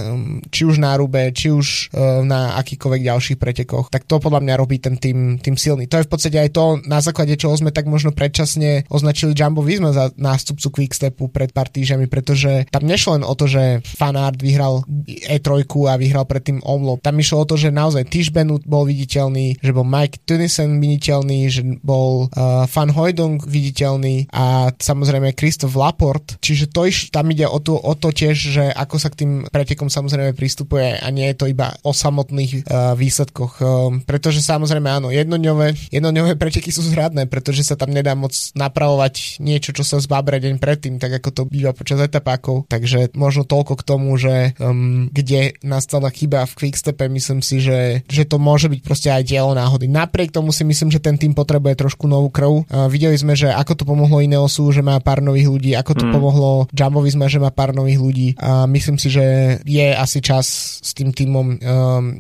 či 0.51 0.67
už 0.67 0.83
na 0.83 0.97
Rube, 0.99 1.31
či 1.31 1.53
už 1.53 1.93
uh, 1.93 2.25
na 2.27 2.57
akýkoľvek 2.59 3.03
ďalších 3.07 3.39
pretekoch, 3.39 3.93
tak 3.93 4.09
to 4.09 4.19
podľa 4.19 4.41
mňa 4.43 4.55
robí 4.59 4.81
ten 4.81 4.97
tým, 4.97 5.39
tým 5.39 5.55
silný. 5.55 5.87
To 5.91 6.01
je 6.01 6.07
v 6.07 6.11
podstate 6.11 6.39
aj 6.41 6.51
to, 6.55 6.65
na 6.89 6.99
základe 7.05 7.37
čoho 7.37 7.55
sme 7.55 7.71
tak 7.71 7.87
možno 7.93 8.17
predčasne 8.17 8.89
označili 8.89 9.37
Jumbo 9.37 9.61
Visma 9.61 9.93
za 9.93 10.09
nástupcu 10.17 10.73
Quickstepu 10.73 11.29
pred 11.29 11.53
pár 11.53 11.69
týždňami, 11.69 12.09
pretože 12.09 12.65
tam 12.73 12.89
nešlo 12.89 13.21
len 13.21 13.25
o 13.29 13.37
to, 13.37 13.45
že 13.45 13.85
Fanart 13.85 14.41
vyhral 14.41 14.81
E3 15.07 15.69
a 15.69 16.01
vyhral 16.01 16.25
predtým 16.25 16.65
Omlop. 16.65 17.05
Tam 17.05 17.21
išlo 17.21 17.45
o 17.45 17.49
to, 17.49 17.61
že 17.61 17.69
naozaj 17.69 18.09
Tish 18.09 18.33
Bennett 18.33 18.65
bol 18.65 18.89
viditeľný, 18.89 19.61
že 19.61 19.77
bol 19.77 19.85
Mike 19.85 20.25
Tunison 20.25 20.81
viditeľný, 20.81 21.53
že 21.53 21.61
bol 21.85 22.33
uh, 22.33 22.65
Fan 22.65 22.89
Hojdong 22.89 23.45
viditeľný 23.45 24.33
a 24.33 24.73
samozrejme 24.73 25.37
Christoph 25.37 25.77
Laport. 25.77 26.39
Čiže 26.41 26.73
to 26.73 26.89
iš, 26.89 27.13
tam 27.13 27.29
ide 27.29 27.45
o 27.45 27.59
to, 27.61 27.77
o 27.77 27.93
to 27.99 28.15
tiež, 28.15 28.37
že 28.37 28.65
ako 28.73 28.97
sa 28.97 29.13
k 29.13 29.27
tým 29.27 29.33
pretekom 29.51 29.93
samozrejme 29.93 30.33
pristupuje 30.33 30.97
a 30.97 31.07
nie 31.13 31.29
je 31.33 31.37
to 31.37 31.47
iba 31.51 31.75
o 31.85 31.93
samotných 31.93 32.65
uh, 32.65 32.95
výsledkoch. 32.97 33.53
Uh, 33.61 34.01
pretože 34.07 34.41
samozrejme 34.41 34.89
áno, 34.89 35.09
jednodňové, 35.11 35.91
jednodňové 35.91 36.39
preteky 36.39 36.71
sú 36.71 36.87
zradné, 36.87 37.27
pretože 37.27 37.67
sa 37.67 37.75
tam 37.83 37.91
nedá 37.91 38.15
moc 38.15 38.31
napravovať 38.55 39.43
niečo, 39.43 39.75
čo 39.75 39.83
sa 39.83 39.99
zbabre 39.99 40.39
deň 40.39 40.63
predtým, 40.63 41.03
tak 41.03 41.19
ako 41.19 41.29
to 41.35 41.43
býva 41.51 41.75
počas 41.75 41.99
etapákov. 41.99 42.71
Takže 42.71 43.11
možno 43.19 43.43
toľko 43.43 43.83
k 43.83 43.87
tomu, 43.87 44.15
že 44.15 44.55
um, 44.63 45.11
kde 45.11 45.59
nastala 45.67 46.15
chyba 46.15 46.47
v 46.47 46.57
Quickstepe, 46.63 47.11
myslím 47.11 47.43
si, 47.43 47.59
že, 47.59 48.07
že 48.07 48.23
to 48.23 48.39
môže 48.39 48.71
byť 48.71 48.81
proste 48.87 49.09
aj 49.11 49.27
dielo 49.27 49.51
náhody. 49.53 49.91
Napriek 49.91 50.31
tomu 50.31 50.55
si 50.55 50.63
myslím, 50.63 50.95
že 50.95 51.03
ten 51.03 51.19
tým 51.19 51.35
potrebuje 51.35 51.75
trošku 51.75 52.07
novú 52.07 52.31
krv. 52.31 52.63
Uh, 52.71 52.87
videli 52.87 53.19
sme, 53.19 53.35
že 53.35 53.51
ako 53.51 53.83
to 53.83 53.85
pomohlo 53.85 54.23
Ineosu, 54.23 54.71
že 54.71 54.87
má 54.87 55.03
pár 55.03 55.19
nových 55.19 55.51
ľudí, 55.51 55.75
ako 55.75 55.93
to 55.99 56.05
mm. 56.07 56.13
pomohlo 56.15 56.51
Jumbovi 56.71 57.11
sme, 57.11 57.27
že 57.27 57.43
má 57.43 57.51
pár 57.51 57.75
nových 57.75 57.99
ľudí 57.99 58.29
a 58.39 58.69
myslím 58.69 58.97
si, 59.01 59.09
že 59.09 59.25
je 59.67 59.87
asi 59.91 60.23
čas 60.23 60.79
s 60.79 60.91
tým 60.95 61.11
týmom 61.11 61.47
um, 61.47 61.57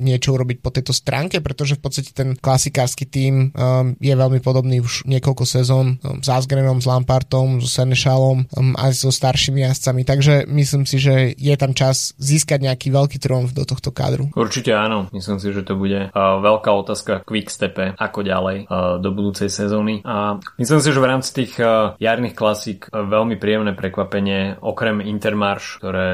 niečo 0.01 0.35
urobiť 0.35 0.59
po 0.65 0.73
tejto 0.73 0.91
stránke, 0.97 1.39
pretože 1.45 1.77
v 1.79 1.83
podstate 1.85 2.11
ten 2.11 2.35
klasikársky 2.35 3.05
tým 3.07 3.53
um, 3.53 3.95
je 4.01 4.15
veľmi 4.15 4.41
podobný 4.41 4.81
už 4.81 5.05
niekoľko 5.07 5.42
sezón 5.45 5.99
um, 6.03 6.21
s 6.21 6.29
Asgrenom, 6.29 6.81
s 6.81 6.87
Lampartom, 6.87 7.61
so 7.61 7.69
Senešalom 7.69 8.47
um, 8.55 8.73
aj 8.79 8.99
so 8.99 9.11
staršími 9.11 9.63
jazdcami, 9.67 10.03
takže 10.07 10.35
myslím 10.49 10.85
si, 10.89 10.97
že 10.99 11.35
je 11.37 11.55
tam 11.59 11.77
čas 11.77 12.17
získať 12.19 12.65
nejaký 12.65 12.89
veľký 12.91 13.19
tromf 13.21 13.53
do 13.53 13.67
tohto 13.67 13.91
kádru. 13.91 14.31
Určite 14.35 14.73
áno, 14.73 15.11
myslím 15.13 15.39
si, 15.39 15.49
že 15.53 15.63
to 15.67 15.79
bude 15.79 16.11
uh, 16.11 16.39
veľká 16.41 16.71
otázka 16.73 17.13
Quickstepe, 17.27 17.99
ako 17.99 18.21
ďalej 18.25 18.57
uh, 18.67 18.99
do 18.99 19.11
budúcej 19.13 19.53
sezóny 19.53 20.03
a 20.07 20.39
myslím 20.59 20.81
si, 20.81 20.89
že 20.91 21.03
v 21.03 21.11
rámci 21.11 21.31
tých 21.33 21.53
uh, 21.61 21.95
jarných 21.99 22.37
klasík 22.37 22.89
veľmi 22.93 23.37
príjemné 23.37 23.73
prekvapenie, 23.77 24.63
okrem 24.63 25.03
Intermarš, 25.03 25.83
ktoré 25.83 26.07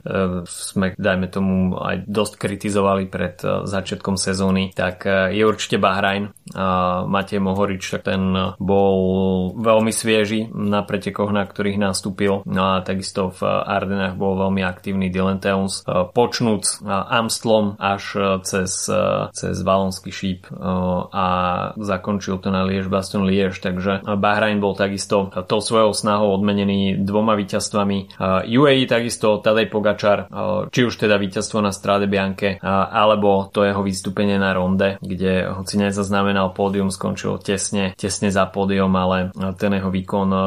sme, 0.46 0.96
dajme 0.96 1.26
tomu, 1.28 1.76
aj 1.76 2.08
dosť 2.08 2.34
kritizovali 2.40 3.06
pred 3.10 3.40
začiatkom 3.44 4.16
sezóny, 4.16 4.72
tak 4.74 5.04
je 5.06 5.42
určite 5.42 5.80
Bahrajn. 5.80 6.39
Matej 7.06 7.38
Mohorič, 7.38 7.84
tak 7.96 8.02
ten 8.10 8.34
bol 8.58 8.96
veľmi 9.54 9.92
svieži 9.94 10.50
na 10.50 10.82
pretekoch, 10.82 11.30
na 11.30 11.46
ktorých 11.46 11.78
nastúpil. 11.78 12.42
No 12.46 12.76
a 12.76 12.82
takisto 12.82 13.30
v 13.34 13.46
Ardenách 13.46 14.16
bol 14.18 14.38
veľmi 14.38 14.62
aktívny 14.64 15.12
Dylan 15.12 15.38
Teuns, 15.38 15.84
počnúc 16.14 16.82
Amstlom 16.88 17.76
až 17.78 18.16
cez, 18.46 18.88
cez 19.34 19.54
Valonský 19.60 20.10
šíp 20.10 20.48
a 21.10 21.26
zakončil 21.76 22.40
to 22.40 22.48
na 22.50 22.64
Liež 22.64 22.90
Baston 22.90 23.28
Liež, 23.28 23.60
takže 23.60 24.02
Bahrain 24.16 24.58
bol 24.58 24.74
takisto 24.74 25.30
tou 25.46 25.60
svojou 25.60 25.92
snahou 25.92 26.32
odmenený 26.34 27.02
dvoma 27.04 27.36
víťazstvami. 27.36 28.16
UAE 28.48 28.88
takisto 28.88 29.38
Tadej 29.44 29.68
Pogačar, 29.68 30.26
či 30.72 30.86
už 30.88 30.96
teda 30.96 31.20
víťazstvo 31.20 31.60
na 31.60 31.70
Strade 31.74 32.08
Bianche, 32.08 32.56
alebo 32.64 33.50
to 33.52 33.62
jeho 33.66 33.84
vystúpenie 33.84 34.40
na 34.40 34.56
Ronde, 34.56 34.96
kde 35.04 35.50
hoci 35.50 35.76
nezaznamenal 35.76 36.39
pódium, 36.48 36.88
skončil 36.88 37.36
tesne, 37.44 37.92
tesne 38.00 38.32
za 38.32 38.48
pódium, 38.48 38.96
ale 38.96 39.28
ten 39.60 39.76
jeho 39.76 39.92
výkon 39.92 40.28
e, 40.32 40.40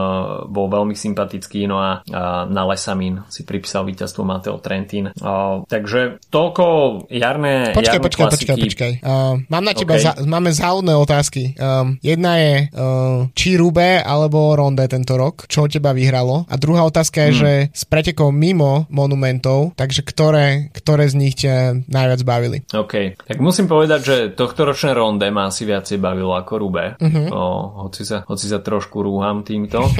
bol 0.49 0.65
veľmi 0.73 0.97
sympatický, 0.97 1.69
no 1.69 1.77
a 1.77 2.01
na 2.49 2.63
Lesamín 2.65 3.21
si 3.29 3.45
pripísal 3.45 3.85
víťazstvo 3.85 4.25
Mateo 4.25 4.57
Trentin. 4.57 5.13
E, 5.13 5.31
takže 5.69 6.17
toľko 6.33 6.65
jarné 7.13 7.77
Počkaj, 7.77 7.99
počkaj, 7.99 8.25
klasiky. 8.25 8.49
počkaj, 8.49 8.57
počkaj. 8.65 8.91
Uh, 9.03 9.35
mám 9.51 9.63
na 9.63 9.73
teba, 9.75 9.95
okay. 9.97 10.05
za, 10.05 10.11
máme 10.23 10.49
záhodné 10.53 10.93
otázky. 10.95 11.53
Um, 11.59 11.99
jedna 11.99 12.39
je, 12.39 12.53
uh, 12.71 13.27
či 13.35 13.59
Rube 13.59 13.99
alebo 14.01 14.55
Ronde 14.55 14.85
tento 14.87 15.19
rok, 15.19 15.45
čo 15.51 15.67
teba 15.67 15.91
vyhralo? 15.91 16.47
A 16.47 16.55
druhá 16.55 16.87
otázka 16.87 17.29
je, 17.29 17.31
hmm. 17.31 17.39
že 17.39 17.51
s 17.73 17.83
pretekou 17.85 18.31
mimo 18.31 18.85
monumentov, 18.89 19.75
takže 19.75 20.01
ktoré, 20.05 20.71
ktoré 20.71 21.05
z 21.09 21.15
nich 21.17 21.35
ťa 21.37 21.85
najviac 21.89 22.21
bavili? 22.23 22.57
OK. 22.71 23.19
Tak 23.19 23.37
musím 23.43 23.67
povedať, 23.67 23.99
že 24.03 24.15
tohto 24.33 24.65
ročné 24.65 24.95
Ronde 24.95 25.27
ma 25.29 25.49
asi 25.49 25.67
viacej 25.83 25.99
bavilo 25.99 26.31
ako 26.39 26.53
Rube. 26.63 26.95
Uh-huh. 26.95 27.27
O, 27.35 27.43
hoci, 27.91 28.07
sa, 28.07 28.23
hoci 28.23 28.47
sa 28.47 28.63
trošku 28.63 29.03
rúham 29.03 29.43
týmto. 29.43 29.83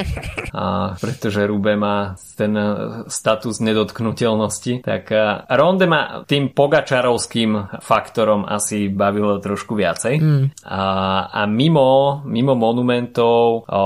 A 0.54 0.96
pretože 0.96 1.44
Rube 1.44 1.76
má 1.76 2.16
ten 2.38 2.54
e, 2.54 2.66
status 3.10 3.58
nedotknutelnosti, 3.58 4.86
tak 4.86 5.10
e, 5.12 5.44
Ronde 5.50 5.84
ma 5.84 6.22
tým 6.24 6.54
pogačarovským 6.56 7.82
faktorom 7.82 8.46
asi 8.48 8.88
bavilo 8.88 9.42
trošku 9.42 9.74
viacej. 9.76 10.14
Mm. 10.22 10.44
A, 10.64 10.84
a 11.28 11.40
mimo, 11.44 12.22
mimo 12.24 12.54
monumentov 12.56 13.66
o, 13.66 13.82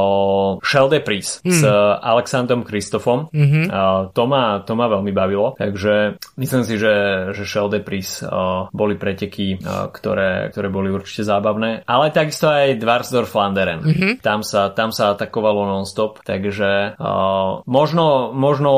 Shell 0.63 0.93
Pris 1.03 1.41
mm. 1.43 1.51
s 1.51 1.65
Alexandrom 1.99 2.63
Kristofom, 2.69 3.33
mm-hmm. 3.33 3.65
to, 4.13 4.25
ma, 4.29 4.61
to 4.61 4.73
ma 4.77 4.87
veľmi 4.93 5.11
bavilo. 5.11 5.57
Takže 5.57 6.21
myslím 6.37 6.63
si, 6.69 6.77
že, 6.77 6.95
že 7.33 7.43
Shell 7.49 7.73
Pris 7.81 8.21
o, 8.23 8.69
boli 8.71 9.01
preteky, 9.01 9.57
o, 9.57 9.89
ktoré, 9.89 10.53
ktoré 10.53 10.69
boli 10.69 10.93
určite 10.93 11.25
zábavné. 11.25 11.88
Ale 11.89 12.13
takisto 12.13 12.53
aj 12.53 12.77
Dvarsdorf 12.77 13.33
Flanderen. 13.33 13.81
Mm-hmm. 13.81 14.13
Tam, 14.21 14.45
sa, 14.45 14.69
tam 14.77 14.93
sa 14.93 15.17
atakovalo 15.17 15.65
non-stop, 15.65 16.21
takže 16.21 17.01
o, 17.01 17.65
možno, 17.65 18.37
možno 18.37 18.71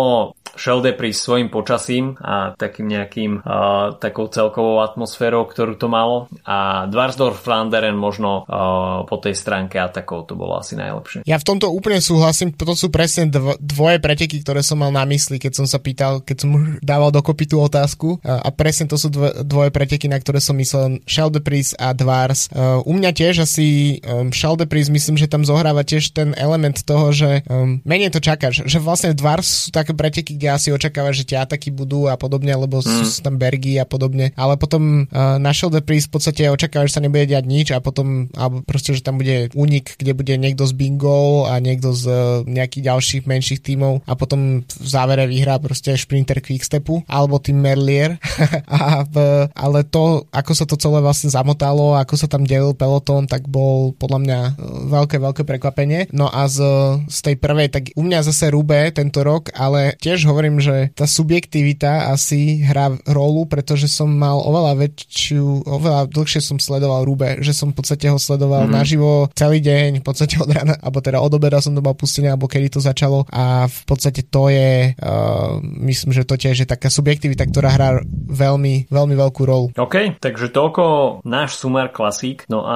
Shelde 0.50 0.90
pri 0.98 1.14
svojim 1.14 1.46
počasím 1.46 2.18
a 2.18 2.58
takým 2.58 2.90
nejakým 2.90 3.38
uh, 3.38 3.94
takou 4.02 4.26
celkovou 4.26 4.82
atmosférou, 4.82 5.46
ktorú 5.46 5.78
to 5.78 5.86
malo 5.86 6.26
a 6.42 6.90
Dvarsdorf 6.90 7.38
Flanderen 7.38 7.94
možno 7.94 8.42
uh, 8.44 9.06
po 9.06 9.16
tej 9.22 9.38
stránke 9.38 9.78
atakov 9.78 10.26
to 10.26 10.34
bolo 10.34 10.58
asi 10.58 10.74
najlepšie. 10.74 11.22
Ja 11.22 11.38
v 11.38 11.46
tomto 11.46 11.70
úplne 11.70 12.02
súhlasím, 12.02 12.50
to 12.50 12.74
sú 12.74 12.90
presne 12.90 13.30
dv- 13.30 13.62
dvoje 13.62 14.02
preteky, 14.02 14.42
ktoré 14.42 14.66
som 14.66 14.82
mal 14.82 14.90
na 14.90 15.06
mysli, 15.06 15.38
keď 15.38 15.52
som 15.54 15.66
sa 15.70 15.78
pýtal, 15.78 16.18
keď 16.18 16.36
som 16.42 16.50
dával 16.82 17.14
dokopy 17.14 17.46
tú 17.46 17.62
otázku 17.62 18.18
uh, 18.18 18.42
a 18.42 18.50
presne 18.50 18.90
to 18.90 18.98
sú 18.98 19.06
dv- 19.06 19.46
dvoje 19.46 19.70
preteky, 19.70 20.10
na 20.10 20.18
ktoré 20.18 20.42
som 20.42 20.58
myslel 20.58 20.98
Sheldepris 21.06 21.78
a 21.78 21.94
Dvars. 21.94 22.50
Uh, 22.50 22.82
u 22.90 22.92
mňa 22.98 23.10
tiež 23.14 23.46
asi 23.46 23.98
um, 24.02 24.34
Sheldepris 24.34 24.90
myslím, 24.90 25.14
že 25.14 25.30
tam 25.30 25.46
zohráva 25.46 25.86
tiež 25.86 26.10
ten 26.10 26.34
element 26.34 26.82
toho, 26.82 27.14
že 27.14 27.46
um, 27.46 27.78
menej 27.86 28.10
to 28.10 28.18
čakáš, 28.18 28.66
že 28.66 28.82
vlastne 28.82 29.14
Dvars 29.14 29.46
sú 29.46 29.68
také 29.70 29.94
preteky, 29.94 30.34
kde 30.34 30.50
asi 30.50 30.74
očakávaš, 30.74 31.22
že 31.22 31.30
tie 31.30 31.38
ataky 31.38 31.70
budú 31.70 32.10
a 32.10 32.18
podobne, 32.18 32.50
lebo 32.50 32.82
mm. 32.82 33.06
sú 33.06 33.22
tam 33.22 33.38
bergy 33.38 33.78
a 33.78 33.86
podobne, 33.86 34.34
ale 34.34 34.58
potom 34.58 35.06
uh, 35.06 35.38
našiel 35.38 35.70
The 35.70 35.86
Priest 35.86 36.10
v 36.10 36.18
podstate 36.18 36.50
očakávaš, 36.50 36.90
že 36.90 36.96
sa 36.98 37.04
nebude 37.06 37.30
diať 37.30 37.46
nič 37.46 37.70
a 37.70 37.78
potom, 37.78 38.26
alebo 38.34 38.66
proste, 38.66 38.90
že 38.90 39.06
tam 39.06 39.22
bude 39.22 39.54
únik, 39.54 39.94
kde 39.94 40.10
bude 40.10 40.34
niekto 40.34 40.66
z 40.66 40.74
Bingo 40.74 41.46
a 41.46 41.62
niekto 41.62 41.94
z 41.94 42.10
uh, 42.10 42.18
nejakých 42.42 42.90
ďalších 42.90 43.22
menších 43.30 43.62
tímov 43.62 44.02
a 44.02 44.18
potom 44.18 44.66
v 44.66 44.86
závere 44.88 45.30
vyhrá 45.30 45.62
proste 45.62 45.94
šprinter 45.94 46.42
Quickstepu 46.42 47.06
alebo 47.06 47.38
tým 47.38 47.62
Merlier 47.62 48.18
a 48.66 49.06
v, 49.06 49.46
ale 49.54 49.86
to, 49.86 50.26
ako 50.34 50.52
sa 50.58 50.66
to 50.66 50.74
celé 50.74 50.98
vlastne 50.98 51.30
zamotalo, 51.30 51.94
ako 51.94 52.18
sa 52.18 52.26
tam 52.26 52.42
delil 52.42 52.74
peloton, 52.80 53.28
tak 53.28 53.44
bol 53.44 53.92
podľa 54.00 54.18
mňa 54.24 54.40
e, 54.40 54.50
veľké, 54.88 55.20
veľké 55.20 55.42
prekvapenie. 55.44 56.08
No 56.16 56.32
a 56.32 56.48
z, 56.48 56.64
z 57.04 57.18
tej 57.20 57.36
prvej, 57.36 57.68
tak 57.68 57.92
u 57.92 58.00
mňa 58.00 58.24
zase 58.24 58.48
Rube 58.48 58.88
tento 58.96 59.20
rok, 59.20 59.52
ale 59.52 60.00
tiež 60.00 60.24
hovorím, 60.24 60.64
že 60.64 60.88
tá 60.96 61.04
subjektivita 61.04 62.08
asi 62.08 62.64
hrá 62.64 62.96
rolu, 63.04 63.44
pretože 63.44 63.92
som 63.92 64.08
mal 64.08 64.40
oveľa 64.40 64.88
väčšiu, 64.88 65.68
oveľa 65.68 66.08
dlhšie 66.08 66.40
som 66.40 66.56
sledoval 66.56 67.04
Rube, 67.04 67.44
že 67.44 67.52
som 67.52 67.76
v 67.76 67.76
podstate 67.76 68.08
ho 68.08 68.16
sledoval 68.16 68.64
mm-hmm. 68.64 68.78
naživo 68.80 69.28
celý 69.36 69.60
deň, 69.60 70.00
v 70.00 70.04
podstate 70.06 70.40
od 70.40 70.48
rána, 70.48 70.80
alebo 70.80 71.04
teda 71.04 71.20
od 71.20 71.32
obeda 71.36 71.60
som 71.60 71.76
to 71.76 71.84
mal 71.84 71.92
pustené, 71.92 72.32
alebo 72.32 72.48
kedy 72.48 72.72
to 72.72 72.80
začalo 72.80 73.28
a 73.28 73.68
v 73.68 73.82
podstate 73.84 74.24
to 74.30 74.48
je, 74.48 74.94
uh, 74.96 75.58
myslím, 75.84 76.14
že 76.14 76.24
to 76.24 76.38
tiež 76.38 76.64
je 76.64 76.68
taká 76.68 76.88
subjektivita, 76.88 77.44
ktorá 77.50 77.68
hrá 77.74 77.90
veľmi, 78.30 78.88
veľmi 78.88 79.14
veľkú 79.18 79.42
rolu. 79.44 79.66
OK, 79.74 80.22
takže 80.22 80.54
toľko 80.54 80.82
náš 81.26 81.58
sumár 81.58 81.90
klasík. 81.90 82.46
No 82.46 82.64
a 82.64 82.69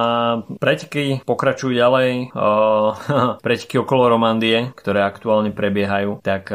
preteky 0.59 1.23
pokračujú 1.23 1.73
ďalej. 1.75 2.35
preteky 3.45 3.75
okolo 3.81 4.11
Romandie, 4.11 4.71
ktoré 4.75 5.03
aktuálne 5.03 5.51
prebiehajú, 5.55 6.19
tak 6.23 6.49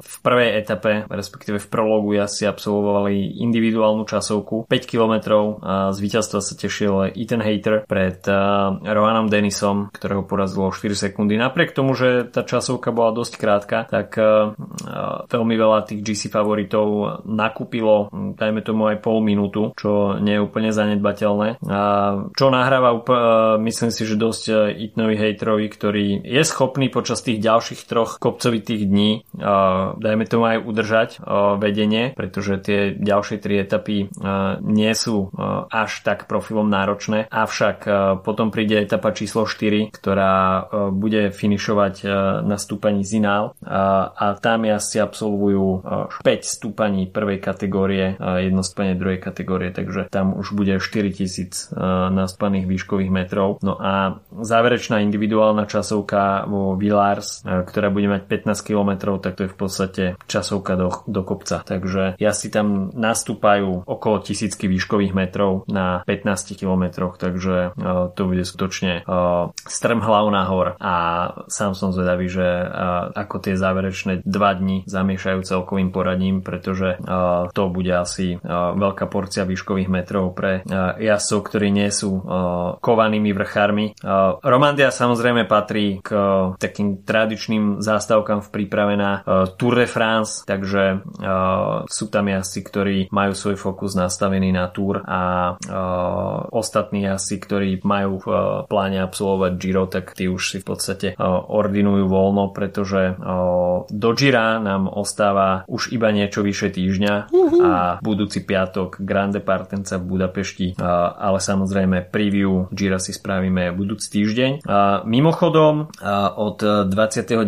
v 0.00 0.14
prvej 0.22 0.50
etape, 0.62 1.06
respektíve 1.10 1.58
v 1.62 1.70
prologu 1.70 2.14
si 2.30 2.46
absolvovali 2.46 3.42
individuálnu 3.42 4.06
časovku 4.06 4.70
5 4.70 4.90
km 4.90 5.14
a 5.60 5.90
z 5.90 5.98
víťazstva 6.00 6.38
sa 6.40 6.54
tešil 6.54 7.12
Ethan 7.12 7.42
Hater 7.42 7.84
pred 7.84 8.22
Rohanom 8.82 9.26
Denisom, 9.26 9.90
ktorého 9.90 10.24
porazilo 10.24 10.70
4 10.70 11.10
sekundy. 11.10 11.34
Napriek 11.36 11.74
tomu, 11.74 11.92
že 11.92 12.24
tá 12.30 12.46
časovka 12.46 12.94
bola 12.94 13.12
dosť 13.12 13.34
krátka, 13.36 13.78
tak 13.90 14.16
veľmi 15.26 15.54
veľa 15.58 15.86
tých 15.90 16.00
GC 16.02 16.32
favoritov 16.32 17.20
nakúpilo, 17.26 18.08
dajme 18.38 18.60
tomu 18.62 18.88
aj 18.88 19.02
pol 19.02 19.20
minútu, 19.20 19.74
čo 19.74 20.16
nie 20.22 20.38
je 20.38 20.44
úplne 20.44 20.70
zanedbateľné. 20.70 21.60
A 21.66 21.80
čo 22.32 22.46
nahráva, 22.56 22.96
myslím 23.60 23.92
si, 23.92 24.08
že 24.08 24.16
dosť 24.16 24.72
Itnovi 24.72 25.20
Haterovi, 25.20 25.68
ktorý 25.68 26.06
je 26.24 26.42
schopný 26.42 26.88
počas 26.88 27.20
tých 27.20 27.38
ďalších 27.44 27.84
troch 27.84 28.16
kopcovitých 28.16 28.88
dní, 28.88 29.28
dajme 30.00 30.24
tomu 30.24 30.48
aj 30.48 30.58
udržať 30.64 31.10
vedenie, 31.60 32.16
pretože 32.16 32.58
tie 32.64 32.80
ďalšie 32.96 33.36
tri 33.38 33.60
etapy 33.60 34.08
nie 34.64 34.92
sú 34.96 35.28
až 35.68 36.00
tak 36.00 36.24
profilom 36.24 36.66
náročné. 36.66 37.28
Avšak 37.28 37.78
potom 38.24 38.48
príde 38.48 38.80
etapa 38.80 39.12
číslo 39.12 39.44
4, 39.44 39.92
ktorá 39.92 40.66
bude 40.94 41.28
finišovať 41.30 41.94
na 42.42 42.56
stúpaní 42.56 43.04
Zinál 43.04 43.52
a 44.16 44.34
tam 44.40 44.64
jazdci 44.64 44.98
absolvujú 45.04 45.84
5 46.24 46.24
stúpaní 46.42 47.10
prvej 47.10 47.38
kategórie 47.42 48.16
jedno 48.16 48.64
stúpanie 48.64 48.96
druhej 48.96 49.20
kategórie, 49.20 49.70
takže 49.74 50.08
tam 50.08 50.38
už 50.38 50.56
bude 50.56 50.80
4000 50.80 51.74
naspaných 52.46 52.70
výškových 52.70 53.10
metrov. 53.10 53.58
No 53.66 53.74
a 53.74 54.22
záverečná 54.30 55.02
individuálna 55.02 55.66
časovka 55.66 56.46
vo 56.46 56.78
Villars, 56.78 57.42
ktorá 57.42 57.90
bude 57.90 58.06
mať 58.06 58.46
15 58.46 58.62
km, 58.62 59.18
tak 59.18 59.34
to 59.34 59.44
je 59.44 59.50
v 59.50 59.58
podstate 59.58 60.04
časovka 60.30 60.78
do, 60.78 60.88
do 61.10 61.26
kopca. 61.26 61.66
Takže 61.66 62.14
ja 62.22 62.30
si 62.30 62.48
tam 62.54 62.94
nastúpajú 62.94 63.82
okolo 63.82 64.22
tisícky 64.22 64.70
výškových 64.70 65.12
metrov 65.12 65.66
na 65.66 66.06
15 66.06 66.54
km, 66.54 67.10
takže 67.18 67.74
to 68.14 68.22
bude 68.22 68.46
skutočne 68.46 69.02
strm 69.66 70.00
hlav 70.06 70.30
nahor 70.30 70.78
a 70.78 70.94
sám 71.50 71.74
som 71.74 71.90
zvedavý, 71.90 72.30
že 72.30 72.46
ako 73.10 73.42
tie 73.42 73.58
záverečné 73.58 74.22
dva 74.22 74.54
dni 74.54 74.86
zamiešajú 74.86 75.42
celkovým 75.42 75.90
poradím, 75.90 76.46
pretože 76.46 77.02
to 77.50 77.62
bude 77.74 77.90
asi 77.90 78.38
veľká 78.46 79.10
porcia 79.10 79.42
výškových 79.42 79.90
metrov 79.90 80.30
pre 80.36 80.62
jazdcov, 81.00 81.40
ktorí 81.50 81.74
nie 81.74 81.90
sú 81.90 82.22
kovanými 82.80 83.30
vrchármi. 83.32 83.86
Romandia 84.42 84.90
samozrejme 84.92 85.48
patrí 85.48 86.00
k 86.02 86.10
takým 86.56 87.02
tradičným 87.02 87.80
zástavkám 87.82 88.44
v 88.46 88.52
príprave 88.52 88.94
na 88.94 89.22
Tour 89.56 89.74
de 89.80 89.88
France, 89.88 90.44
takže 90.44 91.02
sú 91.86 92.04
tam 92.08 92.24
jazdci, 92.30 92.60
ktorí 92.62 92.98
majú 93.10 93.32
svoj 93.32 93.56
fokus 93.58 93.94
nastavený 93.94 94.52
na 94.52 94.68
Tour 94.70 95.02
a 95.06 95.54
ostatní 96.52 97.06
jazdci, 97.06 97.36
ktorí 97.40 97.70
majú 97.82 98.20
v 98.20 98.26
pláne 98.66 99.02
absolvovať 99.02 99.52
Giro, 99.56 99.84
tak 99.86 100.14
tí 100.16 100.26
už 100.30 100.42
si 100.56 100.58
v 100.62 100.66
podstate 100.66 101.08
ordinujú 101.48 102.06
voľno, 102.06 102.50
pretože 102.54 103.16
do 103.86 104.10
Gira 104.16 104.58
nám 104.62 104.88
ostáva 104.90 105.66
už 105.68 105.92
iba 105.92 106.10
niečo 106.10 106.42
vyše 106.42 106.72
týždňa 106.72 107.14
a 107.62 107.98
budúci 108.00 108.42
piatok 108.44 109.02
Grande 109.02 109.40
Partenca 109.42 109.98
v 109.98 110.08
Budapešti, 110.16 110.78
ale 111.16 111.38
samozrejme 111.38 112.08
preview 112.26 112.66
Gira 112.74 112.98
si 112.98 113.14
spravíme 113.14 113.70
budúci 113.70 114.10
týždeň. 114.10 114.66
Mimochodom 115.06 115.94
od 116.34 116.58
29. 116.58 117.38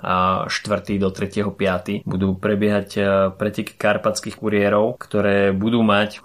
4. 0.00 0.48
do 0.96 1.08
3. 1.12 1.44
5. 1.44 2.08
budú 2.08 2.32
prebiehať 2.40 2.88
preteky 3.36 3.76
karpatských 3.76 4.40
kuriérov, 4.40 4.96
ktoré 4.96 5.52
budú 5.52 5.84
mať 5.84 6.24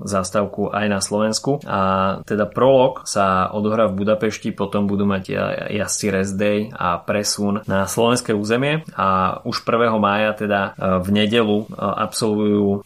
zástavku 0.00 0.72
aj 0.72 0.86
na 0.88 1.04
Slovensku 1.04 1.60
a 1.68 1.80
teda 2.24 2.48
prolog 2.48 3.04
sa 3.04 3.52
odohrá 3.52 3.84
v 3.92 4.00
Budapešti, 4.00 4.56
potom 4.56 4.88
budú 4.88 5.04
mať 5.04 5.28
jazdci 5.76 6.06
rest 6.08 6.40
day 6.40 6.72
a 6.72 6.96
presun 7.04 7.60
na 7.68 7.84
slovenské 7.84 8.32
územie 8.32 8.80
a 8.96 9.40
už 9.44 9.60
1. 9.60 9.92
mája 10.00 10.32
teda 10.32 10.72
v 11.04 11.08
nedelu 11.12 11.68
absolvujú 11.76 12.80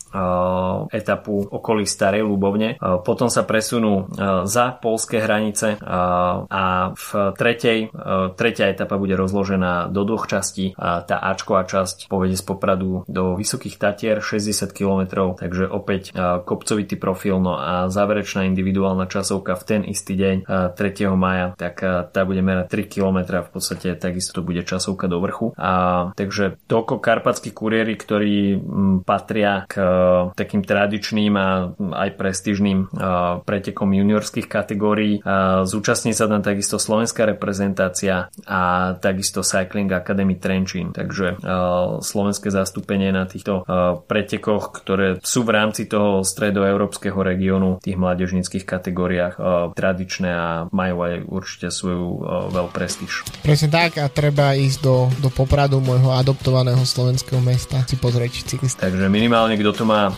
etapu 0.90 1.46
okolí 1.46 1.86
Starej 1.86 2.26
Ľubovne. 2.26 2.82
Potom 3.06 3.30
sa 3.30 3.46
presunú 3.46 4.07
za 4.44 4.66
polské 4.80 5.20
hranice 5.20 5.76
a 5.82 6.64
v 6.96 7.08
tretej, 7.36 7.92
tretia 8.34 8.72
etapa 8.72 8.96
bude 8.96 9.14
rozložená 9.16 9.92
do 9.92 10.02
dvoch 10.08 10.24
častí. 10.30 10.72
Tá 10.78 11.16
Ačková 11.20 11.68
časť 11.68 12.08
povede 12.08 12.36
z 12.36 12.44
Popradu 12.44 13.04
do 13.08 13.36
Vysokých 13.36 13.76
Tatier 13.76 14.24
60 14.24 14.72
km, 14.72 15.34
takže 15.36 15.68
opäť 15.68 16.16
kopcovitý 16.44 16.96
profil, 16.96 17.40
no 17.42 17.60
a 17.60 17.92
záverečná 17.92 18.48
individuálna 18.48 19.10
časovka 19.10 19.58
v 19.58 19.64
ten 19.64 19.80
istý 19.84 20.16
deň 20.16 20.36
3. 20.72 21.12
maja, 21.12 21.52
tak 21.58 21.80
tá 22.12 22.20
bude 22.24 22.40
merať 22.40 22.72
3 22.72 22.94
km, 22.98 23.18
v 23.44 23.50
podstate 23.52 23.92
takisto 23.98 24.40
to 24.40 24.46
bude 24.46 24.62
časovka 24.64 25.10
do 25.10 25.18
vrchu. 25.20 25.52
A, 25.58 26.12
takže 26.14 26.56
toľko 26.70 27.02
karpatskí 27.02 27.50
kuriéry, 27.52 27.98
ktorí 27.98 28.60
patria 29.02 29.66
k 29.66 29.80
takým 30.32 30.62
tradičným 30.62 31.32
a 31.34 31.74
aj 31.76 32.10
prestížným 32.14 32.88
pretekom 33.42 33.87
juniorských 33.92 34.48
kategórií. 34.48 35.20
Zúčastní 35.64 36.16
sa 36.16 36.28
tam 36.28 36.40
takisto 36.40 36.80
slovenská 36.80 37.28
reprezentácia 37.28 38.32
a 38.46 38.92
takisto 38.98 39.44
Cycling 39.44 39.90
Academy 39.92 40.36
Trenčín. 40.40 40.92
Takže 40.92 41.40
slovenské 42.02 42.48
zastúpenie 42.52 43.12
na 43.12 43.24
týchto 43.24 43.64
pretekoch, 44.08 44.72
ktoré 44.72 45.20
sú 45.20 45.44
v 45.44 45.54
rámci 45.54 45.88
toho 45.88 46.24
stredoeurópskeho 46.24 47.18
regiónu, 47.18 47.78
tých 47.78 47.96
mládežnických 48.00 48.64
kategóriách 48.64 49.34
tradičné 49.76 50.30
a 50.30 50.48
majú 50.70 50.96
aj 51.04 51.14
určite 51.28 51.68
svoju 51.70 52.24
veľ 52.52 52.66
prestíž. 52.72 53.22
Presne 53.44 53.68
tak 53.68 54.00
a 54.00 54.08
treba 54.08 54.56
ísť 54.56 54.78
do, 54.80 54.96
do 55.22 55.30
Popradu, 55.32 55.78
môjho 55.78 56.14
adoptovaného 56.14 56.82
slovenského 56.82 57.38
mesta, 57.44 57.84
si 57.86 57.96
pozrieť 58.00 58.44
cyklista. 58.48 58.88
Takže 58.88 59.06
minimálne, 59.12 59.54
kto 59.60 59.70
to 59.72 59.84
má 59.84 60.12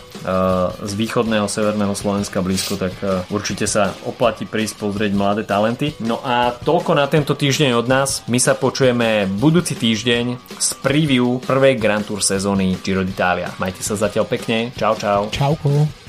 z 0.81 0.93
východného, 0.95 1.49
severného 1.49 1.97
Slovenska 1.97 2.45
blízko, 2.45 2.77
tak 2.77 2.93
uh, 3.01 3.25
určite 3.61 3.77
sa 3.77 3.93
oplatí 4.09 4.49
prísť 4.49 4.81
pozrieť 4.81 5.13
mladé 5.13 5.45
talenty. 5.45 5.93
No 6.01 6.17
a 6.25 6.49
toľko 6.49 6.97
na 6.97 7.05
tento 7.05 7.37
týždeň 7.37 7.77
od 7.77 7.85
nás. 7.85 8.25
My 8.25 8.41
sa 8.41 8.57
počujeme 8.57 9.29
budúci 9.37 9.77
týždeň 9.77 10.57
z 10.57 10.69
preview 10.81 11.37
prvej 11.45 11.77
Grand 11.77 12.01
Tour 12.01 12.25
sezóny 12.25 12.81
Giro 12.81 13.05
d'Italia. 13.05 13.53
Majte 13.61 13.85
sa 13.85 13.93
zatiaľ 13.93 14.25
pekne. 14.25 14.73
Čau, 14.73 14.97
čau. 14.97 15.29
Čauko. 15.29 16.00